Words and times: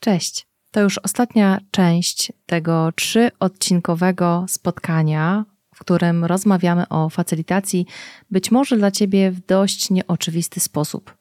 Cześć. 0.00 0.46
To 0.70 0.80
już 0.80 0.98
ostatnia 0.98 1.60
część 1.70 2.32
tego 2.46 2.92
trzyodcinkowego 2.96 4.44
spotkania, 4.48 5.44
w 5.74 5.80
którym 5.80 6.24
rozmawiamy 6.24 6.88
o 6.88 7.08
facylitacji, 7.08 7.86
być 8.30 8.50
może 8.50 8.76
dla 8.76 8.90
Ciebie 8.90 9.30
w 9.30 9.46
dość 9.46 9.90
nieoczywisty 9.90 10.60
sposób. 10.60 11.16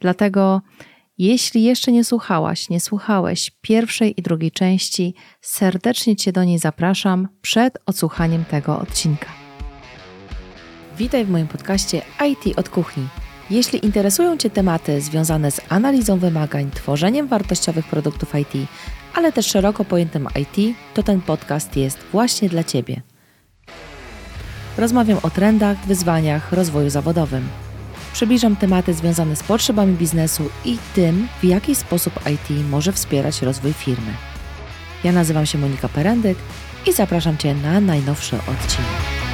Dlatego, 0.00 0.62
jeśli 1.18 1.62
jeszcze 1.62 1.92
nie 1.92 2.04
słuchałaś, 2.04 2.70
nie 2.70 2.80
słuchałeś 2.80 3.50
pierwszej 3.60 4.20
i 4.20 4.22
drugiej 4.22 4.50
części, 4.50 5.14
serdecznie 5.40 6.16
Cię 6.16 6.32
do 6.32 6.44
niej 6.44 6.58
zapraszam 6.58 7.28
przed 7.42 7.78
odsłuchaniem 7.86 8.44
tego 8.44 8.78
odcinka. 8.78 9.28
Witaj 10.96 11.24
w 11.24 11.30
moim 11.30 11.48
podcaście 11.48 12.02
IT 12.28 12.58
od 12.58 12.68
kuchni 12.68 13.08
jeśli 13.50 13.86
interesują 13.86 14.36
Cię 14.36 14.50
tematy 14.50 15.00
związane 15.00 15.50
z 15.50 15.60
analizą 15.68 16.18
wymagań, 16.18 16.70
tworzeniem 16.70 17.28
wartościowych 17.28 17.86
produktów 17.86 18.34
IT, 18.34 18.68
ale 19.14 19.32
też 19.32 19.46
szeroko 19.46 19.84
pojętym 19.84 20.28
IT, 20.40 20.76
to 20.94 21.02
ten 21.02 21.20
podcast 21.20 21.76
jest 21.76 21.98
właśnie 22.12 22.48
dla 22.48 22.64
Ciebie. 22.64 23.02
Rozmawiam 24.78 25.18
o 25.22 25.30
trendach, 25.30 25.86
wyzwaniach, 25.86 26.52
rozwoju 26.52 26.90
zawodowym. 26.90 27.48
Przybliżam 28.12 28.56
tematy 28.56 28.94
związane 28.94 29.36
z 29.36 29.42
potrzebami 29.42 29.94
biznesu 29.96 30.50
i 30.64 30.78
tym, 30.94 31.28
w 31.40 31.44
jaki 31.44 31.74
sposób 31.74 32.14
IT 32.32 32.68
może 32.70 32.92
wspierać 32.92 33.42
rozwój 33.42 33.72
firmy. 33.72 34.12
Ja 35.04 35.12
nazywam 35.12 35.46
się 35.46 35.58
Monika 35.58 35.88
Perendyk 35.88 36.38
i 36.86 36.92
zapraszam 36.92 37.36
Cię 37.36 37.54
na 37.54 37.80
najnowszy 37.80 38.36
odcinek. 38.36 39.29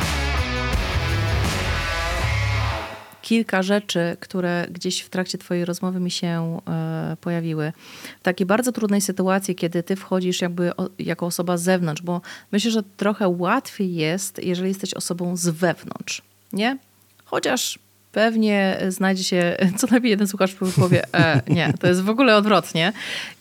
Kilka 3.26 3.62
rzeczy, 3.62 4.16
które 4.20 4.66
gdzieś 4.70 5.00
w 5.00 5.08
trakcie 5.08 5.38
Twojej 5.38 5.64
rozmowy 5.64 6.00
mi 6.00 6.10
się 6.10 6.60
e, 6.68 7.16
pojawiły. 7.20 7.72
W 8.20 8.22
takiej 8.22 8.46
bardzo 8.46 8.72
trudnej 8.72 9.00
sytuacji, 9.00 9.54
kiedy 9.54 9.82
Ty 9.82 9.96
wchodzisz 9.96 10.40
jakby 10.40 10.76
o, 10.76 10.88
jako 10.98 11.26
osoba 11.26 11.56
z 11.56 11.62
zewnątrz, 11.62 12.02
bo 12.02 12.20
myślę, 12.52 12.70
że 12.70 12.82
trochę 12.96 13.28
łatwiej 13.28 13.94
jest, 13.94 14.44
jeżeli 14.44 14.68
jesteś 14.68 14.94
osobą 14.94 15.36
z 15.36 15.48
wewnątrz, 15.48 16.22
nie? 16.52 16.78
Chociaż 17.24 17.78
pewnie 18.12 18.78
znajdzie 18.88 19.24
się 19.24 19.56
co 19.78 19.86
najmniej 19.90 20.10
jeden 20.10 20.28
słuchacz, 20.28 20.54
który 20.54 20.70
powie, 20.72 21.02
e, 21.14 21.40
nie, 21.48 21.72
to 21.80 21.86
jest 21.86 22.00
w 22.00 22.10
ogóle 22.10 22.36
odwrotnie. 22.36 22.92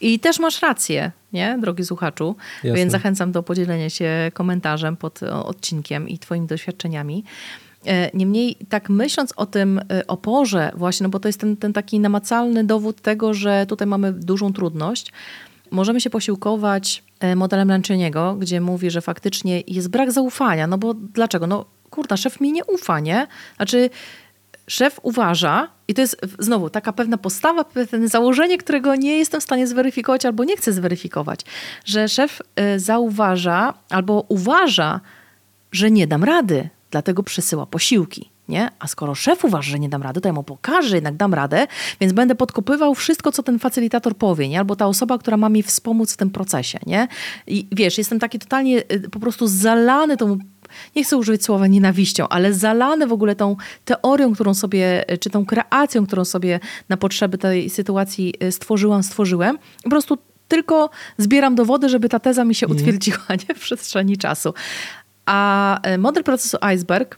I 0.01 0.19
też 0.19 0.39
masz 0.39 0.61
rację, 0.61 1.11
nie, 1.33 1.57
drogi 1.61 1.85
słuchaczu, 1.85 2.35
Jasne. 2.63 2.77
więc 2.77 2.91
zachęcam 2.91 3.31
do 3.31 3.43
podzielenia 3.43 3.89
się 3.89 4.31
komentarzem 4.33 4.97
pod 4.97 5.23
odcinkiem 5.23 6.09
i 6.09 6.19
twoimi 6.19 6.47
doświadczeniami. 6.47 7.23
E, 7.85 8.09
niemniej, 8.13 8.55
tak 8.69 8.89
myśląc 8.89 9.33
o 9.35 9.45
tym 9.45 9.79
e, 9.79 10.07
oporze, 10.07 10.71
właśnie, 10.75 11.03
no 11.03 11.09
bo 11.09 11.19
to 11.19 11.29
jest 11.29 11.39
ten, 11.39 11.57
ten 11.57 11.73
taki 11.73 11.99
namacalny 11.99 12.63
dowód 12.63 13.01
tego, 13.01 13.33
że 13.33 13.65
tutaj 13.65 13.87
mamy 13.87 14.13
dużą 14.13 14.53
trudność, 14.53 15.11
możemy 15.71 16.01
się 16.01 16.09
posiłkować 16.09 17.03
e, 17.19 17.35
modelem 17.35 17.69
Lancioniego, 17.69 18.35
gdzie 18.35 18.61
mówi, 18.61 18.91
że 18.91 19.01
faktycznie 19.01 19.63
jest 19.67 19.89
brak 19.89 20.11
zaufania. 20.11 20.67
No 20.67 20.77
bo 20.77 20.93
dlaczego? 20.93 21.47
No 21.47 21.65
kurna, 21.89 22.17
szef 22.17 22.41
mi 22.41 22.51
nie 22.51 22.65
ufa, 22.65 22.99
nie? 22.99 23.27
Znaczy, 23.55 23.89
szef 24.67 24.99
uważa, 25.03 25.67
i 25.87 25.93
to 25.93 26.01
jest 26.01 26.21
znowu 26.39 26.69
taka 26.69 26.93
pewna 26.93 27.17
postawa, 27.17 27.63
pewne 27.63 28.07
założenie, 28.07 28.57
którego 28.57 28.95
nie 28.95 29.17
jestem 29.17 29.41
w 29.41 29.43
stanie 29.43 29.67
zweryfikować 29.67 30.25
albo 30.25 30.43
nie 30.43 30.57
chcę 30.57 30.73
zweryfikować, 30.73 31.39
że 31.85 32.09
szef 32.09 32.41
zauważa 32.77 33.73
albo 33.89 34.25
uważa, 34.27 35.01
że 35.71 35.91
nie 35.91 36.07
dam 36.07 36.23
rady, 36.23 36.69
dlatego 36.95 37.23
przesyła 37.23 37.65
posiłki. 37.65 38.29
Nie? 38.49 38.69
A 38.79 38.87
skoro 38.87 39.15
szef 39.15 39.45
uważa, 39.45 39.71
że 39.71 39.79
nie 39.79 39.89
dam 39.89 40.03
rady, 40.03 40.21
to 40.21 40.29
ja 40.29 40.33
mu 40.33 40.43
pokażę, 40.43 40.95
jednak 40.95 41.15
dam 41.15 41.33
radę, 41.33 41.67
więc 42.01 42.13
będę 42.13 42.35
podkopywał 42.35 42.95
wszystko, 42.95 43.31
co 43.31 43.43
ten 43.43 43.59
facylitator 43.59 44.17
powie, 44.17 44.49
nie? 44.49 44.59
albo 44.59 44.75
ta 44.75 44.87
osoba, 44.87 45.17
która 45.17 45.37
ma 45.37 45.49
mi 45.49 45.63
wspomóc 45.63 46.13
w 46.13 46.17
tym 46.17 46.29
procesie. 46.29 46.79
Nie? 46.85 47.07
I 47.47 47.67
wiesz, 47.71 47.97
jestem 47.97 48.19
taki 48.19 48.39
totalnie 48.39 48.83
y, 48.91 49.09
po 49.09 49.19
prostu 49.19 49.47
zalany 49.47 50.17
tą 50.17 50.37
nie 50.95 51.03
chcę 51.03 51.17
użyć 51.17 51.43
słowa 51.43 51.67
nienawiścią, 51.67 52.27
ale 52.27 52.53
zalany 52.53 53.07
w 53.07 53.13
ogóle 53.13 53.35
tą 53.35 53.55
teorią, 53.85 54.33
którą 54.33 54.53
sobie, 54.53 55.11
y, 55.13 55.17
czy 55.17 55.29
tą 55.29 55.45
kreacją, 55.45 56.05
którą 56.05 56.25
sobie 56.25 56.59
na 56.89 56.97
potrzeby 56.97 57.37
tej 57.37 57.69
sytuacji 57.69 58.33
y, 58.43 58.51
stworzyłam, 58.51 59.03
stworzyłem. 59.03 59.57
Po 59.83 59.89
prostu 59.89 60.17
tylko 60.47 60.89
zbieram 61.17 61.55
dowody, 61.55 61.89
żeby 61.89 62.09
ta 62.09 62.19
teza 62.19 62.45
mi 62.45 62.55
się 62.55 62.65
mhm. 62.65 62.79
utwierdziła 62.79 63.25
nie? 63.49 63.55
w 63.55 63.59
przestrzeni 63.59 64.17
czasu. 64.17 64.53
A 65.25 65.79
e, 65.81 65.97
model 65.97 66.23
procesu 66.23 66.57
Iceberg 66.61 67.17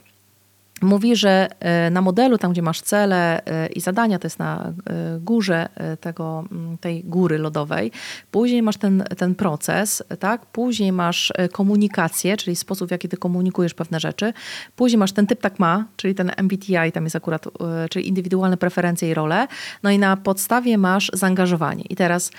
mówi, 0.82 1.16
że 1.16 1.48
e, 1.60 1.90
na 1.90 2.00
modelu, 2.00 2.38
tam 2.38 2.52
gdzie 2.52 2.62
masz 2.62 2.80
cele 2.80 3.44
e, 3.46 3.66
i 3.66 3.80
zadania, 3.80 4.18
to 4.18 4.26
jest 4.26 4.38
na 4.38 4.72
górze 5.20 5.68
tego, 6.00 6.44
tej 6.80 7.04
góry 7.04 7.38
lodowej, 7.38 7.92
później 8.30 8.62
masz 8.62 8.76
ten, 8.76 9.04
ten 9.16 9.34
proces, 9.34 10.02
tak? 10.18 10.46
później 10.46 10.92
masz 10.92 11.32
komunikację, 11.52 12.36
czyli 12.36 12.56
sposób, 12.56 12.88
w 12.88 12.90
jaki 12.90 13.08
ty 13.08 13.16
komunikujesz 13.16 13.74
pewne 13.74 14.00
rzeczy, 14.00 14.32
później 14.76 14.98
masz 14.98 15.12
ten 15.12 15.26
typ 15.26 15.40
tak 15.40 15.58
ma, 15.58 15.84
czyli 15.96 16.14
ten 16.14 16.30
MBTI, 16.36 16.92
tam 16.94 17.04
jest 17.04 17.16
akurat, 17.16 17.48
czyli 17.90 18.08
indywidualne 18.08 18.56
preferencje 18.56 19.10
i 19.10 19.14
role, 19.14 19.46
no 19.82 19.90
i 19.90 19.98
na 19.98 20.16
podstawie 20.16 20.78
masz 20.78 21.10
zaangażowanie. 21.14 21.84
I 21.88 21.96
teraz 21.96 22.30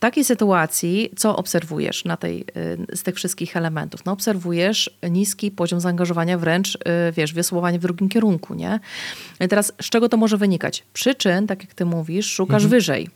takiej 0.00 0.24
sytuacji, 0.24 1.10
co 1.16 1.36
obserwujesz 1.36 2.04
na 2.04 2.16
tej, 2.16 2.44
y, 2.90 2.96
z 2.96 3.02
tych 3.02 3.14
wszystkich 3.14 3.56
elementów? 3.56 4.04
No, 4.04 4.12
obserwujesz 4.12 4.98
niski 5.10 5.50
poziom 5.50 5.80
zaangażowania, 5.80 6.38
wręcz, 6.38 6.76
y, 6.76 6.78
wiesz, 7.12 7.34
wiosłowanie 7.34 7.78
w 7.78 7.82
drugim 7.82 8.08
kierunku, 8.08 8.54
nie? 8.54 8.80
I 9.40 9.48
teraz, 9.48 9.72
z 9.80 9.90
czego 9.90 10.08
to 10.08 10.16
może 10.16 10.36
wynikać? 10.36 10.84
Przyczyn, 10.92 11.46
tak 11.46 11.62
jak 11.62 11.74
ty 11.74 11.84
mówisz, 11.84 12.26
szukasz 12.26 12.62
mhm. 12.62 12.70
wyżej. 12.70 13.08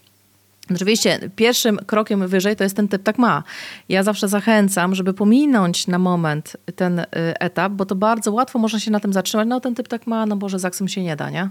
Oczywiście 0.70 1.30
pierwszym 1.36 1.76
krokiem 1.76 2.28
wyżej 2.28 2.56
to 2.56 2.64
jest 2.64 2.76
ten 2.76 2.88
typ 2.88 3.02
tak 3.02 3.18
ma. 3.18 3.42
Ja 3.88 4.02
zawsze 4.02 4.28
zachęcam, 4.28 4.94
żeby 4.94 5.14
pominąć 5.14 5.86
na 5.86 5.98
moment 5.98 6.56
ten 6.76 6.98
y, 6.98 7.06
etap, 7.16 7.72
bo 7.72 7.86
to 7.86 7.94
bardzo 7.94 8.32
łatwo 8.32 8.58
można 8.58 8.80
się 8.80 8.90
na 8.90 9.00
tym 9.00 9.12
zatrzymać. 9.12 9.48
No 9.48 9.60
ten 9.60 9.74
typ 9.74 9.88
tak 9.88 10.06
ma, 10.06 10.26
no 10.26 10.36
Boże, 10.36 10.58
z 10.58 10.64
aksem 10.64 10.88
się 10.88 11.02
nie 11.02 11.16
da, 11.16 11.30
nie? 11.30 11.48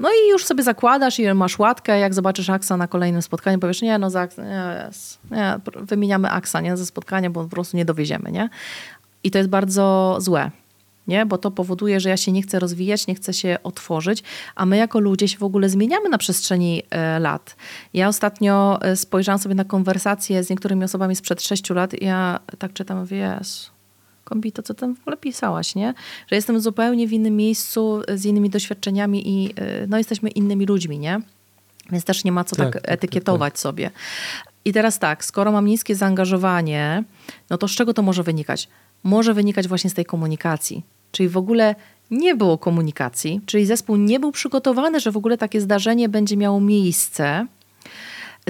No 0.00 0.08
i 0.08 0.30
już 0.30 0.44
sobie 0.44 0.62
zakładasz 0.62 1.18
i 1.18 1.34
masz 1.34 1.58
łatkę, 1.58 1.98
jak 1.98 2.14
zobaczysz 2.14 2.50
Aksa 2.50 2.76
na 2.76 2.88
kolejnym 2.88 3.22
spotkaniu, 3.22 3.58
powiesz, 3.58 3.82
nie, 3.82 3.98
no 3.98 4.10
za, 4.10 4.28
nie, 4.38 4.90
nie, 5.30 5.60
wymieniamy 5.74 6.30
Aksa 6.30 6.60
nie, 6.60 6.76
ze 6.76 6.86
spotkania, 6.86 7.30
bo 7.30 7.42
po 7.42 7.48
prostu 7.48 7.76
nie 7.76 7.84
dowieziemy, 7.84 8.32
nie? 8.32 8.48
I 9.24 9.30
to 9.30 9.38
jest 9.38 9.50
bardzo 9.50 10.16
złe, 10.20 10.50
nie? 11.06 11.26
Bo 11.26 11.38
to 11.38 11.50
powoduje, 11.50 12.00
że 12.00 12.08
ja 12.08 12.16
się 12.16 12.32
nie 12.32 12.42
chcę 12.42 12.58
rozwijać, 12.58 13.06
nie 13.06 13.14
chcę 13.14 13.32
się 13.32 13.58
otworzyć, 13.62 14.22
a 14.54 14.66
my 14.66 14.76
jako 14.76 15.00
ludzie 15.00 15.28
się 15.28 15.38
w 15.38 15.42
ogóle 15.42 15.68
zmieniamy 15.68 16.08
na 16.08 16.18
przestrzeni 16.18 16.82
e, 16.90 17.18
lat. 17.18 17.56
Ja 17.94 18.08
ostatnio 18.08 18.78
e, 18.82 18.96
spojrzałam 18.96 19.38
sobie 19.38 19.54
na 19.54 19.64
konwersację 19.64 20.44
z 20.44 20.50
niektórymi 20.50 20.84
osobami 20.84 21.16
sprzed 21.16 21.42
sześciu 21.42 21.74
lat 21.74 21.94
i 21.94 22.04
ja 22.04 22.40
tak 22.58 22.72
czytam, 22.72 23.06
wiesz, 24.36 24.52
to 24.52 24.62
co 24.62 24.74
tam 24.74 24.96
w 24.96 25.00
ogóle 25.00 25.16
pisałaś, 25.16 25.74
nie? 25.74 25.94
Że 26.30 26.36
jestem 26.36 26.60
zupełnie 26.60 27.08
w 27.08 27.12
innym 27.12 27.36
miejscu, 27.36 28.02
z 28.14 28.24
innymi 28.24 28.50
doświadczeniami 28.50 29.28
i 29.28 29.50
y, 29.50 29.86
no, 29.88 29.98
jesteśmy 29.98 30.30
innymi 30.30 30.66
ludźmi, 30.66 30.98
nie? 30.98 31.20
Więc 31.92 32.04
też 32.04 32.24
nie 32.24 32.32
ma 32.32 32.44
co 32.44 32.56
tak, 32.56 32.66
tak, 32.66 32.72
tak, 32.72 32.82
tak 32.82 32.92
etykietować 32.92 33.52
tak, 33.52 33.52
tak. 33.52 33.60
sobie. 33.60 33.90
I 34.64 34.72
teraz 34.72 34.98
tak, 34.98 35.24
skoro 35.24 35.52
mam 35.52 35.66
niskie 35.66 35.96
zaangażowanie, 35.96 37.04
no 37.50 37.58
to 37.58 37.68
z 37.68 37.70
czego 37.70 37.94
to 37.94 38.02
może 38.02 38.22
wynikać? 38.22 38.68
Może 39.04 39.34
wynikać 39.34 39.68
właśnie 39.68 39.90
z 39.90 39.94
tej 39.94 40.04
komunikacji. 40.04 40.82
Czyli 41.12 41.28
w 41.28 41.36
ogóle 41.36 41.74
nie 42.10 42.34
było 42.34 42.58
komunikacji, 42.58 43.40
czyli 43.46 43.66
zespół 43.66 43.96
nie 43.96 44.20
był 44.20 44.32
przygotowany, 44.32 45.00
że 45.00 45.12
w 45.12 45.16
ogóle 45.16 45.38
takie 45.38 45.60
zdarzenie 45.60 46.08
będzie 46.08 46.36
miało 46.36 46.60
miejsce 46.60 47.46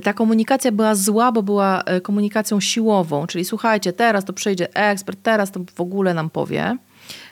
ta 0.03 0.13
komunikacja 0.13 0.73
była 0.73 0.95
zła, 0.95 1.33
bo 1.33 1.43
była 1.43 1.83
e, 1.83 2.01
komunikacją 2.01 2.61
siłową, 2.61 3.27
czyli 3.27 3.45
słuchajcie, 3.45 3.93
teraz 3.93 4.25
to 4.25 4.33
przyjdzie 4.33 4.75
ekspert, 4.75 5.19
teraz 5.23 5.51
to 5.51 5.61
w 5.75 5.81
ogóle 5.81 6.15
nam 6.15 6.31
powie. 6.31 6.77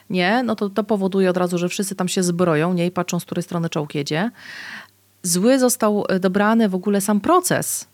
Nie, 0.09 0.43
no 0.43 0.55
to 0.55 0.69
to 0.69 0.83
powoduje 0.83 1.29
od 1.29 1.37
razu, 1.37 1.57
że 1.57 1.69
wszyscy 1.69 1.95
tam 1.95 2.07
się 2.07 2.23
zbroją, 2.23 2.73
nie, 2.73 2.85
i 2.85 2.91
patrzą, 2.91 3.19
z 3.19 3.25
której 3.25 3.43
strony 3.43 3.69
czołg 3.69 3.95
jedzie. 3.95 4.31
Zły 5.23 5.59
został 5.59 6.05
e, 6.09 6.19
dobrany 6.19 6.69
w 6.69 6.75
ogóle 6.75 7.01
sam 7.01 7.21
proces, 7.21 7.87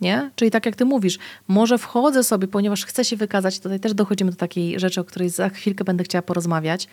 nie? 0.00 0.30
Czyli 0.36 0.50
tak 0.50 0.66
jak 0.66 0.76
ty 0.76 0.84
mówisz, 0.84 1.18
może 1.48 1.78
wchodzę 1.78 2.24
sobie, 2.24 2.48
ponieważ 2.48 2.84
chcę 2.84 3.04
się 3.04 3.16
wykazać, 3.16 3.60
tutaj 3.60 3.80
też 3.80 3.94
dochodzimy 3.94 4.30
do 4.30 4.36
takiej 4.36 4.80
rzeczy, 4.80 5.00
o 5.00 5.04
której 5.04 5.30
za 5.30 5.48
chwilkę 5.48 5.84
będę 5.84 6.04
chciała 6.04 6.22
porozmawiać, 6.22 6.88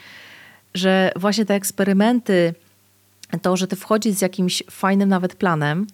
że 0.73 1.11
właśnie 1.15 1.45
te 1.45 1.55
eksperymenty, 1.55 2.53
to, 3.41 3.57
że 3.57 3.67
ty 3.67 3.75
wchodzisz 3.75 4.15
z 4.15 4.21
jakimś 4.21 4.63
fajnym 4.71 5.09
nawet 5.09 5.35
planem, 5.35 5.87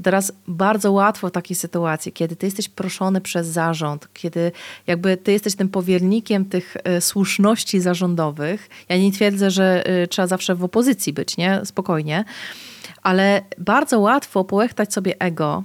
to 0.00 0.04
teraz 0.04 0.32
bardzo 0.48 0.92
łatwo 0.92 1.28
w 1.28 1.30
takiej 1.30 1.56
sytuacji, 1.56 2.12
kiedy 2.12 2.36
ty 2.36 2.46
jesteś 2.46 2.68
proszony 2.68 3.20
przez 3.20 3.46
zarząd, 3.46 4.08
kiedy 4.14 4.52
jakby 4.86 5.16
ty 5.16 5.32
jesteś 5.32 5.56
tym 5.56 5.68
powiernikiem 5.68 6.44
tych 6.44 6.76
y, 6.76 7.00
słuszności 7.00 7.80
zarządowych. 7.80 8.68
Ja 8.88 8.98
nie 8.98 9.12
twierdzę, 9.12 9.50
że 9.50 9.90
y, 10.02 10.08
trzeba 10.08 10.26
zawsze 10.26 10.54
w 10.54 10.64
opozycji 10.64 11.12
być, 11.12 11.36
nie? 11.36 11.60
Spokojnie. 11.64 12.24
Ale 13.02 13.42
bardzo 13.58 14.00
łatwo 14.00 14.44
połechtać 14.44 14.92
sobie 14.92 15.14
ego 15.18 15.62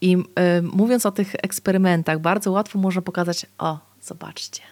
i 0.00 0.16
y, 0.16 0.62
mówiąc 0.62 1.06
o 1.06 1.12
tych 1.12 1.34
eksperymentach, 1.34 2.20
bardzo 2.20 2.52
łatwo 2.52 2.78
można 2.78 3.02
pokazać, 3.02 3.46
o, 3.58 3.78
zobaczcie, 4.02 4.62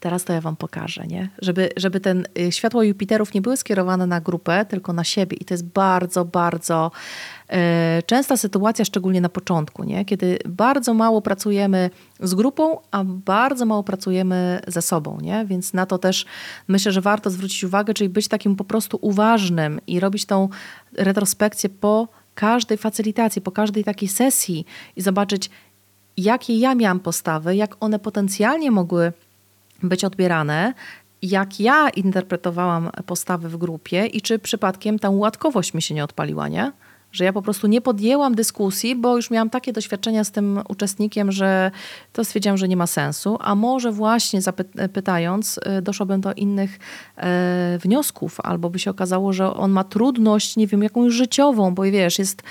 teraz 0.00 0.24
to 0.24 0.32
ja 0.32 0.40
wam 0.40 0.56
pokażę, 0.56 1.06
nie? 1.06 1.28
Żeby, 1.42 1.70
żeby 1.76 2.00
ten 2.00 2.26
y, 2.38 2.52
światło 2.52 2.82
Jupiterów 2.82 3.34
nie 3.34 3.40
były 3.40 3.56
skierowane 3.56 4.06
na 4.06 4.20
grupę, 4.20 4.64
tylko 4.64 4.92
na 4.92 5.04
siebie. 5.04 5.36
I 5.36 5.44
to 5.44 5.54
jest 5.54 5.66
bardzo, 5.66 6.24
bardzo 6.24 6.90
e, 7.48 8.02
częsta 8.06 8.36
sytuacja, 8.36 8.84
szczególnie 8.84 9.20
na 9.20 9.28
początku, 9.28 9.84
nie? 9.84 10.04
Kiedy 10.04 10.38
bardzo 10.48 10.94
mało 10.94 11.22
pracujemy 11.22 11.90
z 12.20 12.34
grupą, 12.34 12.78
a 12.90 13.04
bardzo 13.04 13.66
mało 13.66 13.82
pracujemy 13.82 14.60
ze 14.66 14.82
sobą, 14.82 15.18
nie? 15.20 15.44
Więc 15.46 15.72
na 15.72 15.86
to 15.86 15.98
też 15.98 16.26
myślę, 16.68 16.92
że 16.92 17.00
warto 17.00 17.30
zwrócić 17.30 17.64
uwagę, 17.64 17.94
czyli 17.94 18.08
być 18.08 18.28
takim 18.28 18.56
po 18.56 18.64
prostu 18.64 18.98
uważnym 19.00 19.80
i 19.86 20.00
robić 20.00 20.24
tą 20.24 20.48
retrospekcję 20.92 21.70
po 21.70 22.08
każdej 22.34 22.78
facylitacji, 22.78 23.42
po 23.42 23.52
każdej 23.52 23.84
takiej 23.84 24.08
sesji 24.08 24.64
i 24.96 25.02
zobaczyć, 25.02 25.50
jakie 26.16 26.58
ja 26.58 26.74
miałam 26.74 27.00
postawy, 27.00 27.56
jak 27.56 27.76
one 27.80 27.98
potencjalnie 27.98 28.70
mogły 28.70 29.12
być 29.82 30.04
odbierane, 30.04 30.74
jak 31.22 31.60
ja 31.60 31.88
interpretowałam 31.88 32.90
postawy 33.06 33.48
w 33.48 33.56
grupie 33.56 34.06
i 34.06 34.20
czy 34.20 34.38
przypadkiem 34.38 34.98
ta 34.98 35.10
łatkowość 35.10 35.74
mi 35.74 35.82
się 35.82 35.94
nie 35.94 36.04
odpaliła, 36.04 36.48
nie? 36.48 36.72
Że 37.12 37.24
ja 37.24 37.32
po 37.32 37.42
prostu 37.42 37.66
nie 37.66 37.80
podjęłam 37.80 38.34
dyskusji, 38.34 38.96
bo 38.96 39.16
już 39.16 39.30
miałam 39.30 39.50
takie 39.50 39.72
doświadczenia 39.72 40.24
z 40.24 40.30
tym 40.30 40.60
uczestnikiem, 40.68 41.32
że 41.32 41.70
to 42.12 42.24
stwierdziłam, 42.24 42.58
że 42.58 42.68
nie 42.68 42.76
ma 42.76 42.86
sensu. 42.86 43.38
A 43.40 43.54
może 43.54 43.92
właśnie 43.92 44.42
zapytając, 44.42 45.60
y, 45.78 45.82
doszłabym 45.82 46.20
do 46.20 46.32
innych 46.32 46.78
e, 47.16 47.78
wniosków, 47.82 48.40
albo 48.40 48.70
by 48.70 48.78
się 48.78 48.90
okazało, 48.90 49.32
że 49.32 49.54
on 49.54 49.70
ma 49.70 49.84
trudność, 49.84 50.56
nie 50.56 50.66
wiem, 50.66 50.82
jakąś 50.82 51.12
życiową, 51.12 51.74
bo 51.74 51.82
wiesz, 51.82 52.18
jest 52.18 52.42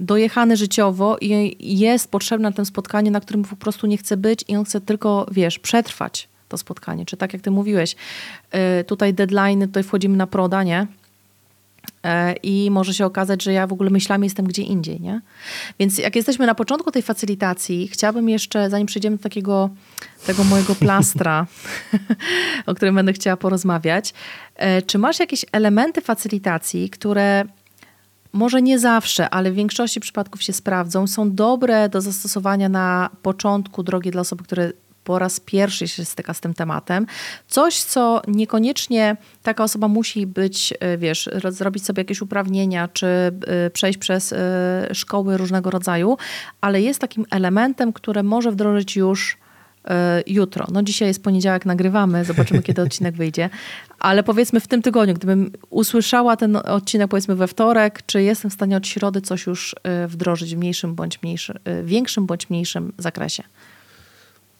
dojechany 0.00 0.56
życiowo 0.56 1.16
i 1.20 1.78
jest 1.78 2.10
potrzebne 2.10 2.48
na 2.48 2.56
tym 2.56 2.64
spotkanie, 2.64 3.10
na 3.10 3.20
którym 3.20 3.42
po 3.42 3.56
prostu 3.56 3.86
nie 3.86 3.96
chce 3.96 4.16
być 4.16 4.44
i 4.48 4.56
on 4.56 4.64
chce 4.64 4.80
tylko, 4.80 5.26
wiesz, 5.30 5.58
przetrwać 5.58 6.31
to 6.52 6.58
spotkanie. 6.58 7.06
Czy 7.06 7.16
tak 7.16 7.32
jak 7.32 7.42
ty 7.42 7.50
mówiłeś, 7.50 7.96
y, 8.80 8.84
tutaj 8.84 9.14
deadline, 9.14 9.60
tutaj 9.60 9.82
wchodzimy 9.82 10.16
na 10.16 10.26
proda, 10.26 10.62
nie? 10.62 10.86
E, 12.04 12.34
I 12.42 12.70
może 12.70 12.94
się 12.94 13.06
okazać, 13.06 13.42
że 13.42 13.52
ja 13.52 13.66
w 13.66 13.72
ogóle 13.72 13.90
myślami 13.90 14.26
jestem 14.26 14.46
gdzie 14.46 14.62
indziej, 14.62 15.00
nie? 15.00 15.20
Więc 15.78 15.98
jak 15.98 16.16
jesteśmy 16.16 16.46
na 16.46 16.54
początku 16.54 16.90
tej 16.90 17.02
facylitacji, 17.02 17.88
chciałabym 17.88 18.28
jeszcze, 18.28 18.70
zanim 18.70 18.86
przejdziemy 18.86 19.16
do 19.16 19.22
takiego 19.22 19.70
tego 20.26 20.44
mojego 20.44 20.74
plastra, 20.74 21.46
o 22.66 22.74
którym 22.74 22.94
będę 22.94 23.12
chciała 23.12 23.36
porozmawiać, 23.36 24.14
e, 24.56 24.82
czy 24.82 24.98
masz 24.98 25.20
jakieś 25.20 25.44
elementy 25.52 26.00
facylitacji, 26.00 26.90
które 26.90 27.44
może 28.32 28.62
nie 28.62 28.78
zawsze, 28.78 29.30
ale 29.30 29.50
w 29.50 29.54
większości 29.54 30.00
przypadków 30.00 30.42
się 30.42 30.52
sprawdzą, 30.52 31.06
są 31.06 31.34
dobre 31.34 31.88
do 31.88 32.00
zastosowania 32.00 32.68
na 32.68 33.10
początku 33.22 33.82
drogi 33.82 34.10
dla 34.10 34.20
osoby, 34.20 34.44
które 34.44 34.72
po 35.04 35.18
raz 35.18 35.40
pierwszy 35.40 35.88
się 35.88 36.04
styka 36.04 36.34
z 36.34 36.40
tym 36.40 36.54
tematem. 36.54 37.06
Coś, 37.48 37.82
co 37.82 38.22
niekoniecznie 38.28 39.16
taka 39.42 39.64
osoba 39.64 39.88
musi 39.88 40.26
być, 40.26 40.74
e, 40.80 40.98
wiesz, 40.98 41.30
zrobić 41.48 41.84
sobie 41.84 42.00
jakieś 42.00 42.22
uprawnienia, 42.22 42.88
czy 42.88 43.06
e, 43.06 43.70
przejść 43.70 43.98
przez 43.98 44.32
e, 44.32 44.88
szkoły 44.92 45.36
różnego 45.36 45.70
rodzaju, 45.70 46.16
ale 46.60 46.82
jest 46.82 47.00
takim 47.00 47.26
elementem, 47.30 47.92
które 47.92 48.22
może 48.22 48.52
wdrożyć 48.52 48.96
już 48.96 49.36
jutro. 50.26 50.66
No 50.72 50.82
dzisiaj 50.82 51.08
jest 51.08 51.22
poniedziałek, 51.22 51.66
nagrywamy, 51.66 52.24
zobaczymy 52.24 52.62
kiedy 52.62 52.82
odcinek 52.82 53.14
wyjdzie, 53.14 53.50
ale 53.98 54.22
powiedzmy 54.22 54.60
w 54.60 54.68
tym 54.68 54.82
tygodniu, 54.82 55.14
gdybym 55.14 55.50
usłyszała 55.70 56.36
ten 56.36 56.56
odcinek 56.56 57.08
powiedzmy 57.08 57.34
we 57.36 57.46
wtorek, 57.46 58.02
czy 58.06 58.22
jestem 58.22 58.50
w 58.50 58.54
stanie 58.54 58.76
od 58.76 58.86
środy 58.86 59.20
coś 59.20 59.46
już 59.46 59.74
wdrożyć 60.08 60.54
w 60.54 60.58
mniejszym 60.58 60.94
bądź 60.94 61.22
mniejszym, 61.22 61.58
większym 61.84 62.26
bądź 62.26 62.50
mniejszym 62.50 62.92
zakresie? 62.98 63.42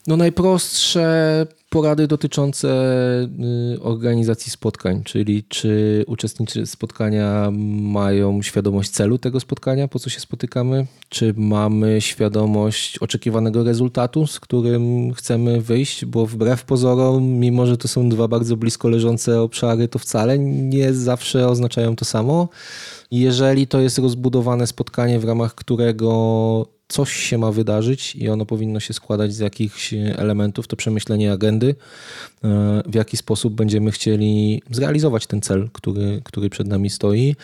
No 0.07 0.17
najprostsze 0.17 1.47
porady 1.69 2.07
dotyczące 2.07 2.67
y, 3.75 3.81
organizacji 3.81 4.51
spotkań, 4.51 5.03
czyli 5.03 5.43
czy 5.43 6.03
uczestnicy 6.07 6.65
spotkania 6.65 7.51
mają 7.81 8.41
świadomość 8.41 8.89
celu 8.89 9.17
tego 9.17 9.39
spotkania, 9.39 9.87
po 9.87 9.99
co 9.99 10.09
się 10.09 10.19
spotykamy, 10.19 10.85
czy 11.09 11.33
mamy 11.37 12.01
świadomość 12.01 12.97
oczekiwanego 12.97 13.63
rezultatu, 13.63 14.27
z 14.27 14.39
którym 14.39 15.13
chcemy 15.13 15.61
wyjść, 15.61 16.05
bo 16.05 16.25
wbrew 16.25 16.63
pozorom, 16.65 17.23
mimo 17.23 17.65
że 17.65 17.77
to 17.77 17.87
są 17.87 18.09
dwa 18.09 18.27
bardzo 18.27 18.57
blisko 18.57 18.89
leżące 18.89 19.41
obszary, 19.41 19.87
to 19.87 19.99
wcale 19.99 20.39
nie 20.39 20.93
zawsze 20.93 21.47
oznaczają 21.47 21.95
to 21.95 22.05
samo. 22.05 22.49
Jeżeli 23.11 23.67
to 23.67 23.79
jest 23.79 23.97
rozbudowane 23.97 24.67
spotkanie, 24.67 25.19
w 25.19 25.25
ramach 25.25 25.55
którego 25.55 26.72
coś 26.93 27.13
się 27.13 27.37
ma 27.37 27.51
wydarzyć 27.51 28.15
i 28.15 28.29
ono 28.29 28.45
powinno 28.45 28.79
się 28.79 28.93
składać 28.93 29.33
z 29.33 29.39
jakichś 29.39 29.93
elementów, 29.93 30.67
to 30.67 30.75
przemyślenie 30.75 31.31
agendy, 31.31 31.75
e, 32.43 32.83
w 32.85 32.95
jaki 32.95 33.17
sposób 33.17 33.53
będziemy 33.53 33.91
chcieli 33.91 34.61
zrealizować 34.71 35.27
ten 35.27 35.41
cel, 35.41 35.69
który, 35.73 36.21
który 36.23 36.49
przed 36.49 36.67
nami 36.67 36.89
stoi. 36.89 37.35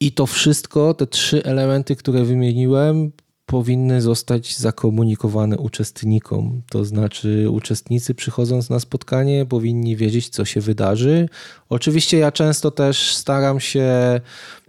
I 0.00 0.12
to 0.12 0.26
wszystko, 0.26 0.94
te 0.94 1.06
trzy 1.06 1.44
elementy, 1.44 1.96
które 1.96 2.24
wymieniłem, 2.24 3.12
powinny 3.50 4.02
zostać 4.02 4.56
zakomunikowane 4.56 5.58
uczestnikom. 5.58 6.62
To 6.68 6.84
znaczy, 6.84 7.46
uczestnicy 7.50 8.14
przychodząc 8.14 8.70
na 8.70 8.80
spotkanie 8.80 9.46
powinni 9.46 9.96
wiedzieć, 9.96 10.28
co 10.28 10.44
się 10.44 10.60
wydarzy. 10.60 11.28
Oczywiście 11.68 12.18
ja 12.18 12.32
często 12.32 12.70
też 12.70 13.14
staram 13.14 13.60
się, 13.60 14.20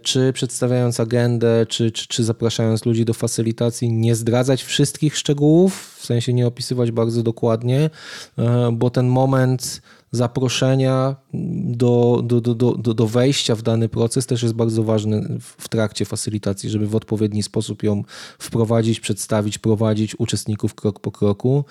czy 0.02 0.32
przedstawiając 0.32 1.00
agendę, 1.00 1.66
czy, 1.66 1.90
czy, 1.92 2.06
czy 2.06 2.24
zapraszając 2.24 2.86
ludzi 2.86 3.04
do 3.04 3.14
facylitacji, 3.14 3.92
nie 3.92 4.14
zdradzać 4.14 4.62
wszystkich 4.62 5.16
szczegółów, 5.16 5.96
w 5.98 6.06
sensie 6.06 6.32
nie 6.32 6.46
opisywać 6.46 6.90
bardzo 6.90 7.22
dokładnie, 7.22 7.90
e, 8.38 8.70
bo 8.72 8.90
ten 8.90 9.06
moment 9.06 9.82
zaproszenia 10.12 11.16
do, 11.64 12.20
do, 12.24 12.40
do, 12.40 12.54
do, 12.54 12.94
do 12.94 13.06
wejścia 13.06 13.54
w 13.54 13.62
dany 13.62 13.88
proces 13.88 14.26
też 14.26 14.42
jest 14.42 14.54
bardzo 14.54 14.82
ważny 14.82 15.38
w 15.40 15.68
trakcie 15.68 16.04
facylitacji, 16.04 16.70
żeby 16.70 16.86
w 16.86 16.96
odpowiedni 16.96 17.42
sposób 17.42 17.82
ją 17.82 18.04
wprowadzić, 18.38 19.00
przedstawić, 19.00 19.58
prowadzić 19.58 20.20
uczestników 20.20 20.74
krok 20.74 21.00
po 21.00 21.12
kroku. 21.12 21.64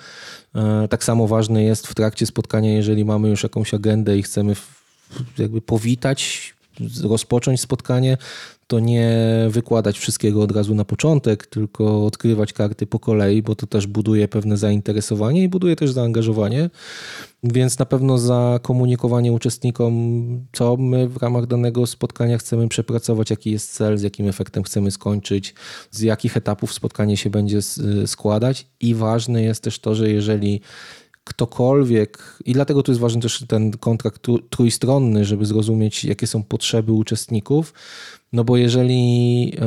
E, 0.54 0.88
tak 0.88 1.04
samo 1.04 1.26
ważne 1.26 1.62
jest 1.62 1.86
w 1.86 1.94
trakcie 1.94 2.26
spotkania, 2.26 2.72
jeżeli 2.72 3.04
mamy 3.04 3.28
już 3.28 3.42
jakąś 3.42 3.74
agendę 3.74 4.18
i 4.18 4.22
chcemy 4.22 4.56
jakby 5.38 5.60
powitać 5.60 6.54
rozpocząć 7.02 7.60
spotkanie, 7.60 8.16
to 8.66 8.80
nie 8.80 9.16
wykładać 9.50 9.98
wszystkiego 9.98 10.42
od 10.42 10.52
razu 10.52 10.74
na 10.74 10.84
początek, 10.84 11.46
tylko 11.46 12.06
odkrywać 12.06 12.52
karty 12.52 12.86
po 12.86 12.98
kolei, 12.98 13.42
bo 13.42 13.54
to 13.54 13.66
też 13.66 13.86
buduje 13.86 14.28
pewne 14.28 14.56
zainteresowanie 14.56 15.42
i 15.42 15.48
buduje 15.48 15.76
też 15.76 15.92
zaangażowanie. 15.92 16.70
Więc 17.44 17.78
na 17.78 17.86
pewno 17.86 18.18
za 18.18 18.60
komunikowanie 18.62 19.32
uczestnikom, 19.32 19.92
co 20.52 20.76
my 20.76 21.08
w 21.08 21.16
ramach 21.16 21.46
danego 21.46 21.86
spotkania 21.86 22.38
chcemy 22.38 22.68
przepracować, 22.68 23.30
jaki 23.30 23.50
jest 23.50 23.72
cel, 23.72 23.98
z 23.98 24.02
jakim 24.02 24.28
efektem 24.28 24.62
chcemy 24.62 24.90
skończyć, 24.90 25.54
z 25.90 26.00
jakich 26.00 26.36
etapów 26.36 26.72
spotkanie 26.72 27.16
się 27.16 27.30
będzie 27.30 27.58
składać. 28.06 28.66
I 28.80 28.94
ważne 28.94 29.42
jest 29.42 29.62
też 29.62 29.78
to, 29.78 29.94
że 29.94 30.10
jeżeli 30.10 30.60
ktokolwiek, 31.24 32.38
i 32.44 32.52
dlatego 32.52 32.82
tu 32.82 32.92
jest 32.92 33.00
ważny 33.00 33.22
też 33.22 33.44
ten 33.48 33.70
kontrakt 33.70 34.26
trójstronny, 34.50 35.24
żeby 35.24 35.46
zrozumieć, 35.46 36.04
jakie 36.04 36.26
są 36.26 36.42
potrzeby 36.42 36.92
uczestników, 36.92 37.72
no 38.32 38.44
bo 38.44 38.56
jeżeli 38.56 39.52
e, 39.58 39.66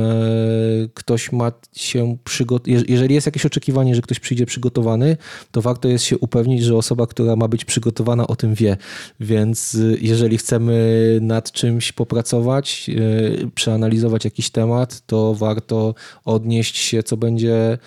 ktoś 0.93 1.31
ma 1.31 1.51
się 1.75 2.17
przygotować, 2.23 2.83
jeżeli 2.87 3.15
jest 3.15 3.25
jakieś 3.25 3.45
oczekiwanie, 3.45 3.95
że 3.95 4.01
ktoś 4.01 4.19
przyjdzie 4.19 4.45
przygotowany, 4.45 5.17
to 5.51 5.61
warto 5.61 5.87
jest 5.87 6.05
się 6.05 6.17
upewnić, 6.17 6.63
że 6.63 6.77
osoba, 6.77 7.07
która 7.07 7.35
ma 7.35 7.47
być 7.47 7.65
przygotowana, 7.65 8.27
o 8.27 8.35
tym 8.35 8.53
wie. 8.53 8.77
Więc 9.19 9.75
e, 9.75 9.97
jeżeli 10.01 10.37
chcemy 10.37 11.19
nad 11.21 11.51
czymś 11.51 11.91
popracować, 11.91 12.89
e, 12.89 13.47
przeanalizować 13.55 14.25
jakiś 14.25 14.49
temat, 14.49 15.01
to 15.05 15.33
warto 15.33 15.95
odnieść 16.25 16.77
się, 16.77 17.03
co 17.03 17.17
będzie 17.17 17.77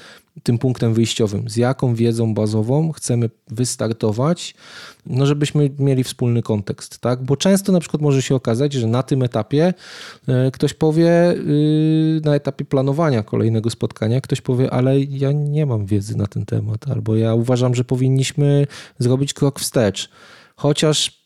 tym 0.43 0.59
punktem 0.59 0.95
wyjściowym, 0.95 1.49
z 1.49 1.57
jaką 1.57 1.95
wiedzą 1.95 2.35
bazową 2.35 2.93
chcemy 2.93 3.31
wystartować, 3.49 4.55
no 5.07 5.27
żebyśmy 5.27 5.71
mieli 5.79 6.05
wspólny 6.05 6.43
kontekst, 6.43 6.99
tak? 6.99 7.25
Bo 7.25 7.37
często 7.37 7.73
na 7.73 7.81
przykład 7.81 8.03
może 8.03 8.23
się 8.23 8.35
okazać, 8.35 8.73
że 8.73 8.87
na 8.87 9.03
tym 9.03 9.23
etapie 9.23 9.75
e, 10.29 10.51
ktoś 10.51 10.75
powie, 10.75 11.33
y, 11.33 12.21
na 12.25 12.35
etapie 12.35 12.65
planowania 12.65 13.23
kolejnego 13.23 13.71
spotkania, 13.71 14.21
ktoś 14.21 14.41
powie, 14.41 14.71
ale 14.71 15.01
ja 15.01 15.33
nie 15.33 15.67
mam 15.67 15.87
wiedzy 15.87 16.17
na 16.17 16.27
ten 16.27 16.47
temat, 16.47 16.89
albo 16.91 17.17
ja 17.17 17.35
uważam, 17.35 17.75
że 17.75 17.85
powinniśmy 17.85 18.67
zrobić 18.99 19.35
krok 19.35 19.61
wstecz. 19.61 20.11
Chociaż 20.57 21.19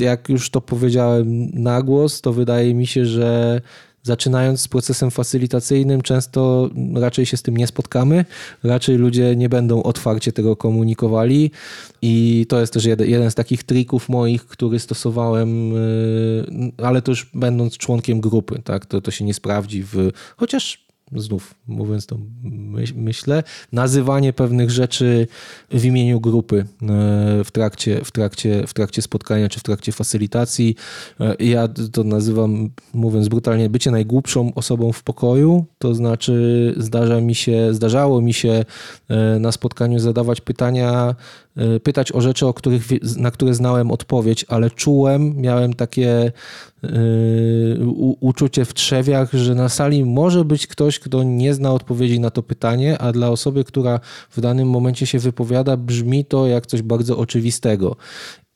jak 0.00 0.28
już 0.28 0.50
to 0.50 0.60
powiedziałem 0.60 1.50
na 1.52 1.82
głos, 1.82 2.20
to 2.20 2.32
wydaje 2.32 2.74
mi 2.74 2.86
się, 2.86 3.06
że 3.06 3.60
zaczynając 4.04 4.60
z 4.60 4.68
procesem 4.68 5.10
facylitacyjnym, 5.10 6.02
często 6.02 6.70
raczej 6.94 7.26
się 7.26 7.36
z 7.36 7.42
tym 7.42 7.56
nie 7.56 7.66
spotkamy, 7.66 8.24
raczej 8.62 8.96
ludzie 8.96 9.36
nie 9.36 9.48
będą 9.48 9.82
otwarcie 9.82 10.32
tego 10.32 10.56
komunikowali. 10.56 11.50
I 12.02 12.46
to 12.48 12.60
jest 12.60 12.72
też 12.72 12.84
jeden, 12.84 13.30
z 13.30 13.34
takich 13.34 13.64
trików 13.64 14.08
moich, 14.08 14.46
który 14.46 14.78
stosowałem, 14.78 15.76
y, 15.76 16.72
ale 16.82 17.02
to 17.02 17.12
już 17.12 17.30
będąc 17.34 17.76
członkiem 17.76 18.20
grupy, 18.20 18.62
tak, 18.64 18.86
to, 18.86 19.00
to 19.00 19.10
się 19.10 19.24
nie 19.24 19.34
sprawdzi 19.34 19.82
w, 19.82 20.10
chociaż 20.36 20.84
znów 21.12 21.54
mówiąc 21.66 22.06
to 22.06 22.18
myślę, 22.94 23.42
nazywanie 23.72 24.32
pewnych 24.32 24.70
rzeczy 24.70 25.26
w 25.70 25.84
imieniu 25.84 26.20
grupy 26.20 26.56
e, 26.58 26.64
w 27.44 27.50
trakcie, 27.52 28.04
w, 28.04 28.12
trakcie, 28.12 28.66
w 28.66 28.74
trakcie 28.74 29.02
spotkania 29.02 29.48
czy 29.48 29.60
w 29.60 29.62
trakcie 29.62 29.92
facylitacji. 29.92 30.76
E, 31.20 31.34
ja 31.44 31.68
to 31.92 32.04
nazywam, 32.04 32.70
mówiąc 32.94 33.28
brutalnie, 33.28 33.70
bycie 33.70 33.90
najgłupszą 33.90 34.54
osobą 34.54 34.92
w 34.92 35.02
pokoju, 35.02 35.64
to 35.78 35.94
znaczy 35.94 36.74
zdarza 36.76 37.20
mi 37.20 37.34
się, 37.34 37.74
zdarzało 37.74 38.20
mi 38.20 38.32
się 38.32 38.64
e, 39.08 39.38
na 39.38 39.52
spotkaniu 39.52 39.98
zadawać 39.98 40.40
pytania, 40.40 41.14
pytać 41.82 42.12
o 42.12 42.20
rzeczy, 42.20 42.46
o 42.46 42.54
których, 42.54 42.82
na 43.16 43.30
które 43.30 43.54
znałem 43.54 43.90
odpowiedź, 43.90 44.44
ale 44.48 44.70
czułem, 44.70 45.36
miałem 45.36 45.74
takie 45.74 46.32
uczucie 48.20 48.64
w 48.64 48.74
trzewiach, 48.74 49.32
że 49.32 49.54
na 49.54 49.68
sali 49.68 50.04
może 50.04 50.44
być 50.44 50.66
ktoś, 50.66 50.98
kto 50.98 51.22
nie 51.22 51.54
zna 51.54 51.72
odpowiedzi 51.72 52.20
na 52.20 52.30
to 52.30 52.42
pytanie, 52.42 52.98
a 52.98 53.12
dla 53.12 53.30
osoby, 53.30 53.64
która 53.64 54.00
w 54.30 54.40
danym 54.40 54.70
momencie 54.70 55.06
się 55.06 55.18
wypowiada, 55.18 55.76
brzmi 55.76 56.24
to 56.24 56.46
jak 56.46 56.66
coś 56.66 56.82
bardzo 56.82 57.18
oczywistego. 57.18 57.96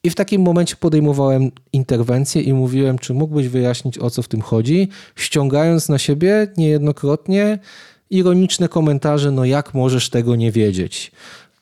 I 0.05 0.11
w 0.11 0.14
takim 0.14 0.43
momencie 0.43 0.76
podejmowałem 0.76 1.50
interwencję 1.73 2.43
i 2.43 2.52
mówiłem, 2.52 2.99
czy 2.99 3.14
mógłbyś 3.14 3.49
wyjaśnić, 3.49 3.99
o 3.99 4.11
co 4.11 4.23
w 4.23 4.28
tym 4.28 4.40
chodzi, 4.40 4.88
ściągając 5.17 5.88
na 5.88 5.99
siebie 5.99 6.47
niejednokrotnie 6.57 7.59
ironiczne 8.11 8.69
komentarze, 8.69 9.31
no 9.31 9.45
jak 9.45 9.75
możesz 9.75 10.11
tego 10.11 10.37
nie 10.37 10.52
wiedzieć. 10.52 11.12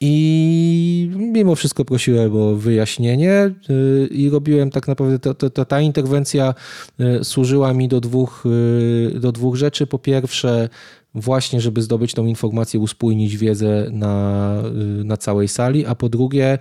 I 0.00 1.10
mimo 1.16 1.54
wszystko 1.54 1.84
prosiłem 1.84 2.36
o 2.36 2.54
wyjaśnienie 2.54 3.50
y, 3.70 4.08
i 4.10 4.30
robiłem 4.30 4.70
tak 4.70 4.88
naprawdę, 4.88 5.18
to, 5.18 5.50
to, 5.50 5.64
ta 5.64 5.80
interwencja 5.80 6.54
y, 7.00 7.24
służyła 7.24 7.74
mi 7.74 7.88
do 7.88 8.00
dwóch, 8.00 8.44
y, 8.46 9.20
do 9.20 9.32
dwóch 9.32 9.56
rzeczy. 9.56 9.86
Po 9.86 9.98
pierwsze, 9.98 10.68
właśnie 11.14 11.60
żeby 11.60 11.82
zdobyć 11.82 12.14
tą 12.14 12.26
informację, 12.26 12.80
uspójnić 12.80 13.36
wiedzę 13.36 13.86
na, 13.90 14.62
na 15.04 15.16
całej 15.16 15.48
sali, 15.48 15.86
a 15.86 15.94
po 15.94 16.08
drugie, 16.08 16.58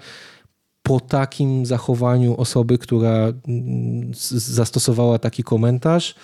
po 0.84 1.00
takim 1.00 1.66
zachowaniu 1.66 2.36
osoby, 2.38 2.78
która 2.78 3.34
mm, 3.48 4.12
zastosowała 4.38 5.20
taki 5.20 5.44
komentarz, 5.44 6.16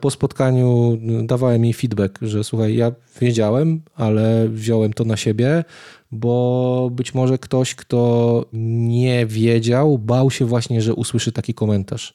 po 0.00 0.10
spotkaniu 0.10 0.98
dawałem 1.24 1.64
jej 1.64 1.74
feedback, 1.74 2.18
że 2.22 2.44
słuchaj, 2.44 2.76
ja 2.76 2.92
wiedziałem, 3.20 3.82
ale 3.94 4.48
wziąłem 4.48 4.92
to 4.92 5.04
na 5.04 5.16
siebie, 5.16 5.64
bo 6.12 6.90
być 6.92 7.14
może 7.14 7.38
ktoś, 7.38 7.74
kto 7.74 8.44
nie 8.52 9.26
wiedział, 9.26 9.98
bał 9.98 10.30
się 10.30 10.44
właśnie, 10.44 10.82
że 10.82 10.94
usłyszy 10.94 11.32
taki 11.32 11.54
komentarz. 11.54 12.12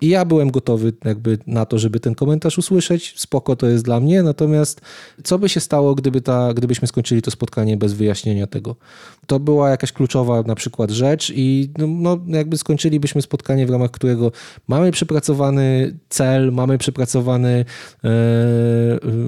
I 0.00 0.08
ja 0.08 0.24
byłem 0.24 0.50
gotowy 0.50 0.92
jakby 1.04 1.38
na 1.46 1.66
to, 1.66 1.78
żeby 1.78 2.00
ten 2.00 2.14
komentarz 2.14 2.58
usłyszeć. 2.58 3.14
Spoko 3.16 3.56
to 3.56 3.66
jest 3.66 3.84
dla 3.84 4.00
mnie, 4.00 4.22
natomiast 4.22 4.80
co 5.24 5.38
by 5.38 5.48
się 5.48 5.60
stało, 5.60 5.94
gdyby 5.94 6.20
ta, 6.20 6.54
gdybyśmy 6.54 6.88
skończyli 6.88 7.22
to 7.22 7.30
spotkanie 7.30 7.76
bez 7.76 7.92
wyjaśnienia 7.92 8.46
tego? 8.46 8.76
To 9.26 9.40
była 9.40 9.70
jakaś 9.70 9.92
kluczowa 9.92 10.42
na 10.42 10.54
przykład 10.54 10.90
rzecz 10.90 11.32
i 11.36 11.70
no, 11.78 11.86
no 12.26 12.36
jakby 12.36 12.58
skończylibyśmy 12.58 13.22
spotkanie, 13.22 13.66
w 13.66 13.70
ramach 13.70 13.90
którego 13.90 14.32
mamy 14.68 14.90
przepracowany 14.92 15.98
cel, 16.08 16.52
mamy 16.52 16.78
przepracowany, 16.78 17.64
yy, 18.02 18.10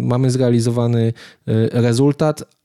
mamy 0.03 0.31
zrealizowany 0.31 1.13
e, 1.47 1.83
rezultat, 1.83 2.58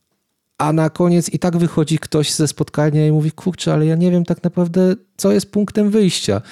a 0.64 0.72
na 0.72 0.90
koniec 0.90 1.28
i 1.28 1.38
tak 1.38 1.56
wychodzi 1.56 1.98
ktoś 1.98 2.32
ze 2.32 2.48
spotkania 2.48 3.06
i 3.06 3.12
mówi, 3.12 3.32
kurczę, 3.32 3.72
ale 3.72 3.86
ja 3.86 3.96
nie 3.96 4.10
wiem 4.10 4.24
tak 4.24 4.42
naprawdę, 4.42 4.94
co 5.16 5.32
jest 5.32 5.52
punktem 5.52 5.90
wyjścia. 5.90 6.42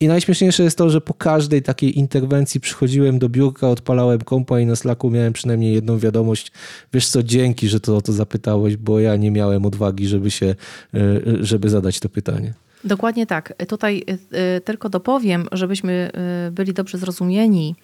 I 0.00 0.08
najśmieszniejsze 0.08 0.62
jest 0.62 0.78
to, 0.78 0.90
że 0.90 1.00
po 1.00 1.14
każdej 1.14 1.62
takiej 1.62 1.98
interwencji 1.98 2.60
przychodziłem 2.60 3.18
do 3.18 3.28
biurka, 3.28 3.68
odpalałem 3.68 4.20
kompa 4.20 4.60
i 4.60 4.66
na 4.66 4.76
Slacku 4.76 5.10
miałem 5.10 5.32
przynajmniej 5.32 5.74
jedną 5.74 5.98
wiadomość. 5.98 6.52
Wiesz 6.92 7.08
co, 7.08 7.22
dzięki, 7.22 7.68
że 7.68 7.80
to 7.80 7.96
o 7.96 8.02
to 8.02 8.12
zapytałeś, 8.12 8.76
bo 8.76 9.00
ja 9.00 9.16
nie 9.16 9.30
miałem 9.30 9.66
odwagi, 9.66 10.06
żeby 10.08 10.30
się, 10.30 10.46
e, 10.94 11.20
żeby 11.40 11.70
zadać 11.70 12.00
to 12.00 12.08
pytanie. 12.08 12.54
Dokładnie 12.84 13.26
tak. 13.26 13.52
Tutaj 13.68 14.04
y, 14.32 14.36
y, 14.56 14.60
tylko 14.60 14.88
dopowiem, 14.88 15.48
żebyśmy 15.52 16.10
y, 16.48 16.50
byli 16.50 16.72
dobrze 16.72 16.98
zrozumieni. 16.98 17.74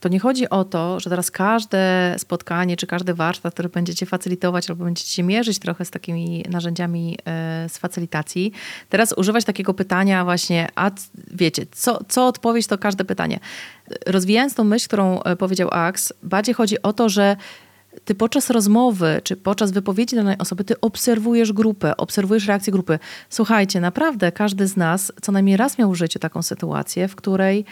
To 0.00 0.08
nie 0.08 0.20
chodzi 0.20 0.50
o 0.50 0.64
to, 0.64 1.00
że 1.00 1.10
teraz 1.10 1.30
każde 1.30 2.14
spotkanie 2.18 2.76
czy 2.76 2.86
każdy 2.86 3.14
warsztat, 3.14 3.52
który 3.52 3.68
będziecie 3.68 4.06
facylitować 4.06 4.70
albo 4.70 4.84
będziecie 4.84 5.22
mierzyć 5.22 5.58
trochę 5.58 5.84
z 5.84 5.90
takimi 5.90 6.44
narzędziami 6.50 7.18
z 7.68 7.78
facylitacji, 7.78 8.52
teraz 8.88 9.14
używać 9.16 9.44
takiego 9.44 9.74
pytania 9.74 10.24
właśnie, 10.24 10.68
a 10.74 10.90
wiecie, 11.30 11.66
co, 11.72 12.04
co 12.08 12.26
odpowiedź 12.26 12.66
to 12.66 12.78
każde 12.78 13.04
pytanie. 13.04 13.40
Rozwijając 14.06 14.54
tą 14.54 14.64
myśl, 14.64 14.86
którą 14.86 15.20
powiedział 15.38 15.68
Ax, 15.72 16.12
bardziej 16.22 16.54
chodzi 16.54 16.82
o 16.82 16.92
to, 16.92 17.08
że 17.08 17.36
ty 18.04 18.14
podczas 18.14 18.50
rozmowy, 18.50 19.20
czy 19.24 19.36
podczas 19.36 19.70
wypowiedzi 19.70 20.16
danej 20.16 20.38
osoby, 20.38 20.64
ty 20.64 20.80
obserwujesz 20.80 21.52
grupę, 21.52 21.96
obserwujesz 21.96 22.46
reakcję 22.46 22.72
grupy. 22.72 22.98
Słuchajcie, 23.30 23.80
naprawdę 23.80 24.32
każdy 24.32 24.66
z 24.66 24.76
nas 24.76 25.12
co 25.22 25.32
najmniej 25.32 25.56
raz 25.56 25.78
miał 25.78 25.92
w 25.92 25.94
życiu 25.94 26.18
taką 26.18 26.42
sytuację, 26.42 27.08
w 27.08 27.16
której 27.16 27.64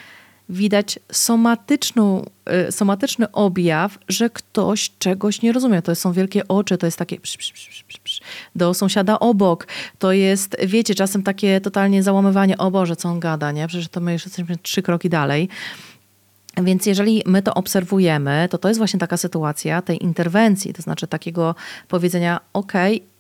widać 0.49 0.99
somatyczną, 1.12 2.25
y, 2.69 2.73
somatyczny 2.73 3.33
objaw, 3.33 3.99
że 4.09 4.31
ktoś 4.31 4.90
czegoś 4.99 5.43
nie 5.43 5.52
rozumie. 5.52 5.83
To 5.83 5.95
są 5.95 6.12
wielkie 6.12 6.49
oczy, 6.49 6.78
to 6.78 6.87
jest 6.87 6.99
takie 6.99 7.21
psz, 7.21 7.37
psz, 7.37 7.85
psz, 8.02 8.21
do 8.54 8.75
sąsiada 8.75 9.19
obok. 9.19 9.66
To 9.99 10.12
jest, 10.12 10.57
wiecie, 10.66 10.95
czasem 10.95 11.23
takie 11.23 11.61
totalnie 11.61 12.02
załamywanie, 12.02 12.59
o 12.59 12.71
Boże, 12.71 12.97
co 12.97 13.09
on 13.09 13.21
gada, 13.21 13.52
nie? 13.52 13.66
Przecież 13.66 13.88
to 13.88 14.00
my 14.00 14.12
już 14.12 14.25
jesteśmy 14.25 14.57
trzy 14.57 14.83
kroki 14.83 15.09
dalej. 15.09 15.49
Więc 16.63 16.87
jeżeli 16.87 17.23
my 17.27 17.43
to 17.43 17.55
obserwujemy, 17.55 18.49
to 18.51 18.59
to 18.59 18.69
jest 18.69 18.79
właśnie 18.79 19.01
taka 19.01 19.17
sytuacja 19.17 19.83
tej 19.83 20.03
interwencji, 20.03 20.75
to 20.75 20.83
znaczy 20.83 21.07
takiego 21.07 21.55
powiedzenia, 21.89 22.41
ok, 22.53 22.73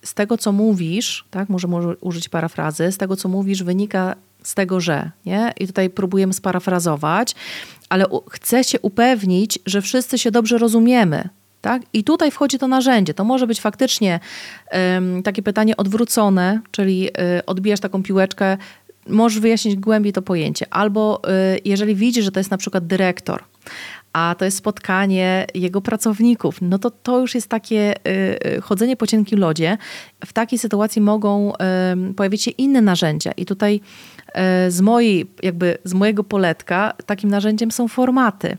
z 0.02 0.14
tego 0.14 0.38
co 0.38 0.52
mówisz, 0.52 1.24
tak, 1.30 1.48
może, 1.48 1.68
może 1.68 1.96
użyć 1.96 2.28
parafrazy, 2.28 2.92
z 2.92 2.98
tego 2.98 3.16
co 3.16 3.28
mówisz 3.28 3.62
wynika 3.62 4.16
z 4.42 4.54
tego, 4.54 4.80
że, 4.80 5.10
nie? 5.26 5.52
I 5.60 5.66
tutaj 5.66 5.90
próbujemy 5.90 6.32
sparafrazować, 6.32 7.34
ale 7.88 8.04
chcę 8.30 8.64
się 8.64 8.80
upewnić, 8.80 9.58
że 9.66 9.82
wszyscy 9.82 10.18
się 10.18 10.30
dobrze 10.30 10.58
rozumiemy, 10.58 11.28
tak? 11.60 11.82
I 11.92 12.04
tutaj 12.04 12.30
wchodzi 12.30 12.58
to 12.58 12.68
narzędzie. 12.68 13.14
To 13.14 13.24
może 13.24 13.46
być 13.46 13.60
faktycznie 13.60 14.20
takie 15.24 15.42
pytanie 15.42 15.76
odwrócone, 15.76 16.60
czyli 16.70 17.08
y, 17.08 17.46
odbijasz 17.46 17.80
taką 17.80 18.02
piłeczkę, 18.02 18.56
możesz 19.08 19.40
wyjaśnić 19.40 19.76
głębiej 19.76 20.12
to 20.12 20.22
pojęcie. 20.22 20.66
Albo 20.70 21.22
y, 21.54 21.60
jeżeli 21.64 21.94
widzisz, 21.94 22.24
że 22.24 22.32
to 22.32 22.40
jest 22.40 22.50
na 22.50 22.58
przykład 22.58 22.86
dyrektor, 22.86 23.44
a 24.12 24.34
to 24.38 24.44
jest 24.44 24.56
spotkanie 24.56 25.46
jego 25.54 25.80
pracowników, 25.80 26.58
no 26.62 26.78
to 26.78 26.90
to 26.90 27.18
już 27.18 27.34
jest 27.34 27.48
takie 27.48 27.94
y, 27.96 28.38
y, 28.56 28.60
chodzenie 28.60 28.96
po 28.96 29.06
cienkim 29.06 29.38
lodzie. 29.38 29.78
W 30.26 30.32
takiej 30.32 30.58
sytuacji 30.58 31.02
mogą 31.02 31.52
pojawić 32.16 32.42
się 32.42 32.50
inne 32.50 32.82
narzędzia 32.82 33.32
i 33.32 33.46
tutaj 33.46 33.80
z 34.68 34.80
mojej, 34.80 35.30
jakby 35.42 35.78
z 35.84 35.94
mojego 35.94 36.24
poletka 36.24 36.94
takim 37.06 37.30
narzędziem 37.30 37.70
są 37.70 37.88
formaty 37.88 38.56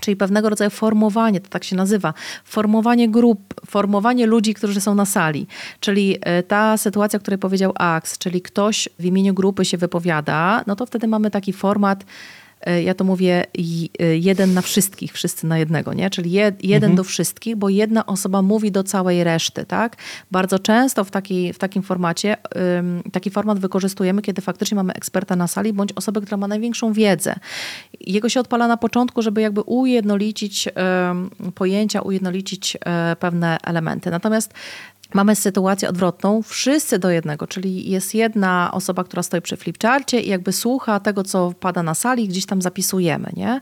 czyli 0.00 0.16
pewnego 0.16 0.48
rodzaju 0.48 0.70
formowanie, 0.70 1.40
to 1.40 1.48
tak 1.48 1.64
się 1.64 1.76
nazywa, 1.76 2.14
formowanie 2.44 3.08
grup, 3.08 3.54
formowanie 3.66 4.26
ludzi, 4.26 4.54
którzy 4.54 4.80
są 4.80 4.94
na 4.94 5.04
sali. 5.04 5.46
Czyli 5.80 6.16
e, 6.20 6.42
ta 6.42 6.76
sytuacja, 6.76 7.16
o 7.16 7.20
której 7.20 7.38
powiedział 7.38 7.72
Ax, 7.74 8.18
czyli 8.18 8.42
ktoś 8.42 8.88
w 8.98 9.04
imieniu 9.04 9.34
grupy 9.34 9.64
się 9.64 9.78
wypowiada, 9.78 10.64
no 10.66 10.76
to 10.76 10.86
wtedy 10.86 11.06
mamy 11.06 11.30
taki 11.30 11.52
format 11.52 12.04
ja 12.84 12.94
to 12.94 13.04
mówię 13.04 13.44
e, 14.00 14.16
jeden 14.18 14.54
na 14.54 14.62
wszystkich, 14.62 15.12
wszyscy 15.12 15.46
na 15.46 15.58
jednego, 15.58 15.94
nie? 15.94 16.10
Czyli 16.10 16.30
jed, 16.30 16.64
jeden 16.64 16.90
mhm. 16.90 16.96
do 16.96 17.04
wszystkich, 17.04 17.56
bo 17.56 17.68
jedna 17.68 18.06
osoba 18.06 18.42
mówi 18.42 18.72
do 18.72 18.82
całej 18.82 19.24
reszty, 19.24 19.64
tak? 19.64 19.96
Bardzo 20.30 20.58
często 20.58 21.04
w, 21.04 21.10
taki, 21.10 21.52
w 21.52 21.58
takim 21.58 21.82
formacie 21.82 22.36
taki 23.12 23.30
format 23.30 23.58
wykorzystujemy, 23.58 24.22
kiedy 24.22 24.42
faktycznie 24.42 24.74
mamy 24.74 24.92
eksperta 24.92 25.36
na 25.36 25.46
sali, 25.46 25.72
bądź 25.72 25.92
osobę, 25.92 26.20
która 26.20 26.36
ma 26.36 26.48
największą 26.48 26.92
wiedzę. 26.92 27.34
Jego 28.00 28.28
się 28.28 28.40
odpala 28.40 28.68
na 28.68 28.76
początku, 28.76 29.22
żeby 29.22 29.40
jakby 29.40 29.60
ujednolicić 29.60 30.68
pojęcia, 31.54 32.00
ujednolicić 32.00 32.76
um, 32.86 33.16
pewne 33.16 33.58
elementy. 33.62 34.10
Natomiast 34.10 34.54
mamy 35.14 35.36
sytuację 35.36 35.88
odwrotną, 35.88 36.42
wszyscy 36.42 36.98
do 36.98 37.10
jednego, 37.10 37.46
czyli 37.46 37.90
jest 37.90 38.14
jedna 38.14 38.70
osoba, 38.72 39.04
która 39.04 39.22
stoi 39.22 39.40
przy 39.40 39.56
flipcharcie 39.56 40.20
i 40.20 40.28
jakby 40.28 40.52
słucha 40.52 41.00
tego, 41.00 41.22
co 41.22 41.52
pada 41.60 41.82
na 41.82 41.94
sali, 41.94 42.28
gdzieś 42.28 42.46
tam 42.46 42.62
zapisujemy, 42.62 43.30
nie? 43.36 43.60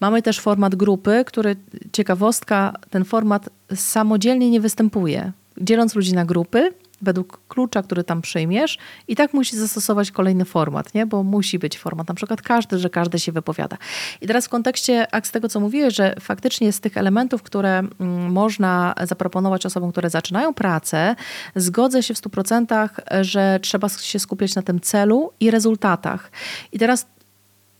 Mamy 0.00 0.22
też 0.22 0.40
format 0.40 0.74
grupy, 0.74 1.24
który, 1.26 1.56
ciekawostka, 1.92 2.74
ten 2.90 3.04
format 3.04 3.48
samodzielnie 3.74 4.50
nie 4.50 4.60
występuje. 4.60 5.32
Dzieląc 5.60 5.94
ludzi 5.94 6.14
na 6.14 6.24
grupy, 6.24 6.72
według 7.02 7.40
klucza, 7.48 7.82
który 7.82 8.04
tam 8.04 8.22
przyjmiesz 8.22 8.78
i 9.08 9.16
tak 9.16 9.34
musi 9.34 9.56
zastosować 9.56 10.10
kolejny 10.10 10.44
format, 10.44 10.94
nie? 10.94 11.06
bo 11.06 11.22
musi 11.22 11.58
być 11.58 11.78
format, 11.78 12.08
na 12.08 12.14
przykład 12.14 12.42
każdy, 12.42 12.78
że 12.78 12.90
każdy 12.90 13.18
się 13.18 13.32
wypowiada. 13.32 13.76
I 14.20 14.26
teraz 14.26 14.46
w 14.46 14.48
kontekście 14.48 15.06
z 15.22 15.30
tego, 15.30 15.48
co 15.48 15.60
mówiłeś, 15.60 15.94
że 15.94 16.14
faktycznie 16.20 16.72
z 16.72 16.80
tych 16.80 16.96
elementów, 16.96 17.42
które 17.42 17.78
mm, 17.78 18.32
można 18.32 18.94
zaproponować 19.02 19.66
osobom, 19.66 19.92
które 19.92 20.10
zaczynają 20.10 20.54
pracę, 20.54 21.16
zgodzę 21.56 22.02
się 22.02 22.14
w 22.14 22.18
100%, 22.18 22.88
że 23.20 23.58
trzeba 23.62 23.88
się 23.88 24.18
skupiać 24.18 24.54
na 24.54 24.62
tym 24.62 24.80
celu 24.80 25.32
i 25.40 25.50
rezultatach. 25.50 26.30
I 26.72 26.78
teraz 26.78 27.06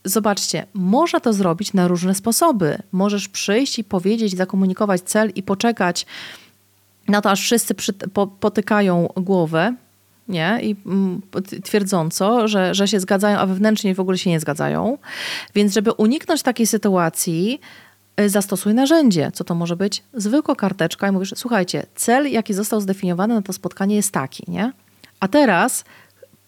zobaczcie, 0.05 0.67
można 0.75 1.21
to 1.21 1.33
zrobić 1.33 1.73
na 1.73 1.88
różne 1.88 2.14
sposoby. 2.14 2.79
Możesz 2.93 3.29
przyjść 3.29 3.79
i 3.79 3.85
powiedzieć, 3.85 4.37
zakomunikować 4.37 5.00
cel 5.00 5.31
i 5.35 5.43
poczekać 5.43 6.07
na 7.09 7.21
to, 7.21 7.31
aż 7.31 7.41
wszyscy 7.41 7.75
przy, 7.75 7.93
po, 7.93 8.27
potykają 8.27 9.09
głowę, 9.17 9.75
nie? 10.29 10.59
I 10.63 10.77
mm, 10.87 11.23
twierdząco, 11.65 12.49
że, 12.49 12.75
że 12.75 12.89
się 12.89 13.01
zgadzają, 13.01 13.39
a 13.39 13.47
wewnętrznie 13.47 13.95
w 13.95 14.01
ogóle 14.01 14.19
się 14.19 14.31
nie 14.31 14.41
zgadzają. 14.41 14.99
Więc, 15.55 15.75
żeby 15.75 15.93
uniknąć 15.93 16.43
takiej 16.43 16.67
sytuacji, 16.67 17.61
y, 18.21 18.29
zastosuj 18.29 18.75
narzędzie. 18.75 19.31
Co 19.35 19.45
to 19.45 19.55
może 19.55 19.77
być? 19.77 20.03
Zwykła 20.15 20.55
karteczka 20.55 21.09
i 21.09 21.13
mówisz, 21.13 21.33
słuchajcie, 21.37 21.87
cel, 21.95 22.31
jaki 22.31 22.55
został 22.55 22.81
zdefiniowany 22.81 23.35
na 23.35 23.43
to 23.43 23.53
spotkanie 23.53 23.97
jest 23.97 24.13
taki, 24.13 24.45
nie? 24.49 24.73
A 25.21 25.29
teraz 25.29 25.85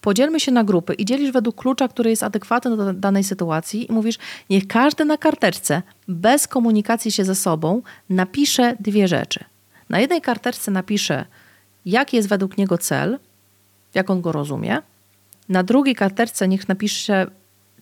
podzielmy 0.01 0.39
się 0.39 0.51
na 0.51 0.63
grupy 0.63 0.93
i 0.93 1.05
dzielisz 1.05 1.31
według 1.31 1.55
klucza, 1.55 1.87
który 1.87 2.09
jest 2.09 2.23
adekwatny 2.23 2.77
do 2.77 2.93
danej 2.93 3.23
sytuacji 3.23 3.91
i 3.91 3.93
mówisz, 3.93 4.17
niech 4.49 4.67
każdy 4.67 5.05
na 5.05 5.17
karteczce, 5.17 5.81
bez 6.07 6.47
komunikacji 6.47 7.11
się 7.11 7.25
ze 7.25 7.35
sobą, 7.35 7.81
napisze 8.09 8.75
dwie 8.79 9.07
rzeczy. 9.07 9.43
Na 9.89 9.99
jednej 9.99 10.21
karteczce 10.21 10.71
napisze, 10.71 11.25
jaki 11.85 12.17
jest 12.17 12.29
według 12.29 12.57
niego 12.57 12.77
cel, 12.77 13.19
jak 13.93 14.09
on 14.09 14.21
go 14.21 14.31
rozumie. 14.31 14.81
Na 15.49 15.63
drugiej 15.63 15.95
karteczce 15.95 16.47
niech 16.47 16.67
napisze, 16.67 17.27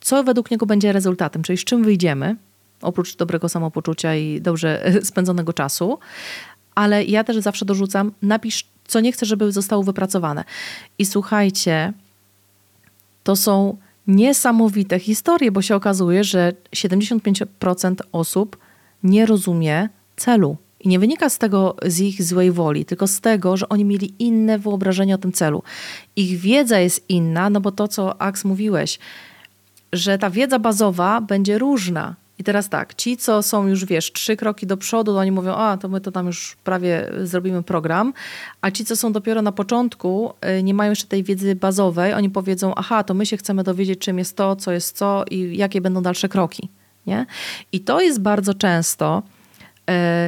co 0.01 0.24
według 0.24 0.51
niego 0.51 0.65
będzie 0.65 0.91
rezultatem, 0.91 1.43
czyli 1.43 1.57
z 1.57 1.63
czym 1.63 1.83
wyjdziemy, 1.83 2.36
oprócz 2.81 3.15
dobrego 3.15 3.50
samopoczucia 3.50 4.15
i 4.15 4.41
dobrze 4.41 4.83
spędzonego 5.03 5.53
czasu. 5.53 6.00
Ale 6.75 7.03
ja 7.03 7.24
też 7.24 7.38
zawsze 7.38 7.65
dorzucam, 7.65 8.12
napisz, 8.22 8.67
co 8.88 9.00
nie 9.00 9.12
chcę, 9.12 9.25
żeby 9.25 9.51
zostało 9.51 9.83
wypracowane. 9.83 10.43
I 11.00 11.05
słuchajcie, 11.05 11.93
to 13.24 13.36
są 13.36 13.77
niesamowite 14.07 15.00
historie, 15.00 15.51
bo 15.51 15.62
się 15.62 15.75
okazuje, 15.75 16.24
że 16.24 16.53
75% 16.75 17.95
osób 18.12 18.57
nie 19.03 19.25
rozumie 19.25 19.89
celu. 20.15 20.57
I 20.83 20.89
nie 20.89 20.99
wynika 20.99 21.29
z 21.29 21.37
tego 21.37 21.75
z 21.85 21.99
ich 21.99 22.23
złej 22.23 22.51
woli, 22.51 22.85
tylko 22.85 23.07
z 23.07 23.21
tego, 23.21 23.57
że 23.57 23.69
oni 23.69 23.85
mieli 23.85 24.13
inne 24.19 24.59
wyobrażenie 24.59 25.15
o 25.15 25.17
tym 25.17 25.31
celu. 25.31 25.63
Ich 26.15 26.39
wiedza 26.39 26.79
jest 26.79 27.09
inna, 27.09 27.49
no 27.49 27.61
bo 27.61 27.71
to, 27.71 27.87
co 27.87 28.21
Aks 28.21 28.45
mówiłeś, 28.45 28.99
że 29.93 30.17
ta 30.17 30.29
wiedza 30.29 30.59
bazowa 30.59 31.21
będzie 31.21 31.57
różna. 31.57 32.15
I 32.39 32.43
teraz 32.43 32.69
tak, 32.69 32.93
ci, 32.93 33.17
co 33.17 33.43
są 33.43 33.67
już, 33.67 33.85
wiesz, 33.85 34.11
trzy 34.11 34.35
kroki 34.35 34.67
do 34.67 34.77
przodu, 34.77 35.17
oni 35.17 35.31
mówią, 35.31 35.53
a 35.53 35.77
to 35.77 35.87
my 35.87 36.01
to 36.01 36.11
tam 36.11 36.27
już 36.27 36.57
prawie 36.63 37.11
zrobimy 37.23 37.63
program, 37.63 38.13
a 38.61 38.71
ci, 38.71 38.85
co 38.85 38.95
są 38.95 39.11
dopiero 39.11 39.41
na 39.41 39.51
początku, 39.51 40.33
y, 40.59 40.63
nie 40.63 40.73
mają 40.73 40.89
jeszcze 40.89 41.07
tej 41.07 41.23
wiedzy 41.23 41.55
bazowej, 41.55 42.13
oni 42.13 42.29
powiedzą, 42.29 42.75
aha, 42.75 43.03
to 43.03 43.13
my 43.13 43.25
się 43.25 43.37
chcemy 43.37 43.63
dowiedzieć, 43.63 43.99
czym 43.99 44.17
jest 44.19 44.37
to, 44.37 44.55
co 44.55 44.71
jest 44.71 44.97
co 44.97 45.25
i 45.31 45.57
jakie 45.57 45.81
będą 45.81 46.01
dalsze 46.01 46.29
kroki. 46.29 46.69
Nie? 47.07 47.25
I 47.71 47.79
to 47.79 48.01
jest 48.01 48.21
bardzo 48.21 48.53
często, 48.53 49.23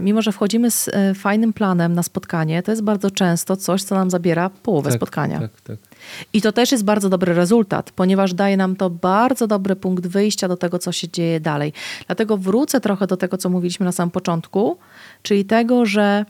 mimo 0.02 0.22
że 0.22 0.32
wchodzimy 0.32 0.72
z 0.72 0.88
y, 0.88 0.92
fajnym 1.16 1.54
planem 1.54 1.94
na 1.94 2.04
spotkanie, 2.04 2.64
to 2.64 2.72
jest 2.72 2.84
bardzo 2.84 3.12
często 3.12 3.58
coś, 3.58 3.84
co 3.84 3.96
nam 3.96 4.10
zabiera 4.10 4.50
połowę 4.50 4.90
tak, 4.90 5.00
spotkania. 5.00 5.40
Tak, 5.40 5.62
tak. 5.62 5.78
I 6.34 6.42
to 6.42 6.52
też 6.52 6.72
jest 6.72 6.84
bardzo 6.84 7.10
dobry 7.10 7.34
rezultat, 7.34 7.92
ponieważ 7.92 8.34
daje 8.34 8.58
nam 8.58 8.76
to 8.76 8.90
bardzo 8.90 9.48
dobry 9.48 9.76
punkt 9.76 10.08
wyjścia 10.08 10.48
do 10.48 10.58
tego, 10.58 10.80
co 10.80 10.92
się 10.92 11.10
dzieje 11.10 11.40
dalej. 11.40 11.74
Dlatego 12.08 12.38
wrócę 12.38 12.82
trochę 12.82 13.08
do 13.08 13.18
tego, 13.18 13.38
co 13.38 13.50
mówiliśmy 13.50 13.86
na 13.86 13.92
samym 13.92 14.12
początku, 14.12 14.78
czyli 15.24 15.46
tego, 15.46 15.86
że 15.86 16.26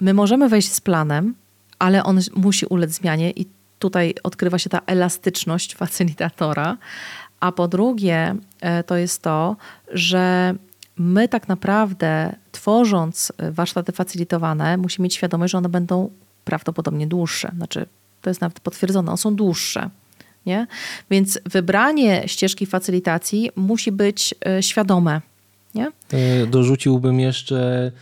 my 0.00 0.14
możemy 0.14 0.48
wejść 0.48 0.72
z 0.72 0.80
planem, 0.80 1.34
ale 1.78 2.04
on 2.04 2.20
musi 2.36 2.66
ulec 2.66 2.90
zmianie 2.90 3.30
i 3.30 3.46
tutaj 3.78 4.14
odkrywa 4.22 4.58
się 4.58 4.70
ta 4.70 4.80
elastyczność 4.86 5.74
facylitatora. 5.80 6.76
A 7.40 7.52
po 7.52 7.68
drugie, 7.68 8.36
e, 8.60 8.82
to 8.82 8.96
jest 8.96 9.22
to, 9.22 9.56
że 9.92 10.54
my 10.98 11.28
tak 11.28 11.48
naprawdę, 11.48 12.34
tworząc 12.52 13.32
warsztaty 13.50 13.92
facylitowane, 13.92 14.76
musimy 14.76 15.04
mieć 15.04 15.14
świadomość, 15.14 15.52
że 15.52 15.58
one 15.58 15.68
będą 15.68 16.10
prawdopodobnie 16.44 17.06
dłuższe. 17.06 17.52
Znaczy, 17.56 17.86
to 18.22 18.30
jest 18.30 18.40
nawet 18.40 18.60
potwierdzone, 18.60 19.08
one 19.08 19.18
są 19.18 19.36
dłuższe. 19.36 19.90
Nie? 20.46 20.66
Więc 21.10 21.38
wybranie 21.44 22.22
ścieżki 22.26 22.66
facylitacji 22.66 23.50
musi 23.56 23.92
być 23.92 24.34
e, 24.46 24.62
świadome. 24.62 25.20
Nie? 25.74 25.92
E, 26.12 26.46
dorzuciłbym 26.46 27.20
jeszcze 27.20 27.92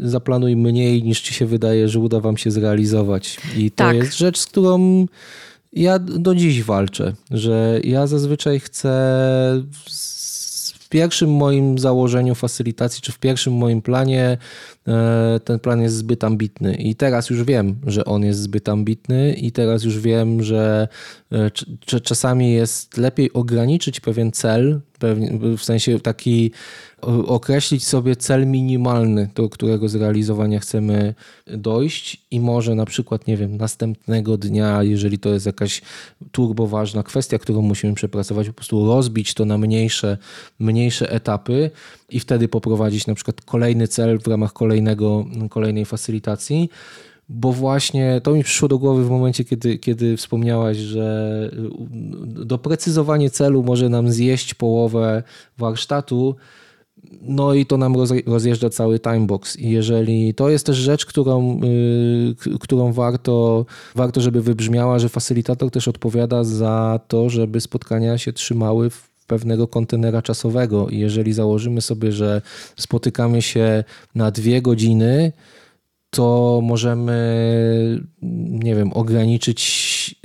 zaplanuj 0.00 0.56
mniej 0.56 1.02
niż 1.02 1.20
ci 1.20 1.34
się 1.34 1.46
wydaje, 1.46 1.88
że 1.88 1.98
uda 1.98 2.20
wam 2.20 2.36
się 2.36 2.50
zrealizować. 2.50 3.38
I 3.56 3.70
to 3.70 3.84
tak. 3.84 3.96
jest 3.96 4.18
rzecz, 4.18 4.38
z 4.38 4.46
którą 4.46 5.06
ja 5.72 5.98
do 5.98 6.34
dziś 6.34 6.62
walczę, 6.62 7.14
że 7.30 7.80
ja 7.84 8.06
zazwyczaj 8.06 8.60
chcę 8.60 8.92
w 10.86 10.88
pierwszym 10.88 11.30
moim 11.30 11.78
założeniu 11.78 12.34
facylitacji, 12.34 13.02
czy 13.02 13.12
w 13.12 13.18
pierwszym 13.18 13.52
moim 13.52 13.82
planie 13.82 14.38
e, 14.88 15.40
ten 15.44 15.58
plan 15.58 15.80
jest 15.80 15.96
zbyt 15.96 16.24
ambitny. 16.24 16.74
I 16.74 16.94
teraz 16.94 17.30
już 17.30 17.44
wiem, 17.44 17.76
że 17.86 18.04
on 18.04 18.24
jest 18.24 18.40
zbyt 18.40 18.68
ambitny, 18.68 19.32
i 19.32 19.52
teraz 19.52 19.84
już 19.84 19.98
wiem, 19.98 20.42
że 20.42 20.88
e, 21.32 21.50
czasami 22.00 22.52
jest 22.52 22.96
lepiej 22.96 23.32
ograniczyć 23.32 24.00
pewien 24.00 24.32
cel, 24.32 24.80
w 25.58 25.64
sensie 25.64 26.00
taki 26.00 26.50
określić 27.26 27.86
sobie 27.86 28.16
cel 28.16 28.46
minimalny, 28.46 29.30
do 29.34 29.48
którego 29.48 29.88
zrealizowania 29.88 30.60
chcemy 30.60 31.14
dojść 31.46 32.26
i 32.30 32.40
może 32.40 32.74
na 32.74 32.84
przykład, 32.84 33.26
nie 33.26 33.36
wiem, 33.36 33.56
następnego 33.56 34.36
dnia, 34.36 34.82
jeżeli 34.82 35.18
to 35.18 35.28
jest 35.28 35.46
jakaś 35.46 35.82
turbo 36.32 36.66
ważna 36.66 37.02
kwestia, 37.02 37.38
którą 37.38 37.62
musimy 37.62 37.94
przepracować, 37.94 38.46
po 38.46 38.52
prostu 38.52 38.86
rozbić 38.86 39.34
to 39.34 39.44
na 39.44 39.58
mniejsze, 39.58 40.18
mniejsze 40.58 41.10
etapy 41.10 41.70
i 42.08 42.20
wtedy 42.20 42.48
poprowadzić 42.48 43.06
na 43.06 43.14
przykład 43.14 43.40
kolejny 43.40 43.88
cel 43.88 44.18
w 44.18 44.26
ramach 44.26 44.52
kolejnego, 44.52 45.24
kolejnej 45.50 45.84
facylitacji 45.84 46.68
bo 47.28 47.52
właśnie 47.52 48.20
to 48.22 48.34
mi 48.34 48.44
przyszło 48.44 48.68
do 48.68 48.78
głowy 48.78 49.04
w 49.04 49.10
momencie, 49.10 49.44
kiedy, 49.44 49.78
kiedy 49.78 50.16
wspomniałaś, 50.16 50.76
że 50.76 51.50
doprecyzowanie 52.26 53.30
celu 53.30 53.62
może 53.62 53.88
nam 53.88 54.10
zjeść 54.10 54.54
połowę 54.54 55.22
warsztatu. 55.58 56.36
No 57.22 57.54
i 57.54 57.66
to 57.66 57.76
nam 57.76 57.94
rozjeżdża 58.26 58.70
cały 58.70 59.00
timebox. 59.00 59.56
I 59.56 59.70
jeżeli 59.70 60.34
to 60.34 60.48
jest 60.48 60.66
też 60.66 60.76
rzecz, 60.76 61.06
którą, 61.06 61.60
yy, 62.46 62.58
którą 62.58 62.92
warto, 62.92 63.66
warto, 63.94 64.20
żeby 64.20 64.42
wybrzmiała, 64.42 64.98
że 64.98 65.08
facylitator 65.08 65.70
też 65.70 65.88
odpowiada 65.88 66.44
za 66.44 67.00
to, 67.08 67.30
żeby 67.30 67.60
spotkania 67.60 68.18
się 68.18 68.32
trzymały 68.32 68.90
pewnego 69.26 69.68
kontenera 69.68 70.22
czasowego. 70.22 70.88
I 70.88 70.98
jeżeli 70.98 71.32
założymy 71.32 71.80
sobie, 71.80 72.12
że 72.12 72.42
spotykamy 72.76 73.42
się 73.42 73.84
na 74.14 74.30
dwie 74.30 74.62
godziny, 74.62 75.32
to 76.16 76.60
możemy, 76.62 78.00
nie 78.62 78.74
wiem, 78.74 78.92
ograniczyć 78.92 79.60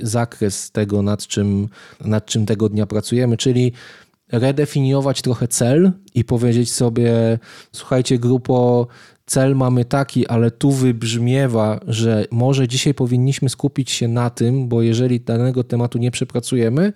zakres 0.00 0.70
tego, 0.70 1.02
nad 1.02 1.26
czym, 1.26 1.68
nad 2.04 2.26
czym 2.26 2.46
tego 2.46 2.68
dnia 2.68 2.86
pracujemy, 2.86 3.36
czyli 3.36 3.72
redefiniować 4.32 5.22
trochę 5.22 5.48
cel 5.48 5.92
i 6.14 6.24
powiedzieć 6.24 6.72
sobie, 6.72 7.38
słuchajcie, 7.72 8.18
grupo, 8.18 8.86
cel 9.26 9.56
mamy 9.56 9.84
taki, 9.84 10.26
ale 10.26 10.50
tu 10.50 10.70
wybrzmiewa, 10.70 11.80
że 11.86 12.24
może 12.30 12.68
dzisiaj 12.68 12.94
powinniśmy 12.94 13.48
skupić 13.48 13.90
się 13.90 14.08
na 14.08 14.30
tym, 14.30 14.68
bo 14.68 14.82
jeżeli 14.82 15.20
danego 15.20 15.64
tematu 15.64 15.98
nie 15.98 16.10
przepracujemy, 16.10 16.92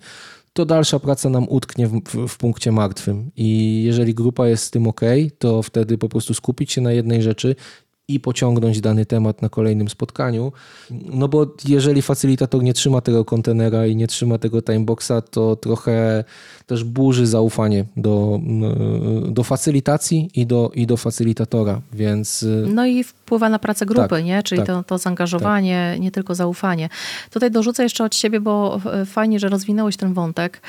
to 0.53 0.65
dalsza 0.65 0.99
praca 0.99 1.29
nam 1.29 1.45
utknie 1.49 1.87
w, 1.87 2.01
w, 2.01 2.27
w, 2.27 2.37
punkcie 2.37 2.71
martwym. 2.71 3.31
I 3.35 3.81
jeżeli 3.85 4.13
grupa 4.13 4.47
jest 4.47 4.63
z 4.63 4.71
tym 4.71 4.87
ok, 4.87 5.01
to 5.37 5.63
wtedy 5.63 5.97
po 5.97 6.09
prostu 6.09 6.33
skupić 6.33 6.71
się 6.71 6.81
na 6.81 6.91
jednej 6.91 7.21
rzeczy 7.21 7.55
i 8.09 8.19
pociągnąć 8.19 8.81
dany 8.81 9.05
temat 9.05 9.41
na 9.41 9.49
kolejnym 9.49 9.89
spotkaniu. 9.89 10.51
No 10.91 11.27
bo 11.27 11.47
jeżeli 11.65 12.01
facylitator 12.01 12.63
nie 12.63 12.73
trzyma 12.73 13.01
tego 13.01 13.25
kontenera 13.25 13.87
i 13.87 13.95
nie 13.95 14.07
trzyma 14.07 14.37
tego 14.37 14.61
timeboxa, 14.61 15.21
to 15.31 15.55
trochę 15.55 16.23
też 16.65 16.83
burzy 16.83 17.27
zaufanie 17.27 17.85
do, 17.97 18.39
do 19.27 19.43
facylitacji 19.43 20.29
i 20.35 20.45
do, 20.45 20.71
i 20.75 20.87
do 20.87 20.97
facylitatora, 20.97 21.81
więc... 21.93 22.45
No 22.67 22.85
i 22.85 23.03
wpływa 23.03 23.49
na 23.49 23.59
pracę 23.59 23.85
grupy, 23.85 24.09
tak, 24.09 24.25
nie? 24.25 24.43
Czyli 24.43 24.61
tak, 24.61 24.67
to, 24.67 24.83
to 24.83 24.97
zaangażowanie, 24.97 25.89
tak. 25.93 26.01
nie 26.01 26.11
tylko 26.11 26.35
zaufanie. 26.35 26.89
Tutaj 27.31 27.51
dorzucę 27.51 27.83
jeszcze 27.83 28.03
od 28.03 28.15
siebie, 28.15 28.39
bo 28.39 28.81
fajnie, 29.05 29.39
że 29.39 29.49
rozwinąłeś 29.49 29.97
ten 29.97 30.13
wątek 30.13 30.61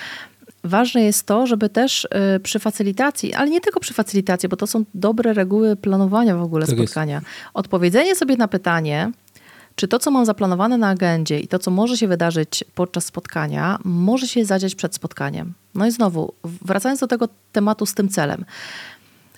ważne 0.65 1.03
jest 1.03 1.27
to, 1.27 1.47
żeby 1.47 1.69
też 1.69 2.05
y, 2.37 2.41
przy 2.41 2.59
facylitacji, 2.59 3.35
ale 3.35 3.51
nie 3.51 3.61
tylko 3.61 3.81
przy 3.81 3.95
facylitacji, 3.95 4.49
bo 4.49 4.57
to 4.57 4.67
są 4.67 4.85
dobre 4.95 5.33
reguły 5.33 5.77
planowania 5.77 6.37
w 6.37 6.43
ogóle 6.43 6.67
tak 6.67 6.77
spotkania. 6.77 7.15
Jest. 7.15 7.27
Odpowiedzenie 7.55 8.17
sobie 8.17 8.37
na 8.37 8.49
pytanie, 8.49 9.13
czy 9.75 9.89
to, 9.89 9.99
co 9.99 10.11
mam 10.11 10.27
zaplanowane 10.27 10.79
na 10.79 10.89
agendzie 10.89 11.41
i 11.41 11.49
to, 11.49 11.59
co 11.59 11.71
może 11.71 11.97
się 11.97 12.09
wydarzyć 12.09 12.65
podczas 12.75 13.05
spotkania, 13.05 13.79
może 13.85 14.27
się 14.27 14.45
zadziać 14.45 14.75
przed 14.75 14.95
spotkaniem. 14.95 15.53
No 15.75 15.87
i 15.87 15.91
znowu, 15.91 16.35
wracając 16.45 17.01
do 17.01 17.07
tego 17.07 17.29
tematu 17.53 17.87
z 17.87 17.95
tym 17.95 18.09
celem, 18.09 18.45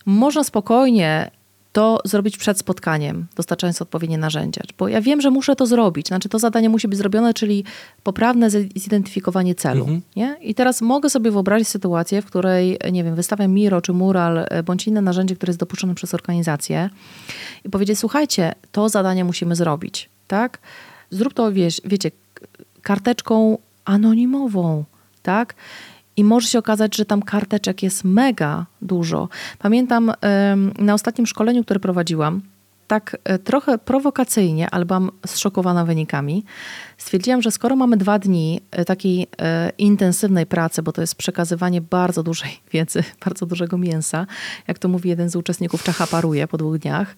można 0.06 0.44
spokojnie 0.44 1.30
to 1.72 2.00
zrobić 2.04 2.38
przed 2.38 2.58
spotkaniem, 2.58 3.26
dostarczając 3.36 3.82
odpowiednie 3.82 4.18
narzędzia. 4.18 4.62
Bo 4.78 4.88
ja 4.88 5.00
wiem, 5.00 5.20
że 5.20 5.30
muszę 5.30 5.56
to 5.56 5.66
zrobić. 5.66 6.08
Znaczy 6.08 6.28
to 6.28 6.38
zadanie 6.38 6.68
musi 6.68 6.88
być 6.88 6.98
zrobione, 6.98 7.34
czyli 7.34 7.64
poprawne 8.02 8.50
zidentyfikowanie 8.76 9.54
celu. 9.54 9.80
Mhm. 9.80 10.02
Nie? 10.16 10.36
I 10.40 10.54
teraz 10.54 10.80
mogę 10.82 11.10
sobie 11.10 11.30
wyobrazić 11.30 11.68
sytuację, 11.68 12.22
w 12.22 12.26
której, 12.26 12.78
nie 12.92 13.04
wiem, 13.04 13.14
wystawiam 13.14 13.50
Miro 13.52 13.80
czy 13.80 13.92
Mural 13.92 14.46
e, 14.48 14.62
bądź 14.62 14.86
inne 14.86 15.00
narzędzie, 15.00 15.36
które 15.36 15.50
jest 15.50 15.60
dopuszczone 15.60 15.94
przez 15.94 16.14
organizację 16.14 16.90
i 17.64 17.70
powiedzieć, 17.70 17.98
słuchajcie, 17.98 18.54
to 18.72 18.88
zadanie 18.88 19.24
musimy 19.24 19.56
zrobić. 19.56 20.08
Tak? 20.26 20.58
Zrób 21.10 21.34
to, 21.34 21.52
wiesz, 21.52 21.80
wiecie, 21.84 22.10
karteczką 22.82 23.58
anonimową. 23.84 24.84
Tak? 25.22 25.54
I 26.20 26.24
może 26.24 26.48
się 26.48 26.58
okazać, 26.58 26.96
że 26.96 27.04
tam 27.04 27.22
karteczek 27.22 27.82
jest 27.82 28.04
mega 28.04 28.66
dużo. 28.82 29.28
Pamiętam 29.58 30.12
na 30.78 30.94
ostatnim 30.94 31.26
szkoleniu, 31.26 31.64
które 31.64 31.80
prowadziłam, 31.80 32.42
tak 32.86 33.16
e, 33.24 33.38
trochę 33.38 33.78
prowokacyjnie, 33.78 34.70
ale 34.70 34.84
byłam 34.84 35.10
zszokowana 35.26 35.84
wynikami, 35.84 36.44
stwierdziłam, 37.00 37.42
że 37.42 37.50
skoro 37.50 37.76
mamy 37.76 37.96
dwa 37.96 38.18
dni 38.18 38.60
e, 38.70 38.84
takiej 38.84 39.26
e, 39.38 39.72
intensywnej 39.78 40.46
pracy, 40.46 40.82
bo 40.82 40.92
to 40.92 41.00
jest 41.00 41.14
przekazywanie 41.14 41.80
bardzo 41.80 42.22
dużej 42.22 42.50
wiedzy, 42.72 43.04
bardzo 43.24 43.46
dużego 43.46 43.78
mięsa, 43.78 44.26
jak 44.68 44.78
to 44.78 44.88
mówi 44.88 45.08
jeden 45.08 45.30
z 45.30 45.36
uczestników, 45.36 45.82
czacha 45.82 46.06
paruje 46.06 46.48
po 46.48 46.58
dwóch 46.58 46.78
dniach, 46.78 47.16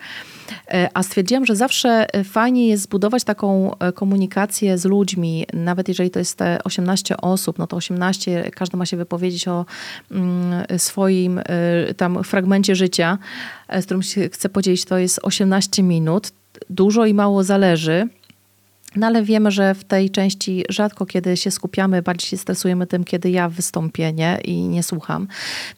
a 0.94 1.02
stwierdziłam, 1.02 1.46
że 1.46 1.56
zawsze 1.56 2.06
fajnie 2.24 2.68
jest 2.68 2.82
zbudować 2.82 3.24
taką 3.24 3.76
komunikację 3.94 4.78
z 4.78 4.84
ludźmi, 4.84 5.46
nawet 5.52 5.88
jeżeli 5.88 6.10
to 6.10 6.18
jest 6.18 6.38
te 6.38 6.58
18 6.64 7.16
osób, 7.16 7.58
no 7.58 7.66
to 7.66 7.76
18, 7.76 8.50
każdy 8.54 8.76
ma 8.76 8.86
się 8.86 8.96
wypowiedzieć 8.96 9.48
o 9.48 9.66
mm, 10.10 10.64
swoim 10.78 11.40
tam 11.96 12.24
fragmencie 12.24 12.74
życia, 12.74 13.18
z 13.80 13.84
którym 13.84 14.02
się 14.02 14.28
chcę 14.28 14.48
podzielić, 14.48 14.84
to 14.84 14.98
jest 14.98 15.20
18 15.22 15.82
minut. 15.82 16.32
Dużo 16.70 17.06
i 17.06 17.14
mało 17.14 17.44
zależy. 17.44 18.08
No 18.96 19.06
ale 19.06 19.22
wiemy, 19.22 19.50
że 19.50 19.74
w 19.74 19.84
tej 19.84 20.10
części 20.10 20.64
rzadko 20.68 21.06
kiedy 21.06 21.36
się 21.36 21.50
skupiamy, 21.50 22.02
bardziej 22.02 22.28
się 22.28 22.36
stresujemy 22.36 22.86
tym, 22.86 23.04
kiedy 23.04 23.30
ja 23.30 23.48
wystąpię 23.48 24.12
nie? 24.12 24.38
i 24.44 24.68
nie 24.68 24.82
słucham. 24.82 25.28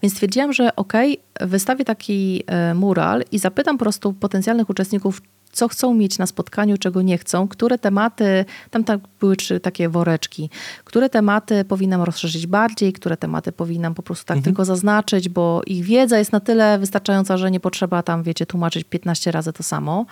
Więc 0.02 0.14
stwierdziłam, 0.14 0.52
że 0.52 0.76
okej, 0.76 1.20
okay, 1.34 1.48
wystawię 1.48 1.84
taki 1.84 2.44
e, 2.46 2.74
mural 2.74 3.24
i 3.32 3.38
zapytam 3.38 3.78
po 3.78 3.84
prostu 3.84 4.12
potencjalnych 4.12 4.70
uczestników, 4.70 5.22
co 5.54 5.68
chcą 5.68 5.94
mieć 5.94 6.18
na 6.18 6.26
spotkaniu, 6.26 6.78
czego 6.78 7.02
nie 7.02 7.18
chcą, 7.18 7.48
które 7.48 7.78
tematy, 7.78 8.44
tam 8.70 8.84
tak 8.84 9.00
były 9.20 9.36
trzy 9.36 9.60
takie 9.60 9.88
woreczki, 9.88 10.50
które 10.84 11.10
tematy 11.10 11.64
powinnam 11.64 12.02
rozszerzyć 12.02 12.46
bardziej, 12.46 12.92
które 12.92 13.16
tematy 13.16 13.52
powinnam 13.52 13.94
po 13.94 14.02
prostu 14.02 14.24
tak 14.24 14.36
mhm. 14.36 14.44
tylko 14.44 14.64
zaznaczyć, 14.64 15.28
bo 15.28 15.62
ich 15.66 15.84
wiedza 15.84 16.18
jest 16.18 16.32
na 16.32 16.40
tyle 16.40 16.78
wystarczająca, 16.78 17.36
że 17.36 17.50
nie 17.50 17.60
potrzeba 17.60 18.02
tam, 18.02 18.22
wiecie, 18.22 18.46
tłumaczyć 18.46 18.84
15 18.84 19.30
razy 19.30 19.52
to 19.52 19.62
samo. 19.62 20.06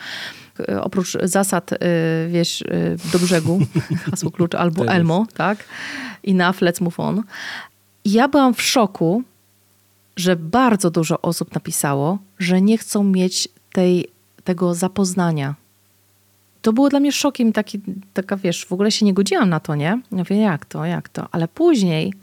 E, 0.68 0.82
oprócz 0.82 1.18
zasad, 1.22 1.72
e, 1.72 1.78
wiesz, 2.28 2.62
e, 2.62 2.96
do 3.12 3.18
brzegu, 3.18 3.60
hasło 4.10 4.30
klucz 4.30 4.54
albo 4.54 4.86
Elmo, 4.86 5.26
tak? 5.34 5.64
I 6.22 6.34
na 6.34 6.52
let's 6.52 6.82
move 6.82 7.00
on. 7.00 7.22
I 8.04 8.12
ja 8.12 8.28
byłam 8.28 8.54
w 8.54 8.62
szoku, 8.62 9.22
że 10.16 10.36
bardzo 10.36 10.90
dużo 10.90 11.20
osób 11.22 11.54
napisało, 11.54 12.18
że 12.38 12.60
nie 12.60 12.78
chcą 12.78 13.04
mieć 13.04 13.48
tej 13.72 14.08
tego 14.44 14.74
zapoznania. 14.74 15.54
To 16.62 16.72
było 16.72 16.88
dla 16.88 17.00
mnie 17.00 17.12
szokiem, 17.12 17.52
taki, 17.52 17.80
taka 18.14 18.36
wiesz, 18.36 18.66
w 18.66 18.72
ogóle 18.72 18.90
się 18.90 19.06
nie 19.06 19.14
godziłam 19.14 19.48
na 19.48 19.60
to, 19.60 19.74
nie? 19.74 19.84
Ja 19.84 20.02
mówię, 20.10 20.36
jak 20.36 20.64
to, 20.64 20.84
jak 20.84 21.08
to? 21.08 21.28
Ale 21.32 21.48
później 21.48 22.14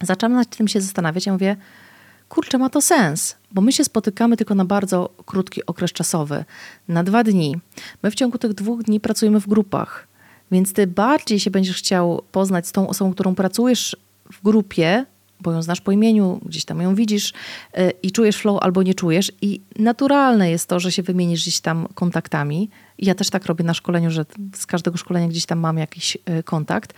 zaczęłam 0.00 0.32
nad 0.32 0.56
tym 0.56 0.68
się 0.68 0.80
zastanawiać, 0.80 1.26
ja 1.26 1.32
mówię, 1.32 1.56
kurczę, 2.28 2.58
ma 2.58 2.70
to 2.70 2.80
sens, 2.80 3.36
bo 3.52 3.62
my 3.62 3.72
się 3.72 3.84
spotykamy 3.84 4.36
tylko 4.36 4.54
na 4.54 4.64
bardzo 4.64 5.10
krótki 5.26 5.66
okres 5.66 5.92
czasowy, 5.92 6.44
na 6.88 7.04
dwa 7.04 7.24
dni. 7.24 7.56
My 8.02 8.10
w 8.10 8.14
ciągu 8.14 8.38
tych 8.38 8.54
dwóch 8.54 8.82
dni 8.82 9.00
pracujemy 9.00 9.40
w 9.40 9.48
grupach, 9.48 10.08
więc 10.50 10.72
ty 10.72 10.86
bardziej 10.86 11.40
się 11.40 11.50
będziesz 11.50 11.76
chciał 11.76 12.22
poznać 12.32 12.66
z 12.66 12.72
tą 12.72 12.88
osobą, 12.88 13.12
którą 13.12 13.34
pracujesz 13.34 13.96
w 14.32 14.42
grupie, 14.42 15.06
bo 15.42 15.52
ją 15.52 15.62
znasz 15.62 15.80
po 15.80 15.92
imieniu, 15.92 16.40
gdzieś 16.44 16.64
tam 16.64 16.80
ją 16.80 16.94
widzisz 16.94 17.32
y, 17.78 17.92
i 18.02 18.12
czujesz 18.12 18.36
flow 18.36 18.62
albo 18.62 18.82
nie 18.82 18.94
czujesz 18.94 19.32
i 19.42 19.60
naturalne 19.78 20.50
jest 20.50 20.68
to, 20.68 20.80
że 20.80 20.92
się 20.92 21.02
wymienisz 21.02 21.42
gdzieś 21.42 21.60
tam 21.60 21.88
kontaktami. 21.94 22.70
Ja 22.98 23.14
też 23.14 23.30
tak 23.30 23.46
robię 23.46 23.64
na 23.64 23.74
szkoleniu, 23.74 24.10
że 24.10 24.24
z 24.56 24.66
każdego 24.66 24.96
szkolenia 24.96 25.28
gdzieś 25.28 25.46
tam 25.46 25.58
mam 25.58 25.78
jakiś 25.78 26.18
y, 26.38 26.42
kontakt. 26.42 26.94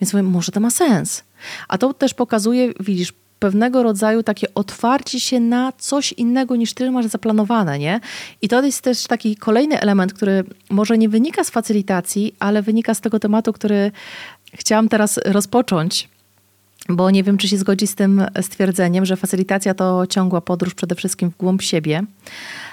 Więc 0.00 0.12
mówię, 0.12 0.22
może 0.22 0.52
to 0.52 0.60
ma 0.60 0.70
sens. 0.70 1.24
A 1.68 1.78
to 1.78 1.94
też 1.94 2.14
pokazuje, 2.14 2.72
widzisz, 2.80 3.12
pewnego 3.38 3.82
rodzaju 3.82 4.22
takie 4.22 4.54
otwarcie 4.54 5.20
się 5.20 5.40
na 5.40 5.72
coś 5.78 6.12
innego 6.12 6.56
niż 6.56 6.74
ty 6.74 6.90
masz 6.90 7.06
zaplanowane, 7.06 7.78
nie? 7.78 8.00
I 8.42 8.48
to 8.48 8.62
jest 8.62 8.82
też 8.82 9.06
taki 9.06 9.36
kolejny 9.36 9.80
element, 9.80 10.12
który 10.12 10.44
może 10.70 10.98
nie 10.98 11.08
wynika 11.08 11.44
z 11.44 11.50
facylitacji, 11.50 12.34
ale 12.38 12.62
wynika 12.62 12.94
z 12.94 13.00
tego 13.00 13.18
tematu, 13.18 13.52
który 13.52 13.92
chciałam 14.52 14.88
teraz 14.88 15.20
rozpocząć 15.24 16.08
bo 16.88 17.10
nie 17.10 17.22
wiem, 17.22 17.38
czy 17.38 17.48
się 17.48 17.56
zgodzi 17.56 17.86
z 17.86 17.94
tym 17.94 18.26
stwierdzeniem, 18.42 19.06
że 19.06 19.16
facylitacja 19.16 19.74
to 19.74 20.06
ciągła 20.06 20.40
podróż 20.40 20.74
przede 20.74 20.94
wszystkim 20.94 21.30
w 21.30 21.36
głąb 21.36 21.62
siebie. 21.62 22.02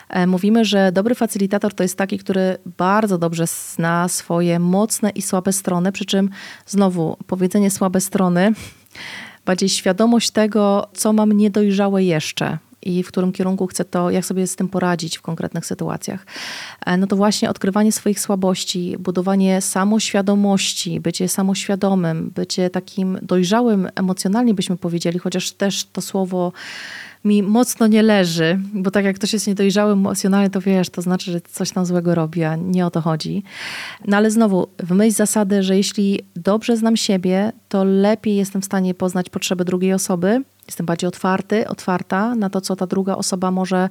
E, 0.10 0.28
mówimy, 0.28 0.66
że 0.66 0.92
dobry 0.92 1.16
facylitator 1.16 1.74
to 1.74 1.84
jest 1.84 1.98
taki, 1.98 2.18
który 2.18 2.58
bardzo 2.78 3.18
dobrze 3.18 3.48
zna 3.48 4.08
swoje 4.08 4.60
mocne 4.60 5.10
i 5.10 5.22
słabe 5.22 5.54
strony, 5.54 5.92
przy 5.92 6.06
czym 6.06 6.30
znowu 6.66 7.18
powiedzenie 7.28 7.72
słabe 7.72 8.02
strony, 8.02 8.54
bardziej 9.46 9.70
świadomość 9.70 10.32
tego, 10.32 10.88
co 10.94 11.14
mam 11.14 11.32
niedojrzałe 11.32 12.04
jeszcze, 12.04 12.58
i 12.86 13.04
w 13.04 13.08
którym 13.08 13.32
kierunku 13.32 13.68
chcę 13.68 13.86
to, 13.86 14.10
jak 14.10 14.26
sobie 14.26 14.48
z 14.48 14.56
tym 14.56 14.70
poradzić 14.70 15.18
w 15.18 15.22
konkretnych 15.22 15.66
sytuacjach. 15.66 16.26
E, 16.86 16.98
no 16.98 17.08
to 17.08 17.16
właśnie 17.16 17.50
odkrywanie 17.50 17.92
swoich 17.92 18.20
słabości, 18.20 18.96
budowanie 19.00 19.62
samoświadomości, 19.62 21.00
bycie 21.00 21.30
samoświadomym, 21.30 22.32
bycie 22.36 22.70
takim 22.70 23.20
dojrzałym 23.22 23.88
emocjonalnie 23.96 24.54
byśmy 24.54 24.78
powiedzieli, 24.78 25.20
chociaż 25.20 25.52
też 25.52 25.86
to 25.86 26.02
słowo 26.02 26.52
mi 27.26 27.44
mocno 27.44 27.88
nie 27.88 28.04
leży, 28.04 28.60
bo 28.74 28.92
tak 28.92 29.06
jak 29.06 29.16
ktoś 29.16 29.34
jest 29.34 29.48
niedojrzały 29.48 29.94
emocjonalnie, 29.94 30.50
to 30.50 30.62
wiesz, 30.62 30.90
to 30.90 31.02
znaczy, 31.02 31.32
że 31.32 31.42
coś 31.42 31.72
tam 31.72 31.86
złego 31.86 32.16
robi, 32.16 32.44
a 32.44 32.56
nie 32.56 32.86
o 32.86 32.92
to 32.92 33.02
chodzi. 33.02 33.44
No 34.08 34.18
ale 34.18 34.32
znowu, 34.32 34.68
w 34.80 34.92
myśl 34.92 35.16
zasady, 35.16 35.64
że 35.64 35.78
jeśli 35.78 36.20
dobrze 36.36 36.78
znam 36.78 36.98
siebie, 36.98 37.52
to 37.70 37.84
lepiej 37.84 38.36
jestem 38.36 38.62
w 38.62 38.66
stanie 38.66 38.94
poznać 38.94 39.30
potrzeby 39.30 39.66
drugiej 39.66 39.94
osoby, 39.94 40.44
Jestem 40.68 40.86
bardziej 40.86 41.08
otwarty, 41.08 41.68
otwarta 41.68 42.36
na 42.36 42.50
to, 42.50 42.62
co 42.62 42.76
ta 42.76 42.88
druga 42.88 43.16
osoba 43.16 43.52
może 43.52 43.90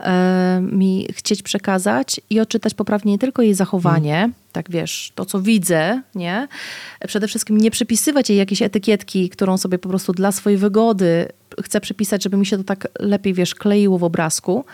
e, 0.00 0.60
mi 0.72 1.08
chcieć 1.12 1.42
przekazać 1.42 2.20
i 2.30 2.40
odczytać 2.40 2.74
poprawnie 2.74 3.12
nie 3.12 3.18
tylko 3.18 3.42
jej 3.42 3.54
zachowanie, 3.54 4.14
hmm. 4.14 4.32
tak 4.52 4.70
wiesz, 4.70 5.12
to 5.14 5.24
co 5.24 5.40
widzę, 5.40 6.02
nie? 6.14 6.48
Przede 7.06 7.28
wszystkim 7.28 7.58
nie 7.58 7.70
przypisywać 7.70 8.28
jej 8.28 8.38
jakiejś 8.38 8.62
etykietki, 8.62 9.28
którą 9.28 9.56
sobie 9.56 9.78
po 9.78 9.88
prostu 9.88 10.12
dla 10.12 10.32
swojej 10.32 10.58
wygody 10.58 11.28
chcę 11.62 11.80
przypisać, 11.80 12.22
żeby 12.22 12.36
mi 12.36 12.46
się 12.46 12.58
to 12.58 12.64
tak 12.64 12.88
lepiej, 12.98 13.34
wiesz, 13.34 13.54
kleiło 13.54 13.98
w 13.98 14.04
obrazku, 14.04 14.64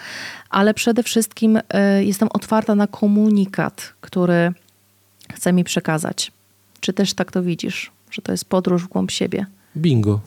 ale 0.51 0.75
przede 0.75 1.03
wszystkim 1.03 1.61
e, 1.69 2.05
jestem 2.05 2.29
otwarta 2.33 2.75
na 2.75 2.87
komunikat, 2.87 3.93
który 4.01 4.53
chce 5.33 5.53
mi 5.53 5.65
przekazać. 5.65 6.33
Czy 6.81 6.93
też 6.93 7.15
tak 7.15 7.33
to 7.33 7.43
widzisz, 7.43 7.91
że 8.11 8.23
to 8.23 8.33
jest 8.33 8.45
podróż 8.45 8.85
w 8.85 8.89
głąb 8.89 9.11
siebie? 9.11 9.47
Bingo. 9.77 10.21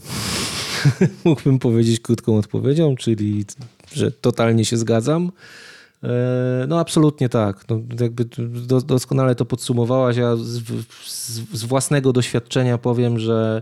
mógłbym 1.25 1.59
powiedzieć 1.59 1.99
krótką 1.99 2.37
odpowiedzią, 2.37 2.95
czyli 2.95 3.45
że 3.93 4.11
totalnie 4.11 4.65
się 4.65 4.77
zgadzam. 4.77 5.31
E, 6.03 6.65
no 6.67 6.79
absolutnie 6.79 7.29
tak. 7.29 7.65
No, 7.69 7.81
jakby 7.99 8.25
doskonale 8.85 9.35
to 9.35 9.45
podsumowałaś. 9.45 10.17
Ja 10.17 10.35
z, 10.35 10.63
z, 11.07 11.41
z, 11.53 11.63
własnego 11.63 12.13
doświadczenia 12.13 12.77
powiem, 12.77 13.19
że 13.19 13.61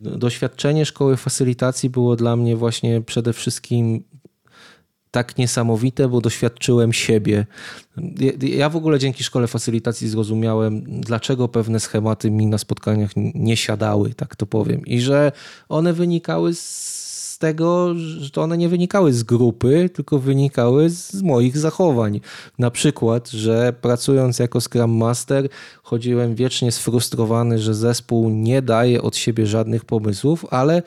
doświadczenie 0.00 0.86
szkoły 0.86 1.16
facylitacji 1.16 1.90
było 1.90 2.16
dla 2.16 2.36
mnie 2.36 2.56
właśnie 2.56 3.00
przede 3.00 3.32
wszystkim 3.32 4.02
tak 5.10 5.38
niesamowite, 5.38 6.08
bo 6.08 6.20
doświadczyłem 6.20 6.92
siebie. 6.92 7.46
Ja 8.40 8.68
w 8.68 8.76
ogóle 8.76 8.98
dzięki 8.98 9.24
szkole 9.24 9.46
facylitacji 9.46 10.08
zrozumiałem, 10.08 10.84
dlaczego 10.86 11.48
pewne 11.48 11.80
schematy 11.80 12.30
mi 12.30 12.46
na 12.46 12.58
spotkaniach 12.58 13.10
nie 13.34 13.56
siadały, 13.56 14.14
tak 14.14 14.36
to 14.36 14.46
powiem. 14.46 14.86
I 14.86 15.00
że 15.00 15.32
one 15.68 15.92
wynikały 15.92 16.54
z 16.54 17.00
tego, 17.40 17.94
że 17.94 18.30
one 18.36 18.58
nie 18.58 18.68
wynikały 18.68 19.12
z 19.12 19.22
grupy, 19.22 19.90
tylko 19.92 20.18
wynikały 20.18 20.90
z 20.90 21.22
moich 21.22 21.58
zachowań. 21.58 22.20
Na 22.58 22.70
przykład, 22.70 23.30
że 23.30 23.72
pracując 23.80 24.38
jako 24.38 24.60
Scrum 24.60 24.96
Master, 24.96 25.48
chodziłem 25.82 26.34
wiecznie 26.34 26.72
sfrustrowany, 26.72 27.58
że 27.58 27.74
zespół 27.74 28.30
nie 28.30 28.62
daje 28.62 29.02
od 29.02 29.16
siebie 29.16 29.46
żadnych 29.46 29.84
pomysłów, 29.84 30.46
ale 30.50 30.82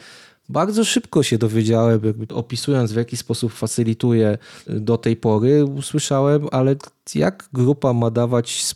bardzo 0.49 0.85
szybko 0.85 1.23
się 1.23 1.37
dowiedziałem, 1.37 2.01
opisując 2.29 2.91
w 2.91 2.95
jaki 2.95 3.17
sposób 3.17 3.53
facylituję 3.53 4.37
do 4.67 4.97
tej 4.97 5.15
pory, 5.15 5.65
usłyszałem, 5.65 6.47
ale 6.51 6.75
jak 7.15 7.49
grupa 7.53 7.93
ma 7.93 8.11
dawać 8.11 8.75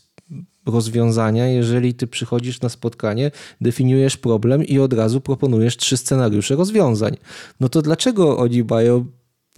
rozwiązania, 0.66 1.48
jeżeli 1.48 1.94
ty 1.94 2.08
przychodzisz 2.08 2.62
na 2.62 2.70
spotkanie, 2.70 3.32
definiujesz 3.62 4.18
problem 4.18 4.64
i 4.64 4.80
od 4.80 4.94
razu 4.94 5.22
proponujesz 5.22 5.78
trzy 5.78 5.98
scenariusze 5.98 6.56
rozwiązań. 6.56 7.18
No 7.60 7.70
to 7.70 7.82
dlaczego 7.82 8.38
oni 8.38 8.64
mają 8.64 9.06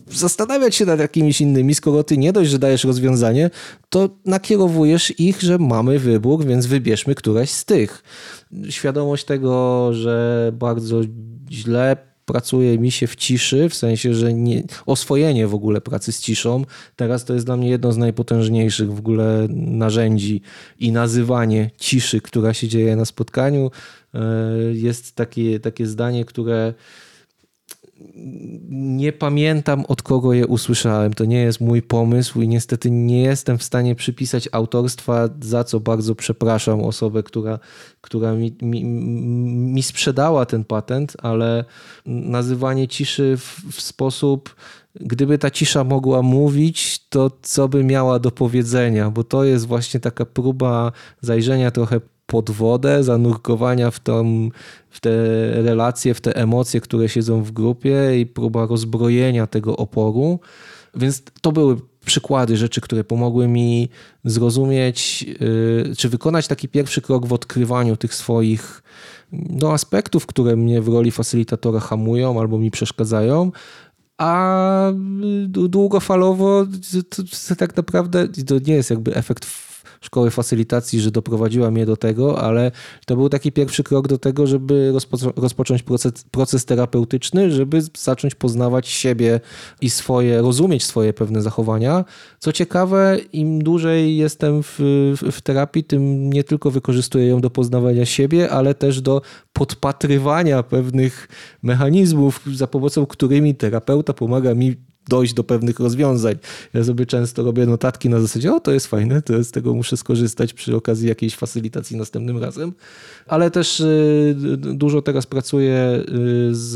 zastanawiać 0.08 0.76
się 0.76 0.86
nad 0.86 1.00
jakimiś 1.00 1.42
innymi, 1.42 1.76
skoro 1.76 2.04
ty 2.04 2.18
nie 2.18 2.34
dość, 2.34 2.50
że 2.50 2.60
dajesz 2.60 2.84
rozwiązanie, 2.84 3.50
to 3.90 4.10
nakierowujesz 4.26 5.20
ich, 5.20 5.42
że 5.42 5.58
mamy 5.58 6.00
wybór, 6.00 6.46
więc 6.46 6.66
wybierzmy 6.66 7.16
któreś 7.16 7.50
z 7.50 7.66
tych. 7.66 8.04
Świadomość 8.70 9.26
tego, 9.26 9.90
że 9.94 10.52
bardzo 10.54 11.02
źle 11.52 11.98
pracuje 12.26 12.80
mi 12.80 12.92
się 12.92 13.08
w 13.08 13.16
ciszy, 13.16 13.70
w 13.70 13.76
sensie, 13.76 14.14
że 14.14 14.34
nie, 14.34 14.64
oswojenie 14.86 15.48
w 15.48 15.54
ogóle 15.54 15.82
pracy 15.82 16.12
z 16.12 16.22
ciszą, 16.22 16.66
teraz 16.96 17.26
to 17.26 17.34
jest 17.34 17.46
dla 17.46 17.58
mnie 17.58 17.70
jedno 17.70 17.92
z 17.92 17.98
najpotężniejszych 17.98 18.94
w 18.94 19.00
ogóle 19.00 19.48
narzędzi 19.50 20.42
i 20.80 20.92
nazywanie 20.92 21.72
ciszy, 21.78 22.22
która 22.22 22.54
się 22.54 22.68
dzieje 22.68 22.96
na 22.96 23.06
spotkaniu. 23.06 23.72
E, 24.14 24.20
jest 24.74 25.16
takie, 25.16 25.60
takie 25.60 25.88
zdanie, 25.88 26.26
które 26.26 26.74
nie 28.70 29.14
pamiętam 29.14 29.86
od 29.88 30.02
kogo 30.02 30.34
je 30.34 30.48
usłyszałem. 30.48 31.14
To 31.14 31.26
nie 31.26 31.42
jest 31.42 31.62
mój 31.62 31.82
pomysł 31.82 32.42
i 32.42 32.48
niestety 32.48 32.92
nie 32.92 33.22
jestem 33.22 33.58
w 33.58 33.64
stanie 33.64 33.96
przypisać 33.96 34.50
autorstwa, 34.52 35.30
za 35.42 35.64
co 35.64 35.80
bardzo 35.80 36.16
przepraszam 36.16 36.82
osobę, 36.82 37.24
która, 37.24 37.60
która 38.02 38.34
mi, 38.34 38.56
mi, 38.62 38.86
mi 39.74 39.84
sprzedała 39.84 40.46
ten 40.46 40.64
patent, 40.64 41.18
ale 41.22 41.66
nazywanie 42.06 42.88
ciszy 42.88 43.38
w, 43.38 43.62
w 43.72 43.82
sposób 43.82 44.56
gdyby 44.96 45.38
ta 45.38 45.52
cisza 45.52 45.84
mogła 45.84 46.22
mówić, 46.22 47.08
to 47.10 47.32
co 47.42 47.68
by 47.68 47.84
miała 47.84 48.20
do 48.20 48.32
powiedzenia, 48.32 49.12
bo 49.12 49.24
to 49.24 49.44
jest 49.44 49.68
właśnie 49.68 50.00
taka 50.00 50.26
próba 50.26 50.92
zajrzenia 51.22 51.72
trochę 51.72 52.00
pod 52.30 52.52
wodę, 52.52 53.04
zanurkowania 53.04 53.92
w, 53.92 54.00
tą, 54.00 54.50
w 54.90 55.00
te 55.00 55.12
relacje, 55.62 56.14
w 56.14 56.22
te 56.22 56.36
emocje, 56.36 56.82
które 56.82 57.10
siedzą 57.10 57.44
w 57.44 57.52
grupie 57.52 58.20
i 58.20 58.26
próba 58.26 58.66
rozbrojenia 58.66 59.48
tego 59.48 59.78
oporu. 59.78 60.40
Więc 60.96 61.24
to 61.42 61.52
były 61.52 61.78
przykłady 62.06 62.58
rzeczy, 62.58 62.82
które 62.82 63.04
pomogły 63.04 63.48
mi 63.48 63.90
zrozumieć, 64.26 65.22
yy, 65.24 65.96
czy 65.98 66.10
wykonać 66.10 66.48
taki 66.48 66.68
pierwszy 66.68 67.02
krok 67.02 67.26
w 67.26 67.34
odkrywaniu 67.34 67.98
tych 67.98 68.16
swoich 68.16 68.84
no, 69.32 69.74
aspektów, 69.74 70.26
które 70.26 70.56
mnie 70.56 70.82
w 70.82 70.88
roli 70.88 71.12
facylitatora 71.12 71.80
hamują 71.80 72.40
albo 72.40 72.58
mi 72.58 72.72
przeszkadzają, 72.72 73.52
a 74.18 74.92
długofalowo 75.48 76.66
to, 77.10 77.24
to 77.48 77.56
tak 77.56 77.78
naprawdę 77.78 78.28
to 78.28 78.56
nie 78.68 78.74
jest 78.74 78.90
jakby 78.90 79.16
efekt 79.16 79.46
szkoły 80.02 80.32
facylitacji, 80.32 81.00
że 81.00 81.12
doprowadziła 81.12 81.72
mnie 81.72 81.86
do 81.86 81.98
tego, 81.98 82.42
ale 82.42 82.72
to 83.06 83.16
był 83.16 83.30
taki 83.30 83.52
pierwszy 83.52 83.84
krok 83.84 84.08
do 84.08 84.18
tego, 84.18 84.48
żeby 84.48 84.92
rozpo 84.94 85.18
rozpocząć 85.36 85.84
proces, 85.84 86.14
proces 86.32 86.66
terapeutyczny, 86.66 87.52
żeby 87.52 87.82
zacząć 87.98 88.36
poznawać 88.36 88.88
siebie 88.88 89.40
i 89.82 89.90
swoje, 89.90 90.42
rozumieć 90.42 90.86
swoje 90.86 91.14
pewne 91.14 91.42
zachowania. 91.42 92.06
Co 92.40 92.52
ciekawe, 92.52 93.18
im 93.34 93.64
dłużej 93.64 94.18
jestem 94.18 94.64
w, 94.64 94.76
w, 95.32 95.42
terapii, 95.42 95.84
tym 95.84 96.34
nie 96.34 96.44
tylko 96.44 96.72
wykorzystuję 96.72 97.28
ją 97.28 97.42
do 97.42 97.50
poznawania 97.50 98.06
siebie, 98.06 98.50
ale 98.50 98.76
też 98.76 99.02
do 99.02 99.22
podpatrywania 99.54 100.64
pewnych 100.64 101.28
mechanizmów, 101.64 102.42
za 102.54 102.68
pomocą 102.68 103.06
którymi 103.06 103.56
terapeuta 103.56 104.14
pomaga 104.14 104.56
mi 104.56 104.89
dojść 105.10 105.34
do 105.34 105.44
pewnych 105.44 105.80
rozwiązań. 105.80 106.36
Ja 106.74 106.84
sobie 106.84 107.06
często 107.06 107.44
robię 107.44 107.66
notatki 107.66 108.10
na 108.10 108.22
zasadzie, 108.22 108.54
o 108.54 108.60
to 108.60 108.72
jest 108.72 108.88
fajne, 108.88 109.22
to 109.22 109.44
z 109.44 109.52
tego 109.52 109.74
muszę 109.74 109.98
skorzystać 109.98 110.54
przy 110.54 110.76
okazji 110.76 111.08
jakiejś 111.08 111.36
facylitacji 111.36 111.98
następnym 111.98 112.38
razem. 112.38 112.74
Ale 113.28 113.52
też 113.52 113.80
y, 113.80 114.36
dużo 114.58 115.02
teraz 115.02 115.26
pracuję 115.26 115.76
y, 115.76 116.06
z 116.56 116.76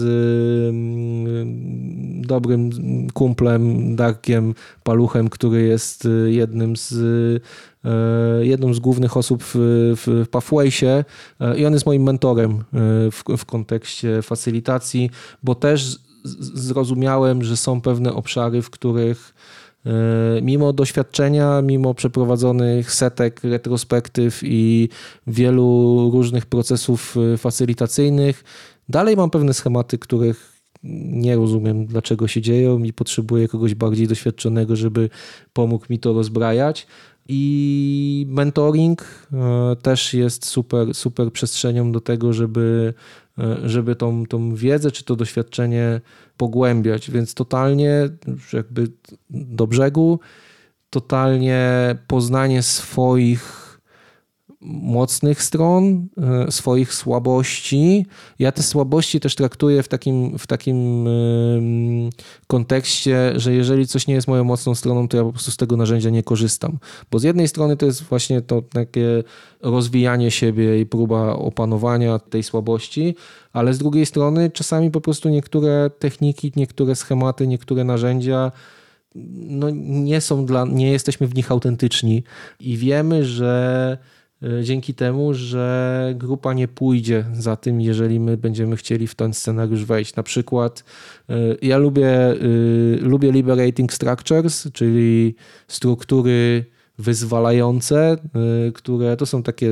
mm, 0.69 2.21
dobrym 2.21 2.69
kumplem 3.13 3.95
Darkiem 3.95 4.53
Paluchem, 4.83 5.29
który 5.29 5.61
jest 5.61 6.05
y, 6.05 6.31
jednym 6.31 6.75
z 6.75 6.93
jedną 8.41 8.73
z 8.73 8.79
głównych 8.79 9.17
osób 9.17 9.43
w, 9.43 9.55
w 10.05 10.27
Pathwaysie 10.31 11.03
i 11.57 11.65
on 11.65 11.73
jest 11.73 11.85
moim 11.85 12.03
mentorem 12.03 12.63
w, 13.11 13.23
w 13.37 13.45
kontekście 13.45 14.21
facylitacji, 14.21 15.09
bo 15.43 15.55
też 15.55 15.99
zrozumiałem, 16.23 17.43
że 17.43 17.57
są 17.57 17.81
pewne 17.81 18.13
obszary, 18.13 18.61
w 18.61 18.69
których 18.69 19.33
e, 19.85 19.91
mimo 20.41 20.73
doświadczenia, 20.73 21.61
mimo 21.61 21.93
przeprowadzonych 21.93 22.91
setek 22.91 23.43
retrospektyw 23.43 24.39
i 24.43 24.89
wielu 25.27 26.09
różnych 26.13 26.45
procesów 26.45 27.15
e, 27.33 27.37
facylitacyjnych, 27.37 28.43
dalej 28.89 29.17
mam 29.17 29.29
pewne 29.29 29.53
schematy, 29.53 29.97
których 29.97 30.53
nie 30.83 31.35
rozumiem, 31.35 31.85
dlaczego 31.85 32.27
się 32.27 32.41
dzieją 32.41 32.83
i 32.83 32.93
potrzebuję 32.93 33.47
kogoś 33.47 33.75
bardziej 33.75 34.07
doświadczonego, 34.07 34.75
żeby 34.75 35.09
pomógł 35.53 35.85
mi 35.89 35.99
to 35.99 36.13
rozbrajać. 36.13 36.87
I 37.27 38.25
mentoring 38.29 39.27
e, 39.33 39.75
też 39.81 40.13
jest 40.13 40.45
super, 40.45 40.93
super 40.93 41.31
przestrzenią 41.31 41.91
do 41.91 42.01
tego, 42.01 42.33
żeby 42.33 42.93
żeby 43.63 43.95
tą, 43.95 44.25
tą 44.25 44.55
wiedzę 44.55 44.91
czy 44.91 45.03
to 45.03 45.15
doświadczenie 45.15 46.01
pogłębiać. 46.37 47.11
Więc 47.11 47.33
totalnie 47.33 48.09
jakby 48.53 48.87
do 49.29 49.67
brzegu, 49.67 50.19
totalnie 50.89 51.95
poznanie 52.07 52.63
swoich 52.63 53.62
mocnych 54.65 55.43
stron, 55.43 56.07
e, 56.17 56.51
swoich 56.51 56.93
słabości. 56.93 58.05
Ja 58.39 58.51
te 58.51 58.63
słabości 58.63 59.19
też 59.19 59.35
traktuję 59.35 59.83
w 59.83 59.87
takim, 59.87 60.37
w 60.37 60.47
takim 60.47 61.07
kontekście, 62.47 63.33
że 63.35 63.53
jeżeli 63.53 63.87
coś 63.87 64.07
nie 64.07 64.13
jest 64.13 64.27
moją 64.27 64.43
mocną 64.43 64.75
stroną, 64.75 65.07
to 65.07 65.17
ja 65.17 65.23
po 65.23 65.31
prostu 65.31 65.51
z 65.51 65.57
tego 65.57 65.77
narzędzia 65.77 66.09
nie 66.09 66.23
korzystam. 66.23 66.77
Bo 67.11 67.19
z 67.19 67.23
jednej 67.23 67.47
strony 67.47 67.77
to 67.77 67.85
jest 67.85 68.03
właśnie 68.03 68.41
to 68.41 68.61
takie 68.61 69.23
rozwijanie 69.61 70.31
siebie 70.31 70.79
i 70.81 70.85
próba 70.85 71.33
opanowania 71.33 72.19
tej 72.19 72.43
słabości, 72.43 73.15
ale 73.53 73.73
z 73.73 73.77
drugiej 73.77 74.05
strony 74.05 74.49
czasami 74.49 74.91
po 74.91 75.01
prostu 75.01 75.29
niektóre 75.29 75.89
techniki, 75.99 76.51
niektóre 76.55 76.95
schematy, 76.95 77.47
niektóre 77.47 77.83
narzędzia 77.83 78.51
no 79.15 79.69
nie 79.73 80.21
są 80.21 80.45
dla, 80.45 80.65
nie 80.65 80.91
jesteśmy 80.91 81.27
w 81.27 81.35
nich 81.35 81.51
autentyczni 81.51 82.23
i 82.59 82.77
wiemy, 82.77 83.25
że 83.25 83.97
dzięki 84.63 84.93
temu, 84.93 85.33
że 85.33 86.13
grupa 86.17 86.53
nie 86.53 86.67
pójdzie 86.67 87.25
za 87.33 87.55
tym, 87.55 87.81
jeżeli 87.81 88.19
my 88.19 88.37
będziemy 88.37 88.75
chcieli 88.75 89.07
w 89.07 89.15
ten 89.15 89.33
scenariusz 89.33 89.85
wejść. 89.85 90.15
Na 90.15 90.23
przykład 90.23 90.83
e, 91.29 91.35
ja 91.61 91.77
lubię, 91.77 92.09
e, 92.09 92.35
lubię 93.01 93.31
liberating 93.31 93.93
structures, 93.93 94.67
czyli 94.73 95.35
struktury 95.67 96.65
wyzwalające, 96.97 98.17
które 98.73 99.17
to 99.17 99.25
są 99.25 99.43
takie 99.43 99.71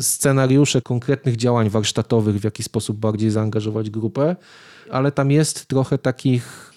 scenariusze 0.00 0.82
konkretnych 0.82 1.36
działań 1.36 1.70
warsztatowych, 1.70 2.40
w 2.40 2.44
jaki 2.44 2.62
sposób 2.62 2.96
bardziej 2.96 3.30
zaangażować 3.30 3.90
grupę, 3.90 4.36
ale 4.90 5.12
tam 5.12 5.30
jest 5.30 5.66
trochę 5.66 5.98
takich 5.98 6.73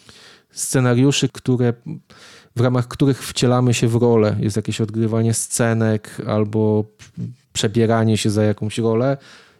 scenariuszy, 0.57 1.29
które 1.29 1.73
w 2.55 2.61
ramach 2.61 2.87
których 2.87 3.23
wcielamy 3.23 3.73
się 3.73 3.87
w 3.87 3.95
rolę. 3.95 4.35
Jest 4.39 4.55
jakieś 4.55 4.81
odgrywanie 4.81 5.33
scenek 5.33 6.21
albo 6.27 6.85
przebieranie 7.53 8.17
się 8.17 8.29
za 8.29 8.43
jakąś 8.43 8.77
rolę. 8.77 9.17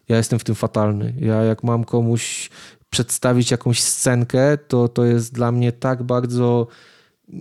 Ja 0.10 0.18
jestem 0.18 0.40
w 0.40 0.44
tym 0.44 0.56
fatalny. 0.56 1.14
Ja 1.20 1.44
jak 1.44 1.64
mam 1.64 1.84
komuś 1.84 2.50
przedstawić 2.90 3.52
jakąś 3.52 3.84
scenkę, 3.84 4.58
to 4.58 4.88
to 4.88 5.06
jest 5.06 5.34
dla 5.34 5.52
mnie 5.52 5.72
tak 5.72 6.04
bardzo 6.04 6.68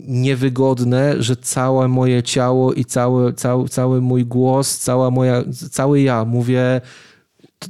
niewygodne, 0.09 1.23
że 1.23 1.37
całe 1.37 1.89
moje 1.89 2.23
ciało 2.23 2.73
i 2.73 2.85
cały, 2.85 3.33
cały, 3.33 3.69
cały 3.69 4.01
mój 4.01 4.27
głos, 4.27 4.79
cała 4.79 5.11
moja, 5.11 5.45
cały 5.71 6.01
ja 6.01 6.25
mówię, 6.25 6.81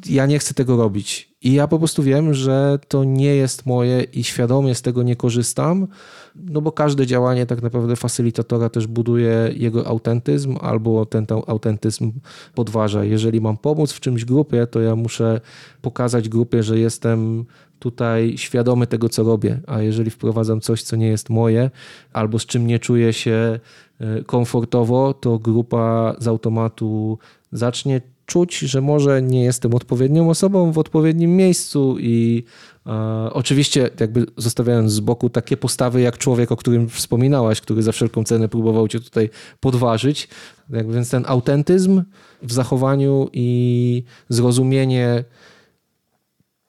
ja 0.06 0.26
nie 0.26 0.38
chcę 0.38 0.54
tego 0.54 0.76
robić. 0.76 1.35
I 1.46 1.52
ja 1.52 1.68
po 1.68 1.78
prostu 1.78 2.02
wiem, 2.02 2.34
że 2.34 2.78
to 2.88 3.04
nie 3.04 3.36
jest 3.36 3.66
moje 3.66 4.02
i 4.02 4.24
świadomie 4.24 4.74
z 4.74 4.82
tego 4.82 5.02
nie 5.02 5.16
korzystam, 5.16 5.86
no 6.34 6.60
bo 6.60 6.72
każde 6.72 7.06
działanie 7.06 7.46
tak 7.46 7.62
naprawdę 7.62 7.96
facylitatora 7.96 8.68
też 8.68 8.86
buduje 8.86 9.50
jego 9.56 9.86
autentyzm 9.86 10.56
albo 10.60 11.06
ten 11.06 11.26
autentyzm 11.46 12.12
podważa. 12.54 13.04
Jeżeli 13.04 13.40
mam 13.40 13.56
pomóc 13.56 13.92
w 13.92 14.00
czymś 14.00 14.24
grupie, 14.24 14.66
to 14.66 14.80
ja 14.80 14.96
muszę 14.96 15.40
pokazać 15.82 16.28
grupie, 16.28 16.62
że 16.62 16.78
jestem 16.78 17.44
tutaj 17.78 18.34
świadomy 18.38 18.86
tego, 18.86 19.08
co 19.08 19.22
robię, 19.22 19.60
a 19.66 19.82
jeżeli 19.82 20.10
wprowadzam 20.10 20.60
coś, 20.60 20.82
co 20.82 20.96
nie 20.96 21.08
jest 21.08 21.30
moje, 21.30 21.70
albo 22.12 22.38
z 22.38 22.46
czym 22.46 22.66
nie 22.66 22.78
czuję 22.78 23.12
się 23.12 23.60
e, 24.00 24.22
komfortowo, 24.24 25.14
to 25.14 25.38
grupa 25.38 26.16
z 26.18 26.28
automatu 26.28 27.18
zacznie 27.52 28.00
czuć, 28.26 28.58
że 28.58 28.80
może 28.80 29.22
nie 29.22 29.44
jestem 29.44 29.74
odpowiednią 29.74 30.30
osobą 30.30 30.72
w 30.72 30.78
odpowiednim 30.78 31.36
miejscu 31.36 31.96
i 31.98 32.44
e, 32.86 32.92
oczywiście 33.32 33.90
jakby 34.00 34.26
zostawiając 34.36 34.92
z 34.92 35.00
boku 35.00 35.30
takie 35.30 35.56
postawy 35.56 36.00
jak 36.00 36.18
człowiek, 36.18 36.52
o 36.52 36.56
którym 36.56 36.88
wspominałaś, 36.88 37.60
który 37.60 37.82
za 37.82 37.92
wszelką 37.92 38.24
cenę 38.24 38.48
próbował 38.48 38.88
cię 38.88 39.00
tutaj 39.00 39.30
podważyć, 39.60 40.28
więc 40.70 41.10
ten 41.10 41.24
autentyzm 41.26 42.02
w 42.42 42.52
zachowaniu 42.52 43.28
i 43.32 44.02
zrozumienie 44.28 45.24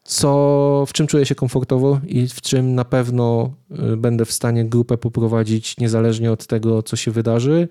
co, 0.07 0.85
w 0.87 0.93
czym 0.93 1.07
czuję 1.07 1.25
się 1.25 1.35
komfortowo 1.35 1.99
i 2.07 2.27
w 2.27 2.41
czym 2.41 2.75
na 2.75 2.85
pewno 2.85 3.53
y, 3.93 3.97
będę 3.97 4.25
w 4.25 4.31
stanie 4.31 4.65
grupę 4.65 4.97
poprowadzić 4.97 5.77
niezależnie 5.77 6.31
od 6.31 6.47
tego, 6.47 6.83
co 6.83 6.95
się 6.95 7.11
wydarzy, 7.11 7.67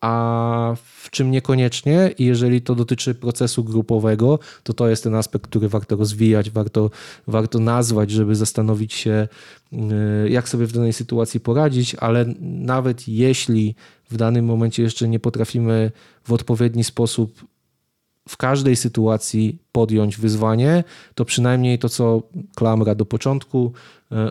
a 0.00 0.74
w 1.02 1.10
czym 1.10 1.30
niekoniecznie. 1.30 2.14
I 2.18 2.24
jeżeli 2.24 2.62
to 2.62 2.74
dotyczy 2.74 3.14
procesu 3.14 3.64
grupowego, 3.64 4.38
to 4.62 4.72
to 4.72 4.88
jest 4.88 5.04
ten 5.04 5.14
aspekt, 5.14 5.46
który 5.46 5.68
warto 5.68 5.96
rozwijać, 5.96 6.50
warto, 6.50 6.90
warto 7.26 7.58
nazwać, 7.58 8.10
żeby 8.10 8.34
zastanowić 8.34 8.94
się, 8.94 9.28
y, 9.72 10.30
jak 10.30 10.48
sobie 10.48 10.66
w 10.66 10.72
danej 10.72 10.92
sytuacji 10.92 11.40
poradzić, 11.40 11.94
ale 11.94 12.24
nawet 12.40 13.08
jeśli 13.08 13.74
w 14.10 14.16
danym 14.16 14.44
momencie 14.44 14.82
jeszcze 14.82 15.08
nie 15.08 15.20
potrafimy 15.20 15.92
w 16.24 16.32
odpowiedni 16.32 16.84
sposób 16.84 17.44
w 18.28 18.36
każdej 18.36 18.76
sytuacji 18.76 19.58
podjąć 19.72 20.16
wyzwanie, 20.16 20.84
to 21.14 21.24
przynajmniej 21.24 21.78
to, 21.78 21.88
co 21.88 22.22
klamra 22.54 22.94
do 22.94 23.06
początku, 23.06 23.72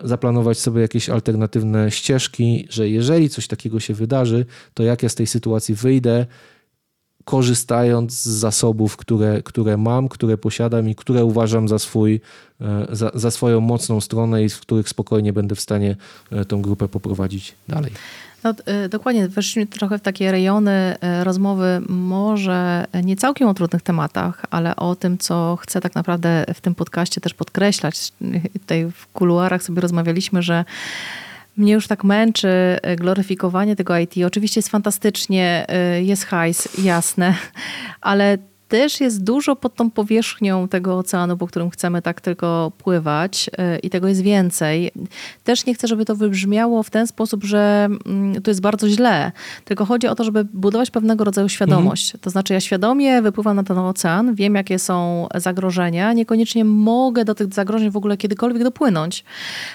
zaplanować 0.03 0.59
sobie 0.59 0.81
jakieś 0.81 1.09
alternatywne 1.09 1.91
ścieżki, 1.91 2.67
że 2.69 2.89
jeżeli 2.89 3.29
coś 3.29 3.47
takiego 3.47 3.79
się 3.79 3.93
wydarzy, 3.93 4.45
to 4.73 4.83
jak 4.83 5.03
ja 5.03 5.09
z 5.09 5.15
tej 5.15 5.27
sytuacji 5.27 5.75
wyjdę, 5.75 6.25
korzystając 7.29 8.13
z 8.13 8.27
zasobów, 8.27 8.97
które, 8.97 9.43
które 9.43 9.77
mam, 9.77 10.09
które 10.09 10.37
posiadam 10.37 10.89
i 10.89 10.95
które 10.95 11.25
uważam 11.25 11.67
za, 11.67 11.79
swój, 11.79 12.21
e, 12.61 12.87
za, 12.91 13.11
za 13.13 13.31
swoją 13.31 13.61
mocną 13.61 14.01
stronę 14.01 14.43
i 14.43 14.49
z 14.49 14.57
których 14.57 14.89
spokojnie 14.89 15.33
będę 15.33 15.55
w 15.55 15.59
stanie 15.59 15.95
e, 16.31 16.45
tą 16.45 16.61
grupę 16.61 16.87
poprowadzić 16.87 17.55
dalej. 17.67 17.91
No, 18.43 18.53
y, 18.85 18.89
dokładnie, 18.89 19.27
weszliśmy 19.27 19.67
trochę 19.67 19.99
w 19.99 20.01
takie 20.01 20.31
rejony 20.31 20.95
y, 21.21 21.23
rozmowy, 21.23 21.81
może 21.89 22.85
nie 23.03 23.15
całkiem 23.15 23.47
o 23.47 23.53
trudnych 23.53 23.81
tematach, 23.81 24.45
ale 24.49 24.75
o 24.75 24.95
tym, 24.95 25.17
co 25.17 25.57
chcę 25.61 25.81
tak 25.81 25.95
naprawdę 25.95 26.45
w 26.53 26.61
tym 26.61 26.75
podcaście 26.75 27.21
też 27.21 27.33
podkreślać. 27.33 28.11
Tutaj 28.53 28.91
w 28.91 29.07
kuluarach 29.07 29.63
sobie 29.63 29.81
rozmawialiśmy, 29.81 30.41
że 30.41 30.65
mnie 31.57 31.73
już 31.73 31.87
tak 31.87 32.03
męczy 32.03 32.79
y, 32.87 32.95
gloryfikowanie 32.95 33.75
tego 33.75 33.97
IT. 33.97 34.13
Oczywiście 34.25 34.59
jest 34.59 34.69
fantastycznie, 34.69 35.65
jest 36.01 36.25
hajs, 36.25 36.83
jasne, 36.83 37.35
ale 38.01 38.37
też 38.69 39.01
jest 39.01 39.23
dużo 39.23 39.55
pod 39.55 39.75
tą 39.75 39.91
powierzchnią 39.91 40.67
tego 40.67 40.97
oceanu, 40.97 41.37
po 41.37 41.47
którym 41.47 41.69
chcemy 41.69 42.01
tak 42.01 42.21
tylko 42.21 42.71
pływać 42.77 43.49
y, 43.75 43.79
i 43.79 43.89
tego 43.89 44.07
jest 44.07 44.21
więcej. 44.21 44.91
Też 45.43 45.65
nie 45.65 45.73
chcę, 45.73 45.87
żeby 45.87 46.05
to 46.05 46.15
wybrzmiało 46.15 46.83
w 46.83 46.89
ten 46.89 47.07
sposób, 47.07 47.43
że 47.43 47.87
mm, 48.05 48.41
to 48.41 48.51
jest 48.51 48.61
bardzo 48.61 48.89
źle, 48.89 49.31
tylko 49.65 49.85
chodzi 49.85 50.07
o 50.07 50.15
to, 50.15 50.23
żeby 50.23 50.45
budować 50.45 50.91
pewnego 50.91 51.23
rodzaju 51.23 51.49
świadomość. 51.49 52.05
Mhm. 52.05 52.21
To 52.21 52.29
znaczy 52.29 52.53
ja 52.53 52.59
świadomie 52.59 53.21
wypływam 53.21 53.55
na 53.55 53.63
ten 53.63 53.77
ocean, 53.77 54.35
wiem 54.35 54.55
jakie 54.55 54.79
są 54.79 55.27
zagrożenia, 55.35 56.13
niekoniecznie 56.13 56.65
mogę 56.65 57.25
do 57.25 57.35
tych 57.35 57.53
zagrożeń 57.53 57.89
w 57.91 57.97
ogóle 57.97 58.17
kiedykolwiek 58.17 58.63
dopłynąć. 58.63 59.23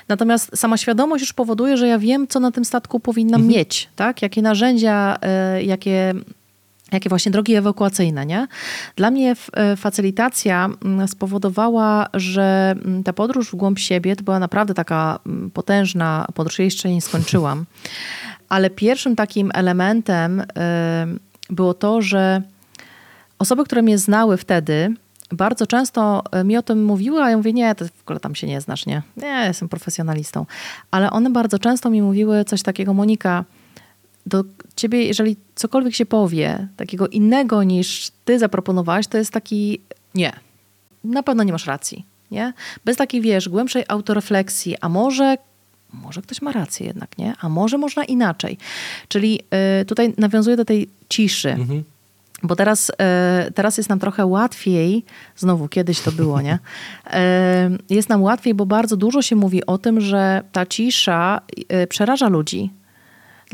Natomiast 0.09 0.59
sama 0.59 0.77
świadomość 0.77 1.23
już 1.23 1.33
powoduje, 1.33 1.77
że 1.77 1.89
ja 1.89 1.99
wiem, 1.99 2.27
co 2.29 2.41
na 2.41 2.51
tym 2.51 2.65
statku 2.65 3.01
powinnam 3.01 3.41
mhm. 3.41 3.59
mieć, 3.59 3.89
tak? 3.97 4.23
Jakie 4.23 4.43
narzędzia, 4.43 5.19
y, 5.59 5.63
jakie 5.63 6.15
jakie 6.93 7.09
właśnie 7.09 7.33
drogi 7.33 7.55
ewakuacyjne, 7.55 8.27
nie? 8.27 8.47
Dla 8.97 9.11
mnie 9.11 9.37
e, 9.53 9.77
facylitacja 9.77 10.71
mm, 10.85 11.09
spowodowała, 11.09 12.07
że 12.15 12.75
mm, 12.85 13.03
ta 13.03 13.13
podróż 13.13 13.51
w 13.51 13.55
głąb 13.55 13.79
siebie 13.79 14.17
to 14.17 14.25
była 14.25 14.39
naprawdę 14.39 14.75
taka 14.75 15.19
mm, 15.27 15.51
potężna 15.51 16.27
podróż. 16.35 16.59
Ja 16.59 16.65
jeszcze 16.65 16.91
nie 16.91 17.03
skończyłam. 17.03 17.65
Ale 18.49 18.71
pierwszym 18.71 19.17
takim 19.17 19.51
elementem 19.55 20.43
e, 20.57 21.07
było 21.51 21.75
to, 21.75 22.03
że 22.03 22.43
osoby, 23.39 23.65
które 23.65 23.83
mnie 23.83 23.99
znały 23.99 24.37
wtedy, 24.37 24.95
bardzo 25.33 25.67
często 25.67 26.23
e, 26.33 26.45
mi 26.45 26.57
o 26.57 26.63
tym 26.63 26.85
mówiły, 26.85 27.23
a 27.23 27.31
ja 27.31 27.37
mówię, 27.37 27.53
nie, 27.53 27.75
to 27.75 27.85
w 27.85 28.03
ogóle 28.03 28.21
tam 28.21 28.35
się 28.35 28.47
nie 28.47 28.61
znasz, 28.61 28.87
nie? 28.87 29.03
Nie, 29.17 29.45
jestem 29.47 29.69
profesjonalistą. 29.69 30.47
Ale 30.91 31.11
one 31.11 31.31
bardzo 31.31 31.59
często 31.59 31.91
mi 31.91 32.03
mówiły 32.03 32.45
coś 32.45 32.63
takiego, 32.63 32.95
Monika, 32.95 33.45
do 34.27 34.45
ciebie, 34.77 35.05
jeżeli 35.05 35.37
cokolwiek 35.55 35.95
się 35.95 36.07
powie, 36.07 36.69
takiego 36.77 37.09
innego 37.09 37.63
niż 37.63 38.11
ty 38.25 38.39
zaproponowałaś, 38.39 39.07
to 39.07 39.19
jest 39.19 39.31
taki 39.31 39.81
nie. 40.15 40.33
Na 41.05 41.23
pewno 41.23 41.43
nie 41.43 41.53
masz 41.53 41.67
racji. 41.67 42.05
Nie? 42.31 42.53
Bez 42.85 42.97
takiej, 42.97 43.21
wiesz, 43.21 43.49
głębszej 43.49 43.85
autorefleksji, 43.89 44.77
a 44.81 44.89
może 44.89 45.37
może 46.03 46.23
ktoś 46.23 46.43
ma 46.43 46.53
rację 46.53 46.87
jednak, 46.87 47.19
nie? 47.19 47.35
A 47.41 47.49
może 47.49 47.79
można 47.79 48.05
inaczej. 48.05 48.59
Czyli 49.09 49.41
y, 49.81 49.85
tutaj 49.85 50.15
nawiązuję 50.19 50.57
do 50.57 50.65
tej 50.65 50.89
ciszy. 51.09 51.51
Mhm. 51.51 51.85
Bo 52.43 52.57
teraz, 52.57 52.91
y, 52.91 53.53
teraz 53.53 53.77
jest 53.77 53.89
nam 53.89 53.99
trochę 53.99 54.27
łatwiej, 54.27 55.05
znowu 55.37 55.69
kiedyś 55.69 56.01
to 56.01 56.13
było, 56.13 56.41
nie? 56.41 56.59
Y, 57.91 57.95
jest 57.95 58.09
nam 58.09 58.23
łatwiej, 58.23 58.55
bo 58.55 58.67
bardzo 58.67 58.97
dużo 58.97 59.23
się 59.23 59.37
mówi 59.37 59.67
o 59.67 59.79
tym, 59.79 60.01
że 60.01 60.43
ta 60.53 60.67
cisza 60.67 61.41
przeraża 61.89 62.29
ludzi 62.29 62.71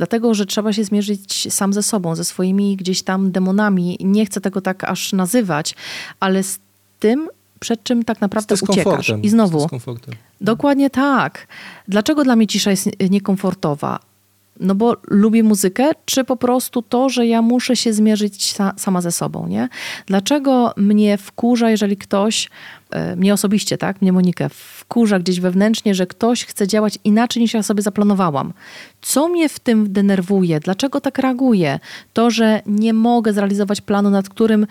dlatego 0.00 0.34
że 0.34 0.46
trzeba 0.46 0.72
się 0.72 0.84
zmierzyć 0.84 1.52
sam 1.52 1.72
ze 1.72 1.82
sobą, 1.82 2.16
ze 2.16 2.24
swoimi 2.24 2.76
gdzieś 2.76 3.02
tam 3.02 3.32
demonami. 3.32 3.96
Nie 4.00 4.26
chcę 4.26 4.40
tego 4.40 4.60
tak 4.60 4.84
aż 4.84 5.12
nazywać, 5.12 5.74
ale 6.20 6.42
z 6.42 6.58
tym, 7.00 7.28
przed 7.60 7.84
czym 7.84 8.04
tak 8.04 8.20
naprawdę 8.20 8.54
uciekasz. 8.62 9.12
I 9.22 9.28
znowu. 9.28 9.68
Dokładnie 10.40 10.90
tak. 10.90 11.46
Dlaczego 11.88 12.24
dla 12.24 12.36
mnie 12.36 12.46
cisza 12.46 12.70
jest 12.70 12.88
niekomfortowa? 13.10 14.00
No 14.60 14.74
bo 14.74 14.96
lubię 15.08 15.42
muzykę, 15.42 15.90
czy 16.04 16.24
po 16.24 16.36
prostu 16.36 16.82
to, 16.82 17.08
że 17.08 17.26
ja 17.26 17.42
muszę 17.42 17.76
się 17.76 17.92
zmierzyć 17.92 18.54
sa 18.56 18.72
sama 18.76 19.00
ze 19.00 19.12
sobą, 19.12 19.46
nie? 19.48 19.68
Dlaczego 20.06 20.74
mnie 20.76 21.18
wkurza, 21.18 21.70
jeżeli 21.70 21.96
ktoś, 21.96 22.50
e, 22.90 23.16
mnie 23.16 23.34
osobiście, 23.34 23.78
tak, 23.78 24.02
mnie 24.02 24.12
Monikę, 24.12 24.48
wkurza 24.48 25.18
gdzieś 25.18 25.40
wewnętrznie, 25.40 25.94
że 25.94 26.06
ktoś 26.06 26.44
chce 26.44 26.68
działać 26.68 26.98
inaczej 27.04 27.42
niż 27.42 27.54
ja 27.54 27.62
sobie 27.62 27.82
zaplanowałam? 27.82 28.52
Co 29.00 29.28
mnie 29.28 29.48
w 29.48 29.60
tym 29.60 29.92
denerwuje? 29.92 30.60
Dlaczego 30.60 31.00
tak 31.00 31.18
reaguję? 31.18 31.78
To, 32.12 32.30
że 32.30 32.62
nie 32.66 32.92
mogę 32.92 33.32
zrealizować 33.32 33.80
planu, 33.80 34.10
nad 34.10 34.28
którym 34.28 34.66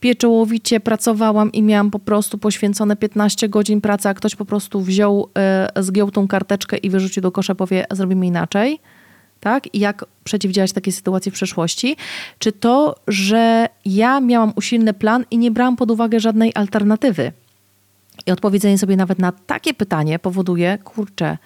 pieczołowicie 0.00 0.80
pracowałam 0.80 1.52
i 1.52 1.62
miałam 1.62 1.90
po 1.90 1.98
prostu 1.98 2.38
poświęcone 2.38 2.96
15 2.96 3.48
godzin 3.48 3.80
pracy, 3.80 4.08
a 4.08 4.14
ktoś 4.14 4.36
po 4.36 4.44
prostu 4.44 4.80
wziął, 4.80 5.28
y, 5.78 5.82
zgiął 5.82 6.10
tą 6.10 6.28
karteczkę 6.28 6.76
i 6.76 6.90
wyrzucił 6.90 7.22
do 7.22 7.32
kosza, 7.32 7.54
powie, 7.54 7.86
zrobimy 7.90 8.26
inaczej? 8.26 8.80
Tak? 9.40 9.74
I 9.74 9.78
jak 9.78 10.04
przeciwdziałać 10.24 10.72
takiej 10.72 10.92
sytuacji 10.92 11.30
w 11.30 11.34
przeszłości? 11.34 11.96
Czy 12.38 12.52
to, 12.52 12.96
że 13.08 13.68
ja 13.84 14.20
miałam 14.20 14.52
usilny 14.56 14.92
plan 14.92 15.24
i 15.30 15.38
nie 15.38 15.50
brałam 15.50 15.76
pod 15.76 15.90
uwagę 15.90 16.20
żadnej 16.20 16.52
alternatywy? 16.54 17.32
I 18.26 18.30
odpowiedzenie 18.30 18.78
sobie 18.78 18.96
nawet 18.96 19.18
na 19.18 19.32
takie 19.32 19.74
pytanie 19.74 20.18
powoduje, 20.18 20.78
kurczę, 20.84 21.38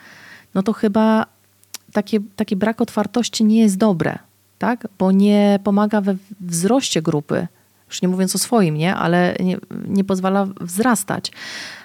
no 0.55 0.63
to 0.63 0.73
chyba 0.73 1.27
takie, 1.93 2.21
taki 2.37 2.57
brak 2.57 2.81
otwartości 2.81 3.45
nie 3.45 3.61
jest 3.61 3.77
dobre, 3.77 4.19
tak? 4.59 4.89
Bo 4.99 5.13
nie 5.13 5.59
pomaga 5.65 6.01
we 6.01 6.17
wzroście 6.41 7.03
grupy. 7.03 7.47
Już 7.89 8.03
nie 8.03 8.09
mówiąc 8.09 8.35
o 8.35 8.39
swoim, 8.39 8.77
nie? 8.77 8.95
Ale 8.95 9.37
nie, 9.41 9.59
nie 9.89 10.05
pozwala 10.05 10.47
wzrastać. 10.61 11.33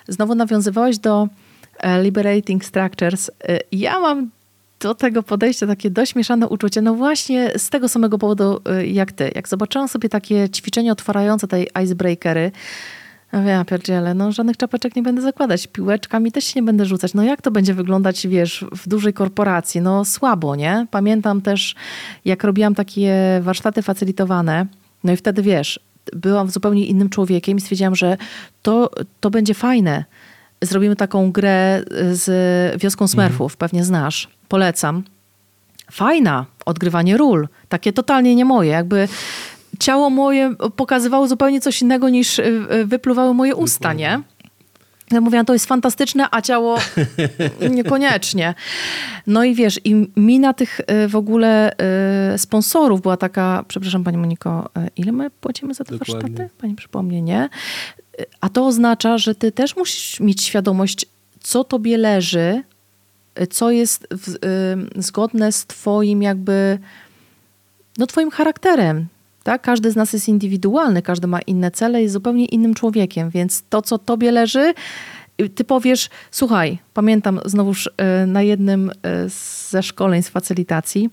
Znowu 0.07 0.35
nawiązywałeś 0.35 0.97
do 0.97 1.27
e, 1.79 2.03
Liberating 2.03 2.65
Structures. 2.65 3.31
E, 3.43 3.59
ja 3.71 3.99
mam 3.99 4.29
do 4.79 4.95
tego 4.95 5.23
podejścia 5.23 5.67
takie 5.67 5.89
dość 5.89 6.15
mieszane 6.15 6.47
uczucie, 6.47 6.81
no 6.81 6.93
właśnie 6.93 7.51
z 7.57 7.69
tego 7.69 7.89
samego 7.89 8.17
powodu 8.17 8.59
y, 8.81 8.87
jak 8.87 9.11
ty. 9.11 9.31
Jak 9.35 9.47
zobaczyłam 9.47 9.87
sobie 9.87 10.09
takie 10.09 10.49
ćwiczenia 10.49 10.91
otwierające 10.91 11.47
tej 11.47 11.69
icebreakery, 11.83 12.51
no 13.33 13.41
ja 13.41 13.65
pierdziele, 13.65 14.13
no 14.13 14.31
żadnych 14.31 14.57
czapeczek 14.57 14.95
nie 14.95 15.03
będę 15.03 15.21
zakładać, 15.21 15.67
piłeczkami 15.67 16.31
też 16.31 16.45
się 16.45 16.59
nie 16.59 16.65
będę 16.65 16.85
rzucać. 16.85 17.13
No 17.13 17.23
jak 17.23 17.41
to 17.41 17.51
będzie 17.51 17.73
wyglądać, 17.73 18.27
wiesz, 18.27 18.65
w 18.71 18.87
dużej 18.87 19.13
korporacji? 19.13 19.81
No 19.81 20.05
słabo, 20.05 20.55
nie? 20.55 20.87
Pamiętam 20.91 21.41
też, 21.41 21.75
jak 22.25 22.43
robiłam 22.43 22.75
takie 22.75 23.13
warsztaty 23.41 23.81
facylitowane, 23.81 24.65
no 25.03 25.13
i 25.13 25.17
wtedy, 25.17 25.41
wiesz, 25.41 25.79
byłam 26.13 26.49
zupełnie 26.49 26.85
innym 26.85 27.09
człowiekiem 27.09 27.57
i 27.57 27.61
stwierdziłam, 27.61 27.95
że 27.95 28.17
to, 28.61 28.91
to 29.19 29.29
będzie 29.29 29.53
fajne. 29.53 30.05
Zrobimy 30.61 30.95
taką 30.95 31.31
grę 31.31 31.83
z 32.11 32.81
Wioską 32.81 33.07
Smurfów, 33.07 33.51
mhm. 33.51 33.57
pewnie 33.57 33.83
znasz 33.83 34.27
polecam. 34.47 35.03
Fajna, 35.91 36.45
odgrywanie 36.65 37.17
ról, 37.17 37.47
takie 37.69 37.93
totalnie 37.93 38.35
nie 38.35 38.45
moje, 38.45 38.71
jakby 38.71 39.07
ciało 39.79 40.09
moje 40.09 40.55
pokazywało 40.75 41.27
zupełnie 41.27 41.61
coś 41.61 41.81
innego 41.81 42.09
niż 42.09 42.39
y, 42.39 42.43
y, 42.71 42.85
wypluwały 42.85 43.33
moje 43.33 43.55
usta, 43.55 43.93
nie? 43.93 44.21
Ja 45.11 45.21
mówiłam, 45.21 45.45
to 45.45 45.53
jest 45.53 45.65
fantastyczne, 45.65 46.27
a 46.31 46.41
ciało 46.41 46.77
niekoniecznie. 47.75 48.53
No 49.27 49.43
i 49.43 49.55
wiesz, 49.55 49.79
i 49.83 50.07
mina 50.15 50.53
tych 50.53 50.79
y, 50.79 51.07
w 51.07 51.15
ogóle 51.15 51.71
sponsorów 52.37 53.01
była 53.01 53.17
taka, 53.17 53.65
przepraszam 53.67 54.03
Pani 54.03 54.17
Moniko, 54.17 54.69
ile 54.95 55.11
my 55.11 55.29
płacimy 55.29 55.73
za 55.73 55.83
te 55.83 55.97
Dokładnie. 55.97 56.29
warsztaty? 56.29 56.49
Pani 56.61 56.75
przypomnie, 56.75 57.21
nie? 57.21 57.49
A 58.41 58.49
to 58.49 58.67
oznacza, 58.67 59.17
że 59.17 59.35
ty 59.35 59.51
też 59.51 59.75
musisz 59.75 60.19
mieć 60.19 60.43
świadomość, 60.43 61.05
co 61.39 61.63
tobie 61.63 61.97
leży, 61.97 62.63
co 63.49 63.71
jest 63.71 64.07
w, 64.11 64.27
y, 64.35 65.01
zgodne 65.01 65.51
z 65.51 65.65
twoim 65.65 66.21
jakby, 66.21 66.79
no 67.97 68.07
twoim 68.07 68.31
charakterem. 68.31 69.07
Tak? 69.43 69.61
Każdy 69.61 69.91
z 69.91 69.95
nas 69.95 70.13
jest 70.13 70.27
indywidualny, 70.27 71.01
każdy 71.01 71.27
ma 71.27 71.41
inne 71.41 71.71
cele, 71.71 72.01
jest 72.01 72.13
zupełnie 72.13 72.45
innym 72.45 72.73
człowiekiem, 72.73 73.29
więc 73.29 73.63
to, 73.69 73.81
co 73.81 73.97
tobie 73.97 74.31
leży, 74.31 74.73
ty 75.55 75.63
powiesz, 75.63 76.09
słuchaj, 76.31 76.77
pamiętam 76.93 77.39
znowuż 77.45 77.89
e, 77.97 78.25
na 78.25 78.41
jednym 78.41 78.91
ze 79.69 79.83
szkoleń 79.83 80.23
z 80.23 80.29
facylitacji, 80.29 81.09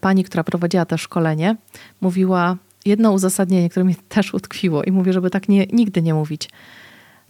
pani, 0.00 0.24
która 0.24 0.44
prowadziła 0.44 0.84
to 0.84 0.98
szkolenie, 0.98 1.56
mówiła 2.00 2.56
jedno 2.88 3.12
uzasadnienie, 3.12 3.68
które 3.68 3.84
mi 3.84 3.94
też 4.08 4.34
utkwiło 4.34 4.82
i 4.82 4.92
mówię, 4.92 5.12
żeby 5.12 5.30
tak 5.30 5.48
nie, 5.48 5.66
nigdy 5.66 6.02
nie 6.02 6.14
mówić. 6.14 6.48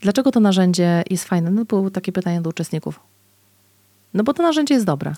Dlaczego 0.00 0.32
to 0.32 0.40
narzędzie 0.40 1.02
jest 1.10 1.24
fajne? 1.24 1.50
No 1.50 1.64
było 1.64 1.90
takie 1.90 2.12
pytanie 2.12 2.40
do 2.40 2.50
uczestników. 2.50 3.00
No 4.14 4.24
bo 4.24 4.34
to 4.34 4.42
narzędzie 4.42 4.74
jest 4.74 4.86
dobre. 4.86 5.14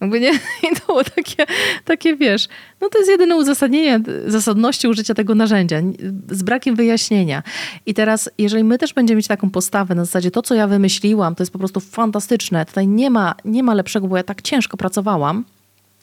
Jakby 0.00 0.20
nie, 0.20 0.32
I 0.70 0.76
to 0.80 0.86
było 0.86 1.04
takie, 1.04 1.46
takie, 1.84 2.16
wiesz, 2.16 2.48
no 2.80 2.88
to 2.88 2.98
jest 2.98 3.10
jedyne 3.10 3.36
uzasadnienie 3.36 4.00
zasadności 4.26 4.88
użycia 4.88 5.14
tego 5.14 5.34
narzędzia, 5.34 5.80
z 6.30 6.42
brakiem 6.42 6.76
wyjaśnienia. 6.76 7.42
I 7.86 7.94
teraz, 7.94 8.30
jeżeli 8.38 8.64
my 8.64 8.78
też 8.78 8.94
będziemy 8.94 9.16
mieć 9.16 9.26
taką 9.26 9.50
postawę 9.50 9.94
na 9.94 10.04
zasadzie, 10.04 10.30
to 10.30 10.42
co 10.42 10.54
ja 10.54 10.66
wymyśliłam, 10.66 11.34
to 11.34 11.42
jest 11.42 11.52
po 11.52 11.58
prostu 11.58 11.80
fantastyczne, 11.80 12.66
tutaj 12.66 12.88
nie 12.88 13.10
ma, 13.10 13.34
nie 13.44 13.62
ma 13.62 13.74
lepszego, 13.74 14.08
bo 14.08 14.16
ja 14.16 14.22
tak 14.22 14.42
ciężko 14.42 14.76
pracowałam. 14.76 15.44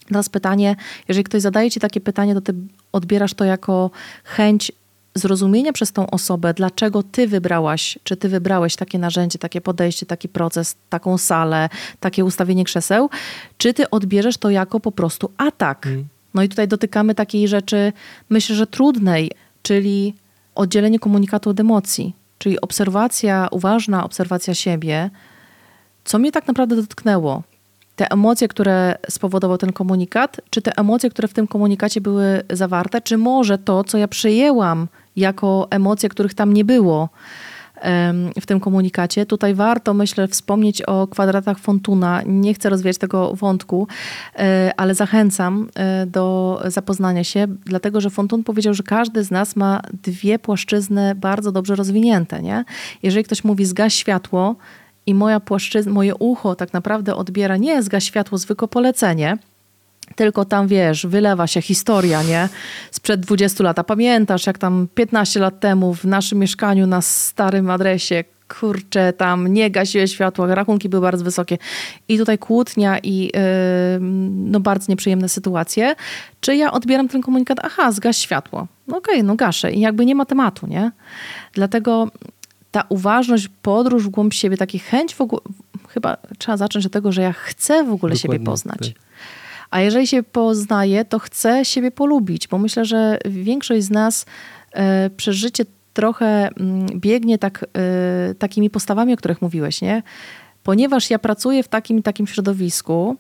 Teraz 0.10 0.30
pytanie, 0.30 0.76
jeżeli 1.08 1.24
ktoś 1.24 1.42
zadaje 1.42 1.72
ci 1.72 1.80
takie 1.80 2.02
pytanie, 2.02 2.34
to 2.34 2.42
ty 2.42 2.54
odbierasz 2.92 3.34
to 3.34 3.46
jako 3.46 3.92
chęć 4.24 4.72
zrozumienia 5.16 5.74
przez 5.74 5.92
tą 5.92 6.10
osobę, 6.10 6.54
dlaczego 6.54 7.04
ty 7.04 7.28
wybrałaś, 7.28 8.00
czy 8.04 8.18
ty 8.18 8.30
wybrałeś 8.30 8.76
takie 8.76 9.00
narzędzie, 9.00 9.40
takie 9.40 9.62
podejście, 9.62 10.06
taki 10.06 10.30
proces, 10.30 10.76
taką 10.90 11.18
salę, 11.18 11.70
takie 12.00 12.26
ustawienie 12.26 12.64
krzeseł, 12.64 13.10
czy 13.58 13.74
ty 13.74 13.90
odbierzesz 13.90 14.38
to 14.38 14.50
jako 14.50 14.80
po 14.80 14.92
prostu 14.92 15.32
atak. 15.38 15.88
Mm. 15.88 16.08
No 16.34 16.44
i 16.44 16.50
tutaj 16.50 16.68
dotykamy 16.68 17.16
takiej 17.16 17.48
rzeczy, 17.48 17.94
myślę, 18.30 18.56
że 18.56 18.68
trudnej, 18.68 19.32
czyli 19.62 20.14
oddzielenie 20.56 21.00
komunikatu 21.00 21.50
od 21.50 21.60
emocji, 21.60 22.14
czyli 22.38 22.62
obserwacja, 22.62 23.48
uważna 23.52 24.04
obserwacja 24.04 24.54
siebie, 24.54 25.10
co 26.06 26.20
mnie 26.20 26.32
tak 26.32 26.48
naprawdę 26.48 26.76
dotknęło. 26.76 27.44
Te 28.00 28.12
emocje, 28.12 28.48
które 28.48 28.96
spowodował 29.10 29.58
ten 29.58 29.74
komunikat, 29.74 30.42
czy 30.50 30.62
te 30.62 30.78
emocje, 30.78 31.10
które 31.10 31.28
w 31.28 31.34
tym 31.34 31.48
komunikacie 31.48 32.02
były 32.02 32.44
zawarte, 32.50 33.02
czy 33.02 33.18
może 33.18 33.58
to, 33.58 33.84
co 33.84 33.98
ja 33.98 34.08
przyjęłam 34.08 34.88
jako 35.16 35.68
emocje, 35.70 36.10
których 36.10 36.34
tam 36.34 36.54
nie 36.54 36.66
było 36.66 37.10
w 38.42 38.46
tym 38.46 38.60
komunikacie. 38.60 39.26
Tutaj 39.26 39.56
warto, 39.56 39.94
myślę, 39.94 40.28
wspomnieć 40.28 40.82
o 40.82 41.08
kwadratach 41.08 41.60
Fontuna. 41.60 42.22
Nie 42.26 42.54
chcę 42.54 42.70
rozwijać 42.70 42.98
tego 42.98 43.36
wątku, 43.36 43.88
e, 44.36 44.74
ale 44.78 44.96
zachęcam 44.96 45.70
e, 45.76 46.06
do 46.06 46.62
zapoznania 46.66 47.24
się, 47.24 47.48
dlatego 47.66 48.02
że 48.02 48.10
Fontun 48.10 48.44
powiedział, 48.44 48.74
że 48.74 48.84
każdy 48.84 49.24
z 49.24 49.32
nas 49.32 49.56
ma 49.56 49.82
dwie 50.04 50.40
płaszczyzny 50.40 51.16
bardzo 51.16 51.52
dobrze 51.52 51.76
rozwinięte. 51.76 52.42
Nie? 52.42 52.66
Jeżeli 53.04 53.24
ktoś 53.24 53.44
mówi 53.44 53.66
zgaś 53.66 53.94
światło 53.94 54.56
i 55.10 55.14
moja 55.14 55.40
płaszczyzna, 55.40 55.92
moje 55.92 56.16
ucho 56.16 56.56
tak 56.56 56.74
naprawdę 56.74 57.16
odbiera 57.16 57.58
nie 57.58 57.84
zgaś 57.84 58.04
światło, 58.04 58.38
zwykłe 58.38 58.68
polecenie, 58.68 59.38
tylko 60.16 60.46
tam 60.46 60.68
wiesz, 60.68 61.06
wylewa 61.06 61.48
się 61.48 61.62
historia, 61.62 62.24
nie? 62.24 62.50
Sprzed 62.92 63.20
20 63.20 63.64
lat. 63.64 63.80
A 63.80 63.84
pamiętasz, 63.84 64.48
jak 64.48 64.58
tam 64.58 64.88
15 64.96 65.40
lat 65.40 65.60
temu 65.60 65.94
w 65.94 66.06
naszym 66.06 66.40
mieszkaniu 66.40 66.88
na 66.88 67.02
starym 67.02 67.70
adresie, 67.70 68.24
kurczę, 68.60 69.14
tam 69.14 69.48
nie 69.48 69.72
gasiły 69.72 70.08
światła, 70.08 70.56
rachunki 70.56 70.90
były 70.90 71.02
bardzo 71.02 71.24
wysokie. 71.24 71.58
I 72.08 72.18
tutaj 72.18 72.38
kłótnia 72.38 73.00
i 73.00 73.24
yy, 73.24 73.32
no 74.30 74.60
bardzo 74.60 74.86
nieprzyjemne 74.90 75.30
sytuacje. 75.30 75.96
Czy 76.42 76.56
ja 76.56 76.72
odbieram 76.72 77.08
ten 77.08 77.22
komunikat, 77.22 77.58
aha, 77.64 77.92
zgaś 77.92 78.18
światło. 78.18 78.68
No 78.88 78.98
okej, 78.98 79.16
okay, 79.16 79.24
no 79.24 79.36
gaszę. 79.36 79.72
I 79.72 79.80
jakby 79.80 80.06
nie 80.06 80.16
ma 80.16 80.26
tematu, 80.26 80.68
nie? 80.68 80.92
Dlatego 81.54 82.08
ta 82.72 82.84
uważność, 82.90 83.50
podróż 83.62 84.06
w 84.06 84.10
głąb 84.10 84.34
siebie, 84.34 84.58
taki 84.58 84.80
chęć 84.80 85.16
w 85.16 85.22
ogóle, 85.22 85.42
chyba 85.88 86.18
trzeba 86.38 86.58
zacząć 86.58 86.86
od 86.86 86.92
tego, 86.92 87.12
że 87.12 87.22
ja 87.22 87.34
chcę 87.34 87.84
w 87.84 87.92
ogóle 87.92 88.14
Dokładnie, 88.14 88.18
siebie 88.18 88.46
poznać. 88.46 88.80
Tak. 88.80 89.10
A 89.72 89.82
jeżeli 89.82 90.08
się 90.08 90.24
poznaje, 90.24 91.06
to 91.06 91.20
chce 91.20 91.66
siebie 91.66 91.92
polubić, 91.92 92.48
bo 92.48 92.58
myślę, 92.58 92.86
że 92.86 93.18
większość 93.26 93.84
z 93.84 93.90
nas 93.90 94.26
e, 94.72 95.10
przez 95.10 95.36
życie 95.36 95.66
trochę 95.94 96.50
mm, 96.50 96.88
biegnie 96.96 97.38
tak, 97.38 97.66
e, 97.74 98.36
takimi 98.36 98.70
postawami, 98.70 99.14
o 99.14 99.18
których 99.18 99.42
mówiłeś, 99.42 99.82
nie? 99.82 100.04
Ponieważ 100.64 101.10
ja 101.10 101.20
pracuję 101.20 101.64
w 101.64 101.68
takim 101.68 102.04
takim 102.04 102.28
środowisku, 102.28 103.18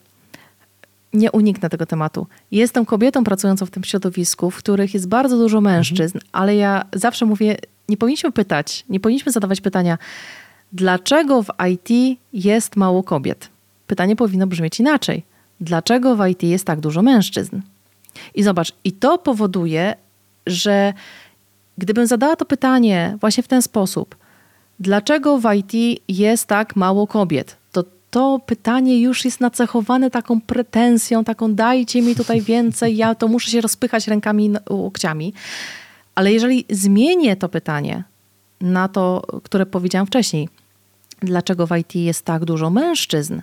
nie 1.13 1.31
uniknę 1.31 1.69
tego 1.69 1.85
tematu. 1.85 2.27
Jestem 2.51 2.85
kobietą 2.85 3.23
pracującą 3.23 3.65
w 3.65 3.71
tym 3.71 3.83
środowisku, 3.83 4.51
w 4.51 4.57
których 4.57 4.93
jest 4.93 5.07
bardzo 5.07 5.37
dużo 5.37 5.61
mężczyzn, 5.61 6.17
mhm. 6.17 6.29
ale 6.31 6.55
ja 6.55 6.85
zawsze 6.93 7.25
mówię, 7.25 7.57
nie 7.89 7.97
powinniśmy 7.97 8.31
pytać, 8.31 8.85
nie 8.89 8.99
powinniśmy 8.99 9.31
zadawać 9.31 9.61
pytania, 9.61 9.97
dlaczego 10.73 11.43
w 11.43 11.47
IT 11.71 12.19
jest 12.33 12.75
mało 12.75 13.03
kobiet? 13.03 13.49
Pytanie 13.87 14.15
powinno 14.15 14.47
brzmieć 14.47 14.79
inaczej 14.79 15.23
dlaczego 15.61 16.15
w 16.15 16.27
IT 16.27 16.43
jest 16.43 16.65
tak 16.65 16.79
dużo 16.79 17.01
mężczyzn. 17.01 17.61
I 18.35 18.43
zobacz, 18.43 18.73
i 18.83 18.91
to 18.91 19.17
powoduje, 19.17 19.95
że 20.47 20.93
gdybym 21.77 22.07
zadała 22.07 22.35
to 22.35 22.45
pytanie 22.45 23.17
właśnie 23.21 23.43
w 23.43 23.47
ten 23.47 23.61
sposób, 23.61 24.15
dlaczego 24.79 25.39
w 25.39 25.53
IT 25.55 26.01
jest 26.07 26.45
tak 26.45 26.75
mało 26.75 27.07
kobiet, 27.07 27.57
to 27.71 27.83
to 28.11 28.39
pytanie 28.45 29.01
już 29.01 29.25
jest 29.25 29.41
nacechowane 29.41 30.11
taką 30.11 30.41
pretensją, 30.41 31.23
taką 31.23 31.55
dajcie 31.55 32.01
mi 32.01 32.15
tutaj 32.15 32.41
więcej, 32.41 32.97
ja 32.97 33.15
to 33.15 33.27
muszę 33.27 33.51
się 33.51 33.61
rozpychać 33.61 34.07
rękami, 34.07 34.51
łokciami. 34.69 35.33
Ale 36.19 36.33
jeżeli 36.33 36.65
zmienię 36.69 37.35
to 37.35 37.49
pytanie 37.49 38.03
na 38.61 38.87
to, 38.87 39.21
które 39.43 39.65
powiedziałam 39.65 40.07
wcześniej, 40.07 40.49
dlaczego 41.21 41.67
w 41.67 41.77
IT 41.77 41.95
jest 41.95 42.25
tak 42.25 42.45
dużo 42.45 42.69
mężczyzn, 42.69 43.41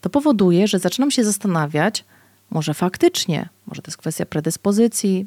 to 0.00 0.10
powoduje, 0.10 0.68
że 0.68 0.78
zaczynam 0.78 1.10
się 1.10 1.24
zastanawiać, 1.24 2.04
może 2.50 2.74
faktycznie, 2.74 3.48
może 3.66 3.82
to 3.82 3.88
jest 3.88 3.98
kwestia 3.98 4.26
predyspozycji, 4.26 5.26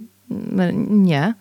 nie. 0.87 1.33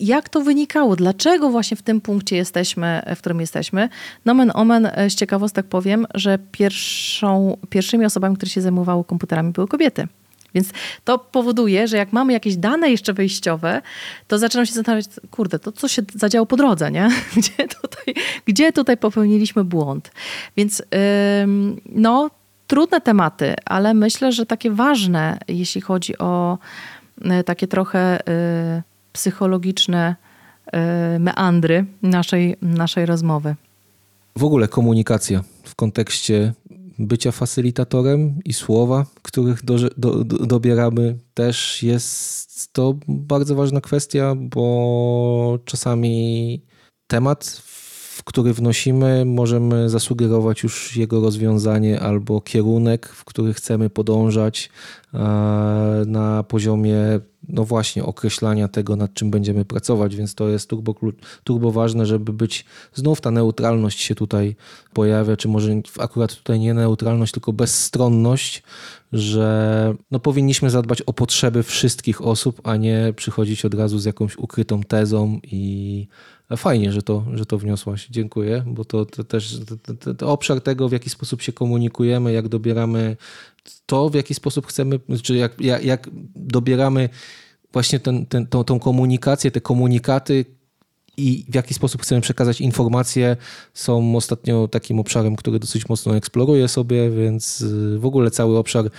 Jak 0.00 0.28
to 0.28 0.40
wynikało? 0.40 0.96
Dlaczego 0.96 1.50
właśnie 1.50 1.76
w 1.76 1.82
tym 1.82 2.00
punkcie 2.00 2.36
jesteśmy, 2.36 3.02
w 3.16 3.18
którym 3.18 3.40
jesteśmy? 3.40 3.88
Nomen 4.24 4.50
omen, 4.54 4.90
z 5.08 5.14
ciekawostek 5.14 5.66
powiem, 5.66 6.06
że 6.14 6.38
pierwszą, 6.52 7.56
pierwszymi 7.70 8.04
osobami, 8.04 8.36
które 8.36 8.50
się 8.50 8.60
zajmowały 8.60 9.04
komputerami 9.04 9.52
były 9.52 9.68
kobiety. 9.68 10.08
Więc 10.54 10.68
to 11.04 11.18
powoduje, 11.18 11.88
że 11.88 11.96
jak 11.96 12.12
mamy 12.12 12.32
jakieś 12.32 12.56
dane 12.56 12.90
jeszcze 12.90 13.12
wyjściowe, 13.12 13.82
to 14.28 14.38
zaczynam 14.38 14.66
się 14.66 14.72
zastanawiać, 14.72 15.06
kurde, 15.30 15.58
to 15.58 15.72
co 15.72 15.88
się 15.88 16.02
zadziało 16.14 16.46
po 16.46 16.56
drodze, 16.56 16.90
nie? 16.90 17.10
Gdzie 17.36 17.68
tutaj, 17.68 18.14
gdzie 18.46 18.72
tutaj 18.72 18.96
popełniliśmy 18.96 19.64
błąd? 19.64 20.10
Więc 20.56 20.82
no, 21.86 22.30
trudne 22.68 23.00
tematy, 23.00 23.54
ale 23.64 23.94
myślę, 23.94 24.32
że 24.32 24.46
takie 24.46 24.70
ważne, 24.70 25.38
jeśli 25.48 25.80
chodzi 25.80 26.18
o 26.18 26.58
e, 27.22 27.44
takie 27.44 27.66
trochę 27.66 28.28
e, 28.28 28.82
psychologiczne 29.12 30.16
e, 30.72 31.18
meandry 31.18 31.84
naszej, 32.02 32.56
naszej 32.62 33.06
rozmowy. 33.06 33.54
W 34.36 34.44
ogóle 34.44 34.68
komunikacja 34.68 35.42
w 35.64 35.74
kontekście 35.74 36.52
bycia 36.98 37.32
facylitatorem 37.32 38.40
i 38.44 38.52
słowa, 38.52 39.06
których 39.22 39.64
do, 39.64 39.76
do, 39.96 40.24
do, 40.24 40.46
dobieramy, 40.46 41.18
też 41.34 41.82
jest 41.82 42.72
to 42.72 42.94
bardzo 43.08 43.54
ważna 43.54 43.80
kwestia, 43.80 44.34
bo 44.34 45.58
czasami 45.64 46.62
temat 47.06 47.62
który 48.28 48.54
wnosimy, 48.54 49.24
możemy 49.24 49.88
zasugerować 49.88 50.62
już 50.62 50.96
jego 50.96 51.20
rozwiązanie 51.20 52.00
albo 52.00 52.40
kierunek, 52.40 53.08
w 53.08 53.24
który 53.24 53.54
chcemy 53.54 53.90
podążać 53.90 54.70
e, 55.14 55.18
na 56.06 56.42
poziomie, 56.42 56.96
no 57.48 57.64
właśnie, 57.64 58.04
określania 58.04 58.68
tego, 58.68 58.96
nad 58.96 59.14
czym 59.14 59.30
będziemy 59.30 59.64
pracować, 59.64 60.16
więc 60.16 60.34
to 60.34 60.48
jest 60.48 60.70
turbo, 60.70 60.94
turbo 61.44 61.72
ważne, 61.72 62.06
żeby 62.06 62.32
być, 62.32 62.64
znów 62.94 63.20
ta 63.20 63.30
neutralność 63.30 64.00
się 64.00 64.14
tutaj 64.14 64.56
pojawia, 64.92 65.36
czy 65.36 65.48
może 65.48 65.80
akurat 65.98 66.34
tutaj 66.34 66.60
nie 66.60 66.74
neutralność, 66.74 67.32
tylko 67.32 67.52
bezstronność, 67.52 68.62
że 69.12 69.94
no 70.10 70.18
powinniśmy 70.18 70.70
zadbać 70.70 71.02
o 71.02 71.12
potrzeby 71.12 71.62
wszystkich 71.62 72.22
osób, 72.22 72.60
a 72.64 72.76
nie 72.76 73.12
przychodzić 73.16 73.64
od 73.64 73.74
razu 73.74 73.98
z 73.98 74.04
jakąś 74.04 74.36
ukrytą 74.36 74.82
tezą 74.82 75.40
i 75.42 76.06
Fajnie, 76.56 76.92
że 76.92 77.02
to, 77.02 77.24
że 77.34 77.46
to 77.46 77.58
wniosłaś. 77.58 78.08
Dziękuję, 78.10 78.64
bo 78.66 78.84
to, 78.84 79.04
to 79.04 79.24
też 79.24 79.60
to, 80.04 80.14
to, 80.14 80.32
obszar 80.32 80.60
tego, 80.60 80.88
w 80.88 80.92
jaki 80.92 81.10
sposób 81.10 81.42
się 81.42 81.52
komunikujemy, 81.52 82.32
jak 82.32 82.48
dobieramy 82.48 83.16
to, 83.86 84.08
w 84.08 84.14
jaki 84.14 84.34
sposób 84.34 84.66
chcemy, 84.66 85.00
czy 85.22 85.36
jak, 85.36 85.60
jak, 85.60 85.84
jak 85.84 86.10
dobieramy 86.36 87.08
właśnie 87.72 88.00
ten, 88.00 88.26
ten, 88.26 88.46
tą, 88.46 88.64
tą 88.64 88.78
komunikację, 88.78 89.50
te 89.50 89.60
komunikaty 89.60 90.44
i 91.16 91.44
w 91.48 91.54
jaki 91.54 91.74
sposób 91.74 92.02
chcemy 92.02 92.20
przekazać 92.20 92.60
informacje, 92.60 93.36
są 93.74 94.16
ostatnio 94.16 94.68
takim 94.68 94.98
obszarem, 94.98 95.36
który 95.36 95.58
dosyć 95.58 95.88
mocno 95.88 96.16
eksploruję 96.16 96.68
sobie, 96.68 97.10
więc 97.10 97.60
y, 97.60 97.98
w 97.98 98.06
ogóle 98.06 98.30
cały 98.30 98.58
obszar 98.58 98.90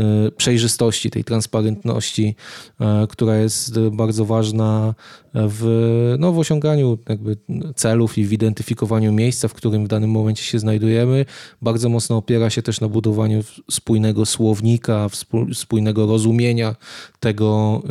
E, 0.00 0.30
przejrzystości, 0.30 1.10
tej 1.10 1.24
transparentności, 1.24 2.36
e, 2.80 3.06
która 3.10 3.36
jest 3.36 3.80
bardzo 3.80 4.24
ważna 4.24 4.94
w, 5.34 6.14
no, 6.18 6.32
w 6.32 6.38
osiąganiu 6.38 6.98
jakby 7.08 7.36
celów 7.74 8.18
i 8.18 8.24
w 8.24 8.32
identyfikowaniu 8.32 9.12
miejsca, 9.12 9.48
w 9.48 9.54
którym 9.54 9.84
w 9.84 9.88
danym 9.88 10.10
momencie 10.10 10.42
się 10.42 10.58
znajdujemy. 10.58 11.24
Bardzo 11.62 11.88
mocno 11.88 12.16
opiera 12.16 12.50
się 12.50 12.62
też 12.62 12.80
na 12.80 12.88
budowaniu 12.88 13.40
spójnego 13.70 14.26
słownika, 14.26 15.08
spójnego 15.54 16.06
rozumienia 16.06 16.76
tego, 17.20 17.82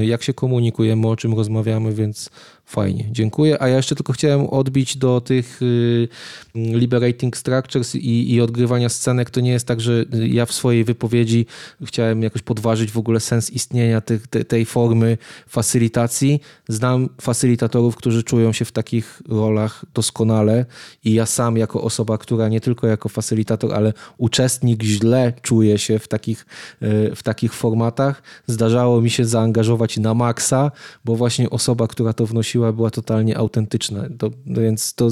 y, 0.00 0.06
jak 0.06 0.22
się 0.22 0.34
komunikujemy, 0.34 1.08
o 1.08 1.16
czym 1.16 1.34
rozmawiamy, 1.34 1.92
więc 1.92 2.30
Fajnie, 2.72 3.08
dziękuję. 3.10 3.62
A 3.62 3.68
ja 3.68 3.76
jeszcze 3.76 3.94
tylko 3.94 4.12
chciałem 4.12 4.46
odbić 4.46 4.96
do 4.96 5.20
tych 5.20 5.62
y, 5.62 6.08
liberating 6.54 7.36
structures 7.36 7.94
i, 7.94 8.34
i 8.34 8.40
odgrywania 8.40 8.88
scenek. 8.88 9.30
To 9.30 9.40
nie 9.40 9.50
jest 9.50 9.66
tak, 9.66 9.80
że 9.80 10.04
ja 10.12 10.46
w 10.46 10.52
swojej 10.52 10.84
wypowiedzi 10.84 11.46
chciałem 11.84 12.22
jakoś 12.22 12.42
podważyć 12.42 12.90
w 12.90 12.98
ogóle 12.98 13.20
sens 13.20 13.50
istnienia 13.50 14.00
tych, 14.00 14.26
te, 14.26 14.44
tej 14.44 14.64
formy 14.64 15.18
facylitacji. 15.48 16.40
Znam 16.82 17.08
facylitatorów, 17.20 17.96
którzy 17.96 18.22
czują 18.22 18.52
się 18.52 18.64
w 18.64 18.72
takich 18.72 19.22
rolach 19.28 19.84
doskonale 19.94 20.66
i 21.04 21.14
ja 21.14 21.26
sam 21.26 21.56
jako 21.56 21.82
osoba, 21.82 22.18
która 22.18 22.48
nie 22.48 22.60
tylko 22.60 22.86
jako 22.86 23.08
facylitator, 23.08 23.74
ale 23.74 23.92
uczestnik 24.18 24.82
źle 24.82 25.32
czuje 25.42 25.78
się 25.78 25.98
w 25.98 26.08
takich, 26.08 26.46
y, 26.82 27.16
w 27.16 27.22
takich 27.22 27.54
formatach. 27.54 28.22
Zdarzało 28.46 29.00
mi 29.00 29.10
się 29.10 29.24
zaangażować 29.24 29.98
na 29.98 30.14
maksa, 30.14 30.70
bo 31.04 31.16
właśnie 31.16 31.50
osoba, 31.50 31.88
która 31.88 32.12
to 32.12 32.26
wnosiła 32.26 32.66
siła 32.66 32.72
była 32.72 32.90
totalnie 32.90 33.38
autentyczna. 33.38 34.08
To, 34.18 34.30
więc 34.46 34.94
to 34.94 35.10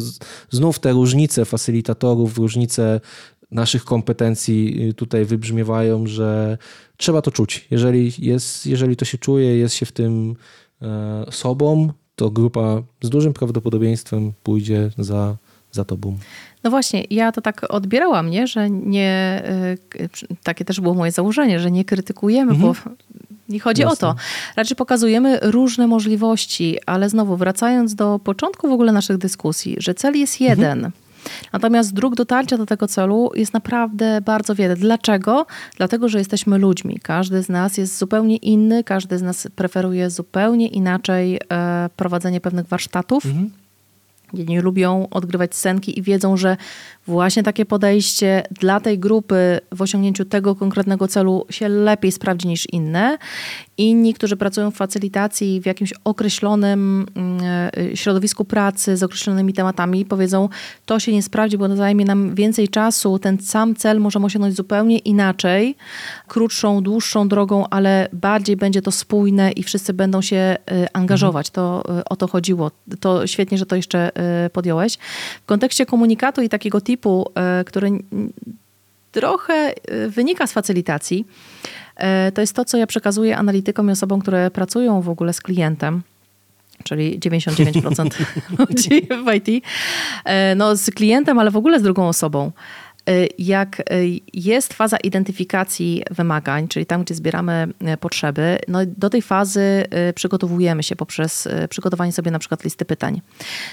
znów 0.50 0.78
te 0.78 0.92
różnice 0.92 1.44
facylitatorów, 1.44 2.38
różnice 2.38 3.00
naszych 3.50 3.84
kompetencji 3.84 4.88
y, 4.88 4.94
tutaj 4.94 5.24
wybrzmiewają, 5.24 6.06
że 6.06 6.58
trzeba 6.96 7.22
to 7.22 7.30
czuć. 7.30 7.66
Jeżeli, 7.70 8.12
jest, 8.18 8.66
jeżeli 8.66 8.96
to 8.96 9.04
się 9.04 9.18
czuje, 9.18 9.56
jest 9.56 9.74
się 9.74 9.86
w 9.86 9.92
tym 9.92 10.30
e, 10.30 10.34
sobą, 11.30 11.92
to 12.16 12.30
grupa 12.30 12.82
z 13.00 13.08
dużym 13.08 13.32
prawdopodobieństwem 13.32 14.32
pójdzie 14.42 14.90
za, 14.98 15.36
za 15.72 15.84
tobą. 15.84 16.18
No 16.64 16.70
właśnie, 16.70 17.04
ja 17.10 17.32
to 17.32 17.40
tak 17.40 17.66
odbierałam, 17.68 18.30
nie? 18.30 18.46
że 18.46 18.70
nie, 18.70 19.42
y, 19.94 20.08
takie 20.42 20.64
też 20.64 20.80
było 20.80 20.94
moje 20.94 21.12
założenie, 21.12 21.60
że 21.60 21.70
nie 21.70 21.84
krytykujemy, 21.84 22.52
mhm. 22.52 22.72
bo 22.72 22.90
nie 23.48 23.60
chodzi 23.60 23.82
Jasne. 23.82 24.08
o 24.08 24.12
to. 24.12 24.20
Raczej 24.56 24.76
pokazujemy 24.76 25.38
różne 25.42 25.86
możliwości, 25.86 26.78
ale 26.86 27.08
znowu 27.08 27.36
wracając 27.36 27.94
do 27.94 28.18
początku 28.24 28.68
w 28.68 28.72
ogóle 28.72 28.92
naszych 28.92 29.18
dyskusji, 29.18 29.76
że 29.78 29.94
cel 29.94 30.16
jest 30.16 30.40
mhm. 30.40 30.50
jeden. 30.50 30.78
Mhm. 30.78 30.92
Natomiast 31.52 31.94
dróg 31.94 32.14
dotarcia 32.14 32.56
do 32.56 32.66
tego 32.66 32.88
celu 32.88 33.30
jest 33.34 33.54
naprawdę 33.54 34.20
bardzo 34.20 34.54
wiele. 34.54 34.76
Dlaczego? 34.76 35.46
Dlatego, 35.76 36.08
że 36.08 36.18
jesteśmy 36.18 36.58
ludźmi. 36.58 37.00
Każdy 37.02 37.42
z 37.42 37.48
nas 37.48 37.78
jest 37.78 37.98
zupełnie 37.98 38.36
inny, 38.36 38.84
każdy 38.84 39.18
z 39.18 39.22
nas 39.22 39.48
preferuje 39.56 40.10
zupełnie 40.10 40.68
inaczej 40.68 41.40
e, 41.52 41.90
prowadzenie 41.96 42.40
pewnych 42.40 42.66
warsztatów. 42.66 43.26
Mhm. 43.26 43.50
Jedni 44.34 44.60
lubią 44.60 45.08
odgrywać 45.10 45.54
scenki 45.54 45.98
i 45.98 46.02
wiedzą, 46.02 46.36
że 46.36 46.56
właśnie 47.06 47.42
takie 47.42 47.64
podejście 47.64 48.42
dla 48.60 48.80
tej 48.80 48.98
grupy 48.98 49.60
w 49.72 49.82
osiągnięciu 49.82 50.24
tego 50.24 50.54
konkretnego 50.54 51.08
celu 51.08 51.46
się 51.50 51.68
lepiej 51.68 52.12
sprawdzi 52.12 52.48
niż 52.48 52.66
inne. 52.72 53.18
Inni, 53.80 54.14
którzy 54.14 54.36
pracują 54.36 54.70
w 54.70 54.74
facylitacji 54.74 55.60
w 55.60 55.66
jakimś 55.66 55.94
określonym 56.04 57.06
mm, 57.14 57.40
e, 57.92 57.96
środowisku 57.96 58.44
pracy 58.44 58.96
z 58.96 59.02
określonymi 59.02 59.52
tematami, 59.52 60.04
powiedzą, 60.04 60.48
to 60.86 61.00
się 61.00 61.12
nie 61.12 61.22
sprawdzi, 61.22 61.58
bo 61.58 61.76
zajmie 61.76 62.04
nam 62.04 62.34
więcej 62.34 62.68
czasu. 62.68 63.18
Ten 63.18 63.38
sam 63.38 63.74
cel 63.74 64.00
możemy 64.00 64.26
osiągnąć 64.26 64.56
zupełnie 64.56 64.98
inaczej, 64.98 65.76
krótszą, 66.28 66.82
dłuższą 66.82 67.28
drogą, 67.28 67.66
ale 67.70 68.08
bardziej 68.12 68.56
będzie 68.56 68.82
to 68.82 68.92
spójne 68.92 69.52
i 69.52 69.62
wszyscy 69.62 69.92
będą 69.92 70.22
się 70.22 70.36
e, 70.36 70.56
angażować. 70.92 71.50
To 71.50 71.84
e, 71.98 72.04
o 72.04 72.16
to 72.16 72.28
chodziło. 72.28 72.70
To 73.00 73.26
świetnie, 73.26 73.58
że 73.58 73.66
to 73.66 73.76
jeszcze 73.76 74.10
podjąłeś. 74.52 74.98
W 75.42 75.46
kontekście 75.46 75.86
komunikatu 75.86 76.42
i 76.42 76.48
takiego 76.48 76.80
typu, 76.80 77.30
który 77.66 77.90
trochę 79.12 79.74
wynika 80.08 80.46
z 80.46 80.52
facylitacji, 80.52 81.24
E, 82.00 82.32
to 82.32 82.40
jest 82.40 82.52
to, 82.52 82.64
co 82.64 82.76
ja 82.76 82.86
przekazuję 82.86 83.36
analitykom 83.36 83.88
i 83.88 83.92
osobom, 83.92 84.20
które 84.20 84.50
pracują 84.50 85.02
w 85.02 85.08
ogóle 85.08 85.32
z 85.32 85.40
klientem 85.40 86.02
czyli 86.84 87.20
99% 87.20 88.10
ludzi 88.58 89.08
w 89.24 89.34
IT, 89.34 89.64
e, 90.24 90.54
no 90.54 90.76
z 90.76 90.90
klientem, 90.90 91.38
ale 91.38 91.50
w 91.50 91.56
ogóle 91.56 91.80
z 91.80 91.82
drugą 91.82 92.08
osobą. 92.08 92.52
Y, 93.10 93.28
jak 93.38 93.80
y, 93.80 94.20
jest 94.34 94.74
faza 94.74 94.96
identyfikacji 94.96 96.02
wymagań, 96.10 96.68
czyli 96.68 96.86
tam, 96.86 97.04
gdzie 97.04 97.14
zbieramy 97.14 97.68
y, 97.94 97.96
potrzeby, 97.96 98.58
no 98.68 98.78
do 98.86 99.10
tej 99.10 99.22
fazy 99.22 99.84
przygotowujemy 100.14 100.82
się 100.82 100.96
poprzez 100.96 101.48
przygotowanie 101.70 102.12
sobie 102.12 102.30
na 102.30 102.38
przykład 102.38 102.64
listy 102.64 102.84
pytań. 102.84 103.20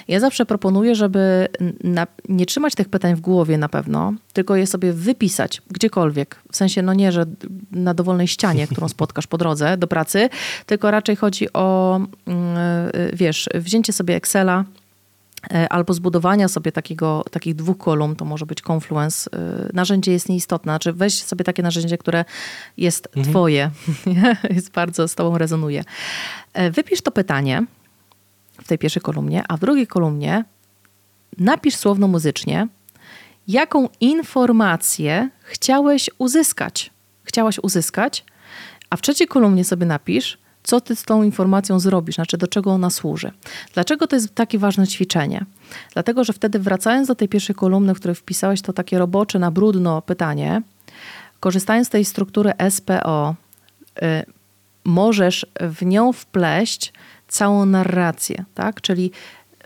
Ja 0.07 0.19
zawsze 0.19 0.45
proponuję, 0.45 0.95
żeby 0.95 1.47
na, 1.83 2.07
nie 2.29 2.45
trzymać 2.45 2.75
tych 2.75 2.89
pytań 2.89 3.15
w 3.15 3.21
głowie 3.21 3.57
na 3.57 3.69
pewno, 3.69 4.13
tylko 4.33 4.55
je 4.55 4.67
sobie 4.67 4.93
wypisać 4.93 5.61
gdziekolwiek. 5.71 6.35
W 6.51 6.55
sensie, 6.55 6.81
no 6.81 6.93
nie, 6.93 7.11
że 7.11 7.25
na 7.71 7.93
dowolnej 7.93 8.27
ścianie, 8.27 8.67
którą 8.71 8.89
spotkasz 8.89 9.27
po 9.27 9.38
drodze 9.38 9.77
do 9.77 9.88
pracy, 9.88 10.29
tylko 10.65 10.91
raczej 10.91 11.15
chodzi 11.15 11.53
o, 11.53 11.99
mm, 12.25 12.57
wiesz, 13.13 13.49
wzięcie 13.55 13.93
sobie 13.93 14.15
Excela, 14.15 14.65
albo 15.69 15.93
zbudowania 15.93 16.47
sobie 16.47 16.71
takiego, 16.71 17.23
takich 17.31 17.55
dwóch 17.55 17.77
kolumn, 17.77 18.15
to 18.15 18.25
może 18.25 18.45
być 18.45 18.61
Confluence. 18.69 19.29
E, 19.33 19.69
narzędzie 19.73 20.11
jest 20.11 20.29
nieistotne, 20.29 20.71
znaczy 20.71 20.93
weź 20.93 21.23
sobie 21.23 21.45
takie 21.45 21.63
narzędzie, 21.63 21.97
które 21.97 22.25
jest 22.77 23.07
mhm. 23.07 23.25
twoje, 23.33 23.71
jest 24.55 24.71
bardzo 24.71 25.07
z 25.07 25.15
tobą 25.15 25.38
rezonuje. 25.38 25.83
E, 26.53 26.71
wypisz 26.71 27.01
to 27.01 27.11
pytanie 27.11 27.65
w 28.63 28.67
tej 28.67 28.77
pierwszej 28.77 29.01
kolumnie, 29.01 29.43
a 29.47 29.57
w 29.57 29.59
drugiej 29.59 29.88
kolumnie 29.88 30.45
napisz 31.38 31.75
słowno 31.75 32.07
muzycznie, 32.07 32.67
jaką 33.47 33.89
informację 33.99 35.29
chciałeś 35.43 36.09
uzyskać. 36.17 36.91
Chciałaś 37.23 37.59
uzyskać, 37.59 38.25
a 38.89 38.95
w 38.95 39.01
trzeciej 39.01 39.27
kolumnie 39.27 39.63
sobie 39.63 39.85
napisz, 39.85 40.38
co 40.68 40.82
ty 40.82 40.95
z 40.95 41.03
tą 41.03 41.24
informacją 41.24 41.80
zrobisz, 41.80 42.15
znaczy 42.15 42.38
do 42.38 42.47
czego 42.47 42.72
ona 42.72 42.89
służy. 42.89 43.32
Dlaczego 43.74 44.07
to 44.07 44.15
jest 44.15 44.36
takie 44.36 44.59
ważne 44.59 44.88
ćwiczenie? 44.88 45.45
Dlatego, 45.93 46.24
że 46.24 46.34
wtedy 46.34 46.59
wracając 46.59 47.07
do 47.07 47.15
tej 47.15 47.30
pierwszej 47.30 47.55
kolumny, 47.55 47.95
w 47.95 47.97
której 47.97 48.15
wpisałeś 48.15 48.61
to 48.61 48.74
takie 48.74 48.97
robocze 48.99 49.39
na 49.39 49.51
brudno 49.51 50.01
pytanie, 50.01 50.61
korzystając 51.39 51.88
z 51.88 51.89
tej 51.89 52.05
struktury 52.05 52.53
SPO, 52.70 53.36
y, 54.01 54.03
możesz 54.84 55.45
w 55.59 55.86
nią 55.86 56.13
wpleść 56.13 56.93
całą 57.28 57.65
narrację, 57.65 58.45
tak? 58.53 58.82
Czyli 58.82 59.11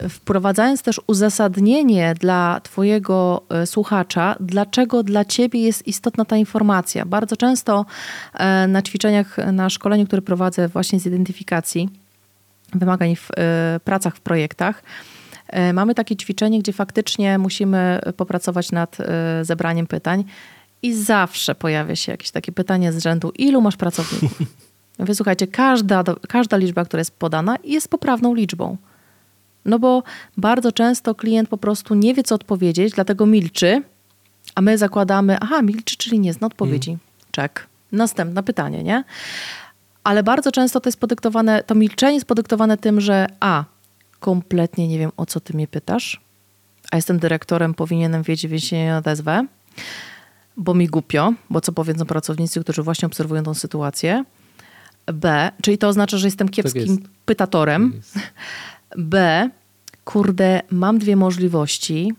wprowadzając 0.10 0.82
też 0.82 1.02
uzasadnienie 1.08 2.14
dla 2.20 2.60
Twojego 2.64 3.44
e, 3.50 3.66
słuchacza, 3.66 4.36
dlaczego 4.40 5.04
dla 5.04 5.26
Ciebie 5.26 5.62
jest 5.62 5.88
istotna 5.88 6.26
ta 6.26 6.38
informacja. 6.38 7.06
Bardzo 7.06 7.38
często 7.38 7.86
e, 8.34 8.68
na 8.68 8.82
ćwiczeniach, 8.82 9.38
na 9.38 9.70
szkoleniu, 9.70 10.08
które 10.08 10.22
prowadzę 10.22 10.68
właśnie 10.68 11.00
z 11.00 11.06
identyfikacji 11.06 11.90
wymagań 12.74 13.16
w 13.16 13.30
e, 13.38 13.80
pracach, 13.84 14.16
w 14.16 14.22
projektach, 14.22 14.84
mamy 15.74 15.96
takie 15.96 16.16
ćwiczenie, 16.16 16.60
gdzie 16.60 16.74
faktycznie 16.74 17.38
musimy 17.38 18.00
popracować 18.18 18.72
nad 18.72 18.98
zebraniem 19.42 19.88
pytań 19.88 20.24
i 20.82 20.94
zawsze 20.94 21.56
pojawia 21.56 21.96
się 21.96 22.12
jakieś 22.12 22.32
takie 22.32 22.52
pytanie 22.52 22.94
z 22.94 23.04
rzędu, 23.04 23.32
ilu 23.38 23.62
masz 23.62 23.78
pracowników? 23.78 24.40
Więc 25.00 25.18
słuchajcie, 25.18 25.48
każda, 25.48 26.04
każda 26.28 26.58
liczba, 26.58 26.86
która 26.86 27.02
jest 27.02 27.20
podana, 27.20 27.56
jest 27.64 27.88
poprawną 27.88 28.34
liczbą. 28.34 28.78
No 29.66 29.80
bo 29.80 30.04
bardzo 30.38 30.72
często 30.72 31.16
klient 31.16 31.50
po 31.50 31.58
prostu 31.58 31.96
nie 31.96 32.14
wie, 32.14 32.24
co 32.24 32.36
odpowiedzieć, 32.36 32.94
dlatego 32.94 33.26
milczy, 33.26 33.84
a 34.56 34.62
my 34.62 34.78
zakładamy, 34.78 35.38
aha, 35.40 35.62
milczy, 35.62 35.98
czyli 35.98 36.20
nie 36.20 36.34
zna 36.34 36.48
odpowiedzi. 36.48 36.90
Mm. 36.90 37.00
Czek. 37.32 37.68
Następne 37.92 38.44
pytanie, 38.44 38.84
nie? 38.84 39.04
Ale 40.04 40.24
bardzo 40.24 40.52
często 40.52 40.80
to 40.80 40.88
jest 40.88 41.00
podyktowane, 41.00 41.64
to 41.64 41.76
milczenie 41.76 42.14
jest 42.14 42.26
podyktowane 42.26 42.78
tym, 42.78 43.02
że 43.02 43.28
a, 43.40 43.64
kompletnie 44.20 44.88
nie 44.88 45.00
wiem, 45.00 45.12
o 45.18 45.26
co 45.26 45.40
ty 45.40 45.54
mnie 45.54 45.68
pytasz, 45.68 46.22
a 46.92 46.96
jestem 46.96 47.20
dyrektorem, 47.20 47.74
powinienem 47.74 48.24
wiedzieć, 48.24 48.52
więc 48.52 48.64
się 48.64 48.78
nie 48.78 48.98
odezwę, 48.98 49.48
bo 50.58 50.74
mi 50.74 50.88
głupio, 50.88 51.34
bo 51.50 51.62
co 51.62 51.72
powiedzą 51.72 52.06
pracownicy, 52.06 52.62
którzy 52.62 52.84
właśnie 52.84 53.06
obserwują 53.06 53.44
tą 53.44 53.54
sytuację. 53.54 54.24
B, 55.06 55.52
czyli 55.62 55.78
to 55.78 55.88
oznacza, 55.88 56.18
że 56.18 56.28
jestem 56.28 56.48
tak 56.48 56.56
kiepskim 56.56 56.98
tak 56.98 57.12
pytatorem. 57.26 58.02
Tak 58.14 58.24
B, 58.98 59.50
kurde, 60.06 60.62
mam 60.72 61.00
dwie 61.00 61.16
możliwości, 61.16 62.14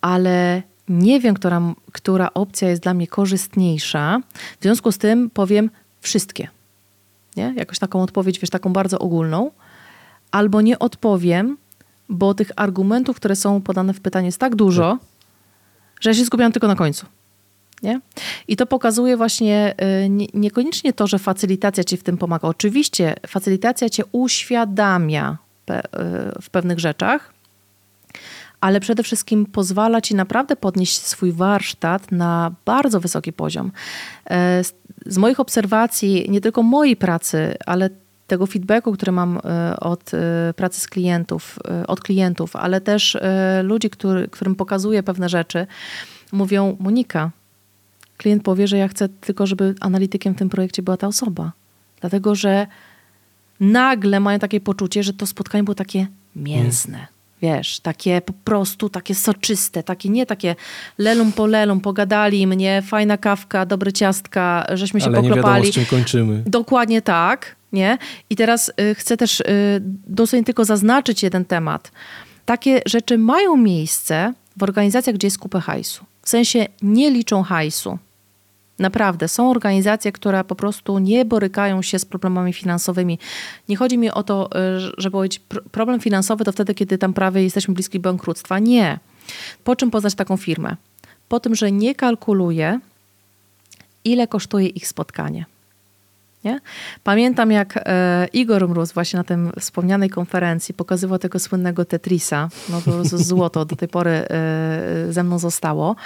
ale 0.00 0.62
nie 0.88 1.20
wiem, 1.20 1.34
która, 1.34 1.62
która 1.92 2.34
opcja 2.34 2.68
jest 2.68 2.82
dla 2.82 2.94
mnie 2.94 3.06
korzystniejsza. 3.06 4.20
W 4.60 4.62
związku 4.62 4.92
z 4.92 4.98
tym 4.98 5.30
powiem 5.30 5.70
wszystkie. 6.00 6.48
Nie? 7.36 7.54
Jakoś 7.56 7.78
taką 7.78 8.02
odpowiedź, 8.02 8.38
wiesz, 8.38 8.50
taką 8.50 8.72
bardzo 8.72 8.98
ogólną. 8.98 9.50
Albo 10.30 10.60
nie 10.60 10.78
odpowiem, 10.78 11.56
bo 12.08 12.34
tych 12.34 12.50
argumentów, 12.56 13.16
które 13.16 13.36
są 13.36 13.60
podane 13.60 13.94
w 13.94 14.00
pytaniu 14.00 14.26
jest 14.26 14.38
tak 14.38 14.56
dużo, 14.56 14.98
że 16.00 16.10
ja 16.10 16.14
się 16.14 16.24
skupiam 16.24 16.52
tylko 16.52 16.68
na 16.68 16.76
końcu. 16.76 17.06
Nie? 17.82 18.00
I 18.48 18.56
to 18.56 18.66
pokazuje 18.66 19.16
właśnie 19.16 19.74
y, 20.04 20.08
nie, 20.08 20.26
niekoniecznie 20.34 20.92
to, 20.92 21.06
że 21.06 21.18
facylitacja 21.18 21.84
ci 21.84 21.96
w 21.96 22.02
tym 22.02 22.18
pomaga. 22.18 22.48
Oczywiście 22.48 23.14
facylitacja 23.26 23.90
cię 23.90 24.02
uświadamia 24.12 25.38
pe, 25.70 25.84
y, 25.84 26.42
w 26.42 26.50
pewnych 26.50 26.80
rzeczach, 26.80 27.32
ale 28.60 28.80
przede 28.80 29.02
wszystkim 29.02 29.46
pozwala 29.46 30.00
ci 30.00 30.14
naprawdę 30.14 30.56
podnieść 30.56 31.06
swój 31.06 31.32
warsztat 31.32 32.12
na 32.12 32.52
bardzo 32.64 33.00
wysoki 33.00 33.32
poziom. 33.32 33.72
E, 34.30 34.62
z 35.06 35.18
moich 35.18 35.40
obserwacji, 35.40 36.30
nie 36.30 36.40
tylko 36.40 36.62
mojej 36.62 36.96
pracy, 36.96 37.54
ale 37.66 37.90
tego 38.26 38.46
feedbacku, 38.46 38.92
który 38.92 39.12
mam 39.12 39.40
e, 39.44 39.80
od 39.80 40.14
e, 40.14 40.54
pracy 40.56 40.80
z 40.80 40.88
klientów, 40.88 41.58
od 41.86 42.00
klientów, 42.00 42.56
ale 42.56 42.80
też 42.80 43.18
ludzi, 43.62 43.90
który, 43.90 44.28
którym 44.28 44.54
pokazuję 44.54 45.02
pewne 45.02 45.28
rzeczy, 45.28 45.66
mówią: 46.32 46.76
Monika, 46.80 47.30
klient 48.16 48.42
powie, 48.42 48.68
że 48.68 48.78
ja 48.78 48.88
chcę 48.88 49.08
tylko, 49.08 49.46
żeby 49.46 49.74
analitykiem 49.80 50.34
w 50.34 50.38
tym 50.38 50.48
projekcie 50.48 50.82
była 50.82 50.96
ta 50.96 51.06
osoba. 51.06 51.52
Dlatego, 52.00 52.34
że 52.34 52.66
nagle 53.60 54.20
mają 54.20 54.38
takie 54.38 54.60
poczucie, 54.60 55.02
że 55.02 55.12
to 55.12 55.26
spotkanie 55.26 55.64
było 55.64 55.74
takie 55.74 56.06
mięsne. 56.36 57.06
Wiesz, 57.42 57.80
takie 57.80 58.20
po 58.20 58.32
prostu, 58.32 58.88
takie 58.88 59.14
soczyste, 59.14 59.82
takie 59.82 60.08
nie 60.08 60.26
takie 60.26 60.56
lelum 60.98 61.32
po 61.32 61.46
lelum, 61.46 61.80
pogadali 61.80 62.46
mnie, 62.46 62.82
fajna 62.86 63.18
kawka, 63.18 63.66
dobre 63.66 63.92
ciastka, 63.92 64.66
żeśmy 64.74 65.00
się 65.00 65.06
Ale 65.06 65.16
poklopali. 65.16 65.42
nie 65.42 65.46
wiadomo, 65.46 65.64
z 65.72 65.74
czym 65.74 65.84
kończymy. 65.98 66.42
Dokładnie 66.46 67.02
tak, 67.02 67.56
nie? 67.72 67.98
I 68.30 68.36
teraz 68.36 68.72
y, 68.80 68.94
chcę 68.94 69.16
też 69.16 69.40
y, 69.40 69.44
dosłownie 70.06 70.44
tylko 70.44 70.64
zaznaczyć 70.64 71.22
jeden 71.22 71.44
temat. 71.44 71.92
Takie 72.44 72.82
rzeczy 72.86 73.18
mają 73.18 73.56
miejsce 73.56 74.34
w 74.56 74.62
organizacjach, 74.62 75.16
gdzie 75.16 75.26
jest 75.26 75.38
kupę 75.38 75.60
hajsu. 75.60 76.04
W 76.22 76.28
sensie 76.28 76.66
nie 76.82 77.10
liczą 77.10 77.42
hajsu. 77.42 77.98
Naprawdę, 78.80 79.28
są 79.28 79.50
organizacje, 79.50 80.12
które 80.12 80.44
po 80.44 80.54
prostu 80.54 80.98
nie 80.98 81.24
borykają 81.24 81.82
się 81.82 81.98
z 81.98 82.04
problemami 82.04 82.52
finansowymi. 82.52 83.18
Nie 83.68 83.76
chodzi 83.76 83.98
mi 83.98 84.10
o 84.10 84.22
to, 84.22 84.50
y, 84.76 84.80
żeby 84.98 85.12
powiedzieć, 85.12 85.40
problem 85.72 86.00
finansowy 86.00 86.44
to 86.44 86.52
wtedy, 86.52 86.74
kiedy 86.74 86.98
tam 86.98 87.12
prawie 87.12 87.42
jesteśmy 87.42 87.74
bliski 87.74 88.00
bankructwa. 88.00 88.58
Nie. 88.58 88.98
Po 89.64 89.76
czym 89.76 89.90
poznać 89.90 90.14
taką 90.14 90.36
firmę? 90.36 90.76
Po 91.28 91.40
tym, 91.40 91.54
że 91.54 91.72
nie 91.72 91.94
kalkuluje, 91.94 92.80
ile 94.04 94.26
kosztuje 94.26 94.66
ich 94.66 94.88
spotkanie. 94.88 95.44
Nie? 96.44 96.60
Pamiętam, 97.04 97.50
jak 97.50 97.76
e, 97.76 98.28
Igor 98.32 98.68
Mróz 98.68 98.92
właśnie 98.92 99.16
na 99.16 99.24
tym 99.24 99.52
wspomnianej 99.60 100.10
konferencji 100.10 100.74
pokazywał 100.74 101.18
tego 101.18 101.38
słynnego 101.38 101.84
Tetrisa. 101.84 102.48
No 102.68 102.82
to 102.82 103.04
złoto 103.04 103.64
do 103.64 103.76
tej 103.76 103.88
pory 103.88 104.10
e, 104.10 104.26
ze 105.10 105.24
mną 105.24 105.38
zostało. 105.38 105.96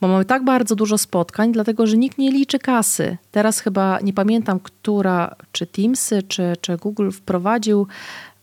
Bo 0.00 0.08
mamy 0.08 0.24
tak 0.24 0.44
bardzo 0.44 0.76
dużo 0.76 0.98
spotkań, 0.98 1.52
dlatego 1.52 1.86
że 1.86 1.96
nikt 1.96 2.18
nie 2.18 2.30
liczy 2.30 2.58
kasy. 2.58 3.16
Teraz 3.30 3.60
chyba 3.60 3.98
nie 4.02 4.12
pamiętam, 4.12 4.60
która, 4.60 5.36
czy 5.52 5.66
Teamsy, 5.66 6.22
czy, 6.22 6.52
czy 6.60 6.76
Google 6.76 7.10
wprowadził, 7.10 7.86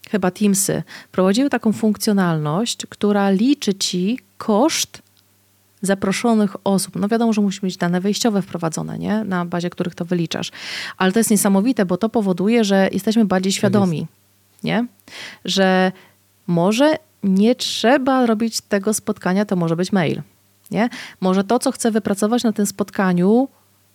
chyba 0.09 0.31
Teamsy, 0.31 0.83
wprowadziły 1.07 1.49
taką 1.49 1.73
funkcjonalność, 1.73 2.85
która 2.85 3.29
liczy 3.29 3.73
ci 3.73 4.19
koszt 4.37 5.01
zaproszonych 5.81 6.55
osób. 6.63 6.95
No 6.95 7.07
wiadomo, 7.07 7.33
że 7.33 7.41
musi 7.41 7.59
mieć 7.63 7.77
dane 7.77 8.01
wejściowe 8.01 8.41
wprowadzone, 8.41 8.99
nie? 8.99 9.23
na 9.23 9.45
bazie 9.45 9.69
których 9.69 9.95
to 9.95 10.05
wyliczasz. 10.05 10.51
Ale 10.97 11.11
to 11.11 11.19
jest 11.19 11.31
niesamowite, 11.31 11.85
bo 11.85 11.97
to 11.97 12.09
powoduje, 12.09 12.63
że 12.63 12.89
jesteśmy 12.91 13.25
bardziej 13.25 13.53
tak 13.53 13.57
świadomi, 13.57 14.07
nie? 14.63 14.87
że 15.45 15.91
może 16.47 16.95
nie 17.23 17.55
trzeba 17.55 18.25
robić 18.25 18.61
tego 18.61 18.93
spotkania, 18.93 19.45
to 19.45 19.55
może 19.55 19.75
być 19.75 19.91
mail. 19.91 20.21
Nie? 20.71 20.89
Może 21.21 21.43
to, 21.43 21.59
co 21.59 21.71
chcę 21.71 21.91
wypracować 21.91 22.43
na 22.43 22.53
tym 22.53 22.65
spotkaniu, 22.65 23.47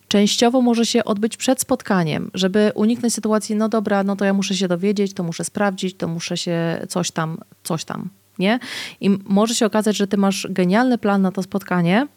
częściowo 0.07 0.61
może 0.61 0.85
się 0.85 1.05
odbyć 1.05 1.37
przed 1.37 1.61
spotkaniem, 1.61 2.31
żeby 2.33 2.71
uniknąć 2.75 3.13
sytuacji, 3.13 3.55
no 3.55 3.69
dobra, 3.69 4.03
no 4.03 4.15
to 4.15 4.25
ja 4.25 4.33
muszę 4.33 4.55
się 4.55 4.67
dowiedzieć, 4.67 5.13
to 5.13 5.23
muszę 5.23 5.43
sprawdzić, 5.43 5.97
to 5.97 6.07
muszę 6.07 6.37
się 6.37 6.85
coś 6.89 7.11
tam, 7.11 7.37
coś 7.63 7.85
tam 7.85 8.09
nie? 8.39 8.59
I 9.01 9.09
może 9.09 9.55
się 9.55 9.65
okazać, 9.65 9.97
że 9.97 10.07
ty 10.07 10.17
masz 10.17 10.47
genialny 10.49 10.97
plan 10.97 11.21
na 11.21 11.31
to 11.31 11.43
spotkanie, 11.43 12.07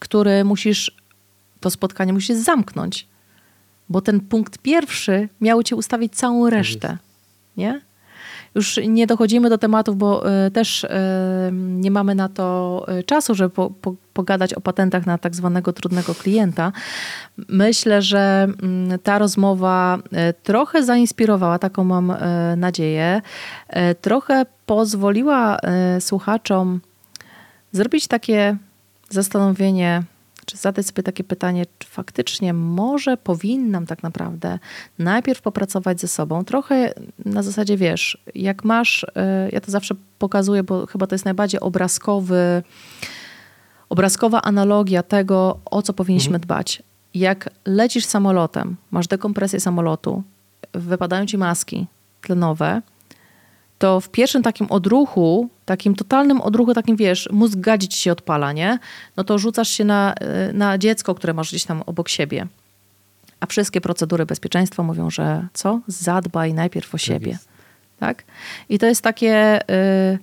który 0.00 0.44
musisz, 0.44 0.96
to 1.60 1.70
spotkanie 1.70 2.12
musisz 2.12 2.36
zamknąć, 2.36 3.06
bo 3.88 4.00
ten 4.00 4.20
punkt 4.20 4.58
pierwszy 4.58 5.28
miał 5.40 5.62
cię 5.62 5.76
ustawić 5.76 6.14
całą 6.14 6.44
tak 6.44 6.52
resztę, 6.52 6.98
nie? 7.56 7.80
Już 8.54 8.80
nie 8.88 9.06
dochodzimy 9.06 9.50
do 9.50 9.58
tematów, 9.58 9.96
bo 9.96 10.30
y, 10.46 10.50
też 10.50 10.84
y, 10.84 10.88
nie 11.52 11.90
mamy 11.90 12.14
na 12.14 12.28
to 12.28 12.84
e, 12.88 13.02
czasu, 13.02 13.34
żeby 13.34 13.50
po, 13.50 13.70
po, 13.70 13.94
pogadać 14.12 14.54
o 14.54 14.60
patentach 14.60 15.06
na 15.06 15.18
tak 15.18 15.36
zwanego 15.36 15.72
trudnego 15.72 16.14
klienta. 16.14 16.72
Myślę, 17.48 18.02
że 18.02 18.48
y, 18.94 18.98
ta 18.98 19.18
rozmowa 19.18 19.98
trochę 20.42 20.84
zainspirowała, 20.84 21.58
taką 21.58 21.84
mam 21.84 22.14
nadzieję, 22.56 23.22
trochę 24.00 24.46
pozwoliła 24.66 25.58
słuchaczom 26.00 26.80
zrobić 27.72 28.06
takie 28.06 28.56
zastanowienie, 29.08 30.02
czy 30.46 30.56
zadać 30.56 30.86
sobie 30.86 31.02
takie 31.02 31.24
pytanie, 31.24 31.66
czy 31.78 31.88
faktycznie 31.88 32.54
może 32.54 33.16
powinnam 33.16 33.86
tak 33.86 34.02
naprawdę 34.02 34.58
najpierw 34.98 35.42
popracować 35.42 36.00
ze 36.00 36.08
sobą. 36.08 36.44
Trochę 36.44 36.94
na 37.24 37.42
zasadzie, 37.42 37.76
wiesz, 37.76 38.18
jak 38.34 38.64
masz, 38.64 39.06
e, 39.16 39.48
ja 39.52 39.60
to 39.60 39.70
zawsze 39.70 39.94
pokazuję, 40.18 40.62
bo 40.62 40.86
chyba 40.86 41.06
to 41.06 41.14
jest 41.14 41.24
najbardziej 41.24 41.60
obrazkowy, 41.60 42.62
obrazkowa 43.88 44.42
analogia 44.42 45.02
tego, 45.02 45.58
o 45.64 45.82
co 45.82 45.92
powinniśmy 45.92 46.34
mhm. 46.34 46.40
dbać. 46.40 46.82
Jak 47.14 47.50
lecisz 47.66 48.04
samolotem, 48.04 48.76
masz 48.90 49.06
dekompresję 49.06 49.60
samolotu, 49.60 50.22
wypadają 50.72 51.26
ci 51.26 51.38
maski 51.38 51.86
tlenowe, 52.20 52.82
to 53.82 54.00
w 54.00 54.08
pierwszym 54.08 54.42
takim 54.42 54.66
odruchu, 54.70 55.48
takim 55.64 55.94
totalnym 55.94 56.40
odruchu, 56.40 56.74
takim 56.74 56.96
wiesz, 56.96 57.28
mózg 57.32 57.58
gadzi 57.58 57.88
ci 57.88 57.98
się 57.98 58.12
odpala, 58.12 58.52
nie? 58.52 58.78
No 59.16 59.24
to 59.24 59.38
rzucasz 59.38 59.68
się 59.68 59.84
na, 59.84 60.14
y, 60.50 60.52
na 60.52 60.78
dziecko, 60.78 61.14
które 61.14 61.34
masz 61.34 61.48
gdzieś 61.48 61.64
tam 61.64 61.82
obok 61.86 62.08
siebie. 62.08 62.46
A 63.40 63.46
wszystkie 63.46 63.80
procedury 63.80 64.26
bezpieczeństwa 64.26 64.82
mówią, 64.82 65.10
że 65.10 65.46
co? 65.52 65.80
Zadbaj 65.86 66.54
najpierw 66.54 66.88
o 66.88 66.98
tak 66.98 67.00
siebie. 67.00 67.38
Tak? 68.00 68.24
I 68.68 68.78
to 68.78 68.86
jest 68.86 69.02
takie 69.02 69.60
y, 69.70 70.18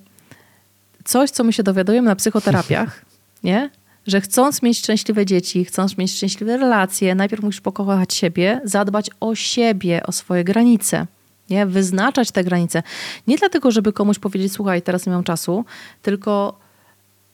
coś, 1.04 1.30
co 1.30 1.44
my 1.44 1.52
się 1.52 1.62
dowiadujemy 1.62 2.08
na 2.08 2.16
psychoterapiach, 2.16 3.04
nie? 3.44 3.70
Że 4.06 4.20
chcąc 4.20 4.62
mieć 4.62 4.78
szczęśliwe 4.78 5.26
dzieci, 5.26 5.64
chcąc 5.64 5.98
mieć 5.98 6.12
szczęśliwe 6.12 6.56
relacje, 6.56 7.14
najpierw 7.14 7.42
musisz 7.42 7.60
pokochać 7.60 8.14
siebie, 8.14 8.60
zadbać 8.64 9.10
o 9.20 9.34
siebie, 9.34 10.02
o 10.06 10.12
swoje 10.12 10.44
granice 10.44 11.06
nie? 11.50 11.66
Wyznaczać 11.66 12.30
te 12.30 12.44
granice. 12.44 12.82
Nie 13.26 13.36
dlatego, 13.36 13.70
żeby 13.70 13.92
komuś 13.92 14.18
powiedzieć, 14.18 14.52
słuchaj, 14.52 14.82
teraz 14.82 15.06
nie 15.06 15.12
mam 15.12 15.24
czasu, 15.24 15.64
tylko 16.02 16.58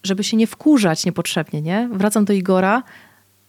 żeby 0.02 0.24
się 0.24 0.36
nie 0.36 0.46
wkurzać 0.46 1.04
niepotrzebnie, 1.04 1.62
nie? 1.62 1.88
Wracam 1.92 2.24
do 2.24 2.32
Igora. 2.32 2.82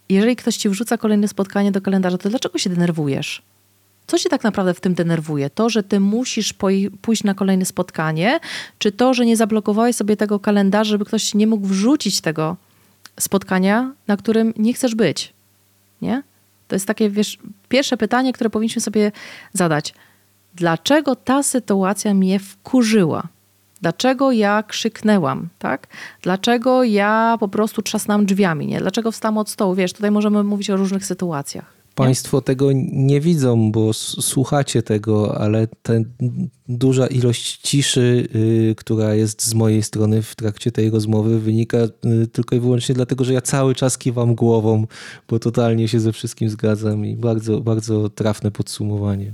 Jeżeli 0.08 0.36
ktoś 0.36 0.56
ci 0.56 0.68
wrzuca 0.68 0.98
kolejne 0.98 1.28
spotkanie 1.28 1.72
do 1.72 1.80
kalendarza, 1.80 2.18
to 2.18 2.28
dlaczego 2.28 2.58
się 2.58 2.70
denerwujesz? 2.70 3.42
Co 4.06 4.18
cię 4.18 4.28
tak 4.28 4.44
naprawdę 4.44 4.74
w 4.74 4.80
tym 4.80 4.94
denerwuje? 4.94 5.50
To, 5.50 5.70
że 5.70 5.82
ty 5.82 6.00
musisz 6.00 6.54
pójść 7.02 7.24
na 7.24 7.34
kolejne 7.34 7.64
spotkanie, 7.64 8.40
czy 8.78 8.92
to, 8.92 9.14
że 9.14 9.26
nie 9.26 9.36
zablokowałeś 9.36 9.96
sobie 9.96 10.16
tego 10.16 10.40
kalendarza, 10.40 10.90
żeby 10.90 11.04
ktoś 11.04 11.34
nie 11.34 11.46
mógł 11.46 11.66
wrzucić 11.66 12.20
tego 12.20 12.56
spotkania, 13.20 13.92
na 14.06 14.16
którym 14.16 14.54
nie 14.56 14.74
chcesz 14.74 14.94
być? 14.94 15.32
Nie? 16.02 16.22
To 16.68 16.74
jest 16.74 16.86
takie, 16.86 17.10
wiesz, 17.10 17.38
pierwsze 17.68 17.96
pytanie, 17.96 18.32
które 18.32 18.50
powinniśmy 18.50 18.82
sobie 18.82 19.12
zadać 19.52 19.94
dlaczego 20.54 21.16
ta 21.16 21.42
sytuacja 21.42 22.14
mnie 22.14 22.38
wkurzyła. 22.38 23.28
Dlaczego 23.82 24.32
ja 24.32 24.62
krzyknęłam, 24.62 25.48
tak? 25.58 25.86
Dlaczego 26.22 26.84
ja 26.84 27.36
po 27.40 27.48
prostu 27.48 27.82
trzasnęłam 27.82 28.26
drzwiami, 28.26 28.66
nie? 28.66 28.80
Dlaczego 28.80 29.12
wstałam 29.12 29.38
od 29.38 29.50
stołu? 29.50 29.74
Wiesz, 29.74 29.92
tutaj 29.92 30.10
możemy 30.10 30.42
mówić 30.42 30.70
o 30.70 30.76
różnych 30.76 31.06
sytuacjach. 31.06 31.78
Państwo 31.94 32.40
tego 32.40 32.68
nie 32.92 33.20
widzą, 33.20 33.72
bo 33.72 33.92
słuchacie 33.92 34.82
tego, 34.82 35.40
ale 35.40 35.66
ta 35.82 35.92
duża 36.68 37.06
ilość 37.06 37.56
ciszy, 37.56 38.28
y, 38.34 38.74
która 38.78 39.14
jest 39.14 39.46
z 39.46 39.54
mojej 39.54 39.82
strony 39.82 40.22
w 40.22 40.36
trakcie 40.36 40.72
tej 40.72 40.90
rozmowy, 40.90 41.40
wynika 41.40 41.78
y, 41.78 42.26
tylko 42.26 42.56
i 42.56 42.60
wyłącznie 42.60 42.94
dlatego, 42.94 43.24
że 43.24 43.32
ja 43.32 43.40
cały 43.40 43.74
czas 43.74 43.98
kiwam 43.98 44.34
głową, 44.34 44.86
bo 45.28 45.38
totalnie 45.38 45.88
się 45.88 46.00
ze 46.00 46.12
wszystkim 46.12 46.48
zgadzam 46.48 47.06
i 47.06 47.16
bardzo, 47.16 47.60
bardzo 47.60 48.08
trafne 48.08 48.50
podsumowanie. 48.50 49.32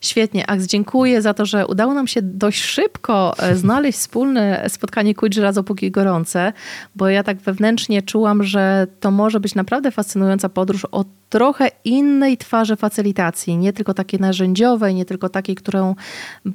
Świetnie, 0.00 0.50
Aks, 0.50 0.66
dziękuję 0.66 1.22
za 1.22 1.34
to, 1.34 1.46
że 1.46 1.66
udało 1.66 1.94
nam 1.94 2.06
się 2.06 2.22
dość 2.22 2.62
szybko 2.62 3.34
e, 3.38 3.56
znaleźć 3.56 3.98
wspólne 3.98 4.64
spotkanie 4.68 5.14
Quidditch 5.14 5.42
razu 5.42 5.64
póki 5.64 5.90
gorące, 5.90 6.52
bo 6.96 7.08
ja 7.08 7.22
tak 7.22 7.38
wewnętrznie 7.38 8.02
czułam, 8.02 8.42
że 8.42 8.86
to 9.00 9.10
może 9.10 9.40
być 9.40 9.54
naprawdę 9.54 9.90
fascynująca 9.90 10.48
podróż 10.48 10.86
o 10.92 11.04
trochę 11.28 11.70
innej 11.84 12.36
twarzy 12.36 12.76
facylitacji, 12.76 13.56
nie 13.56 13.72
tylko 13.72 13.94
takiej 13.94 14.20
narzędziowej, 14.20 14.94
nie 14.94 15.04
tylko 15.04 15.28
takiej, 15.28 15.54
którą 15.54 15.94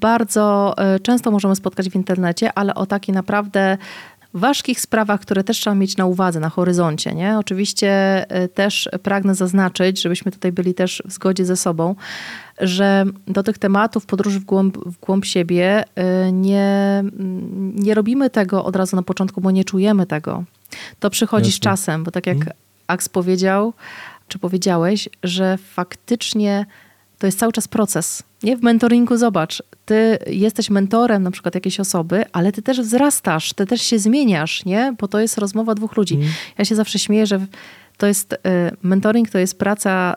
bardzo 0.03 0.73
e, 0.77 0.99
często 0.99 1.31
możemy 1.31 1.55
spotkać 1.55 1.89
w 1.89 1.95
internecie, 1.95 2.53
ale 2.53 2.75
o 2.75 2.85
takiej 2.85 3.15
naprawdę 3.15 3.77
ważkich 4.33 4.81
sprawach, 4.81 5.19
które 5.19 5.43
też 5.43 5.59
trzeba 5.59 5.75
mieć 5.75 5.97
na 5.97 6.05
uwadze, 6.05 6.39
na 6.39 6.49
horyzoncie. 6.49 7.13
Nie? 7.13 7.37
Oczywiście 7.37 8.25
y, 8.43 8.47
też 8.47 8.89
pragnę 9.03 9.35
zaznaczyć, 9.35 10.01
żebyśmy 10.01 10.31
tutaj 10.31 10.51
byli 10.51 10.73
też 10.73 11.03
w 11.05 11.11
zgodzie 11.11 11.45
ze 11.45 11.55
sobą, 11.55 11.95
że 12.61 13.05
do 13.27 13.43
tych 13.43 13.57
tematów 13.57 14.05
podróży 14.05 14.39
w 14.39 14.43
głąb, 14.43 14.77
w 14.77 14.99
głąb 14.99 15.25
siebie 15.25 15.83
y, 16.27 16.31
nie, 16.31 17.03
nie 17.75 17.93
robimy 17.93 18.29
tego 18.29 18.65
od 18.65 18.75
razu 18.75 18.95
na 18.95 19.03
początku, 19.03 19.41
bo 19.41 19.51
nie 19.51 19.63
czujemy 19.63 20.05
tego. 20.05 20.43
To 20.99 21.09
przychodzi 21.09 21.47
Jasne. 21.47 21.57
z 21.57 21.59
czasem, 21.59 22.03
bo 22.03 22.11
tak 22.11 22.27
jak 22.27 22.37
hmm. 22.37 22.53
Aks 22.87 23.09
powiedział, 23.09 23.73
czy 24.27 24.39
powiedziałeś, 24.39 25.09
że 25.23 25.57
faktycznie 25.57 26.65
to 27.19 27.27
jest 27.27 27.39
cały 27.39 27.51
czas 27.51 27.67
proces. 27.67 28.23
Nie 28.43 28.57
w 28.57 28.63
mentoringu 28.63 29.17
zobacz, 29.17 29.63
ty 29.85 30.17
jesteś 30.27 30.69
mentorem 30.69 31.23
na 31.23 31.31
przykład 31.31 31.55
jakiejś 31.55 31.79
osoby, 31.79 32.25
ale 32.31 32.51
ty 32.51 32.61
też 32.61 32.81
wzrastasz, 32.81 33.53
ty 33.53 33.65
też 33.65 33.81
się 33.81 33.99
zmieniasz, 33.99 34.65
nie? 34.65 34.95
Bo 34.99 35.07
to 35.07 35.19
jest 35.19 35.37
rozmowa 35.37 35.75
dwóch 35.75 35.97
ludzi. 35.97 36.15
Mm. 36.15 36.27
Ja 36.57 36.65
się 36.65 36.75
zawsze 36.75 36.99
śmieję, 36.99 37.25
że 37.25 37.39
to 37.97 38.07
jest 38.07 38.33
y, 38.33 38.37
mentoring, 38.83 39.29
to 39.29 39.39
jest 39.39 39.59
praca 39.59 40.15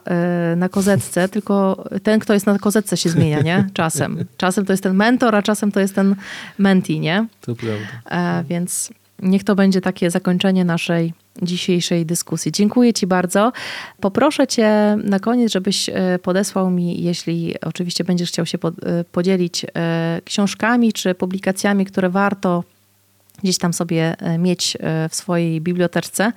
y, 0.52 0.56
na 0.56 0.68
kozetce, 0.68 1.28
tylko 1.34 1.84
ten, 2.02 2.20
kto 2.20 2.34
jest 2.34 2.46
na 2.46 2.58
kozetce 2.58 2.96
się 2.96 3.08
zmienia, 3.08 3.40
nie? 3.40 3.66
Czasem. 3.74 4.24
Czasem 4.36 4.66
to 4.66 4.72
jest 4.72 4.82
ten 4.82 4.96
mentor, 4.96 5.34
a 5.34 5.42
czasem 5.42 5.72
to 5.72 5.80
jest 5.80 5.94
ten 5.94 6.16
menti, 6.58 7.00
nie? 7.00 7.26
To 7.40 7.54
prawda. 7.54 7.86
E, 8.10 8.44
więc 8.44 8.90
niech 9.22 9.44
to 9.44 9.54
będzie 9.54 9.80
takie 9.80 10.10
zakończenie 10.10 10.64
naszej 10.64 11.12
dzisiejszej 11.42 12.06
dyskusji. 12.06 12.52
Dziękuję 12.52 12.92
Ci 12.92 13.06
bardzo. 13.06 13.52
Poproszę 14.00 14.46
Cię 14.46 14.98
na 15.04 15.20
koniec, 15.20 15.52
żebyś 15.52 15.88
e, 15.88 16.18
podesłał 16.22 16.70
mi, 16.70 17.02
jeśli 17.02 17.60
oczywiście 17.60 18.04
będziesz 18.04 18.28
chciał 18.28 18.46
się 18.46 18.58
e, 18.58 19.04
podzielić 19.04 19.64
e, 19.64 20.20
książkami 20.24 20.92
czy 20.92 21.14
publikacjami, 21.14 21.86
które 21.86 22.10
warto 22.10 22.64
gdzieś 23.42 23.58
tam 23.58 23.72
sobie 23.72 24.16
mieć 24.38 24.76
w 25.10 25.14
swojej 25.14 25.60
biblioteczce 25.60 26.32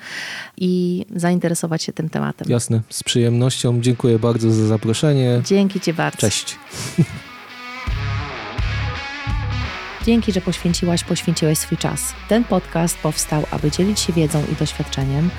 i 0.57 1.05
zainteresować 1.15 1.84
się 1.84 1.93
tym 1.93 2.09
tematem. 2.09 2.47
Jasne, 2.49 2.82
z 2.89 3.03
przyjemnością. 3.03 3.82
Dziękuję 3.82 4.19
bardzo 4.19 4.51
za 4.51 4.67
zaproszenie. 4.67 5.41
Dzięki 5.45 5.80
Ci 5.80 5.93
bardzo. 5.93 6.17
Cześć. 6.17 6.55
Dzięki, 10.10 10.32
że 10.32 10.41
poświęciłaś, 10.41 11.03
poświęciłeś 11.03 11.57
swój 11.57 11.78
czas. 11.78 12.14
Ten 12.28 12.43
podcast 12.43 12.97
powstał, 12.97 13.43
aby 13.51 13.72
dzielić 13.72 13.99
się 13.99 14.14
wiedzą 14.14 14.43
i 14.51 14.55
doświadczeniem. 14.55 15.30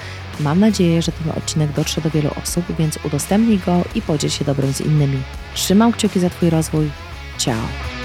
Mam 0.40 0.60
nadzieję, 0.60 1.02
że 1.02 1.12
ten 1.12 1.30
odcinek 1.30 1.72
dotrze 1.72 2.00
do 2.00 2.10
wielu 2.10 2.30
osób, 2.42 2.64
więc 2.78 2.98
udostępnij 3.04 3.58
go 3.58 3.82
i 3.94 4.02
podziel 4.02 4.30
się 4.30 4.44
dobrym 4.44 4.72
z 4.72 4.80
innymi. 4.80 5.18
Trzymam 5.54 5.92
kciuki 5.92 6.20
za 6.20 6.30
Twój 6.30 6.50
rozwój. 6.50 6.90
Ciao. 7.38 7.99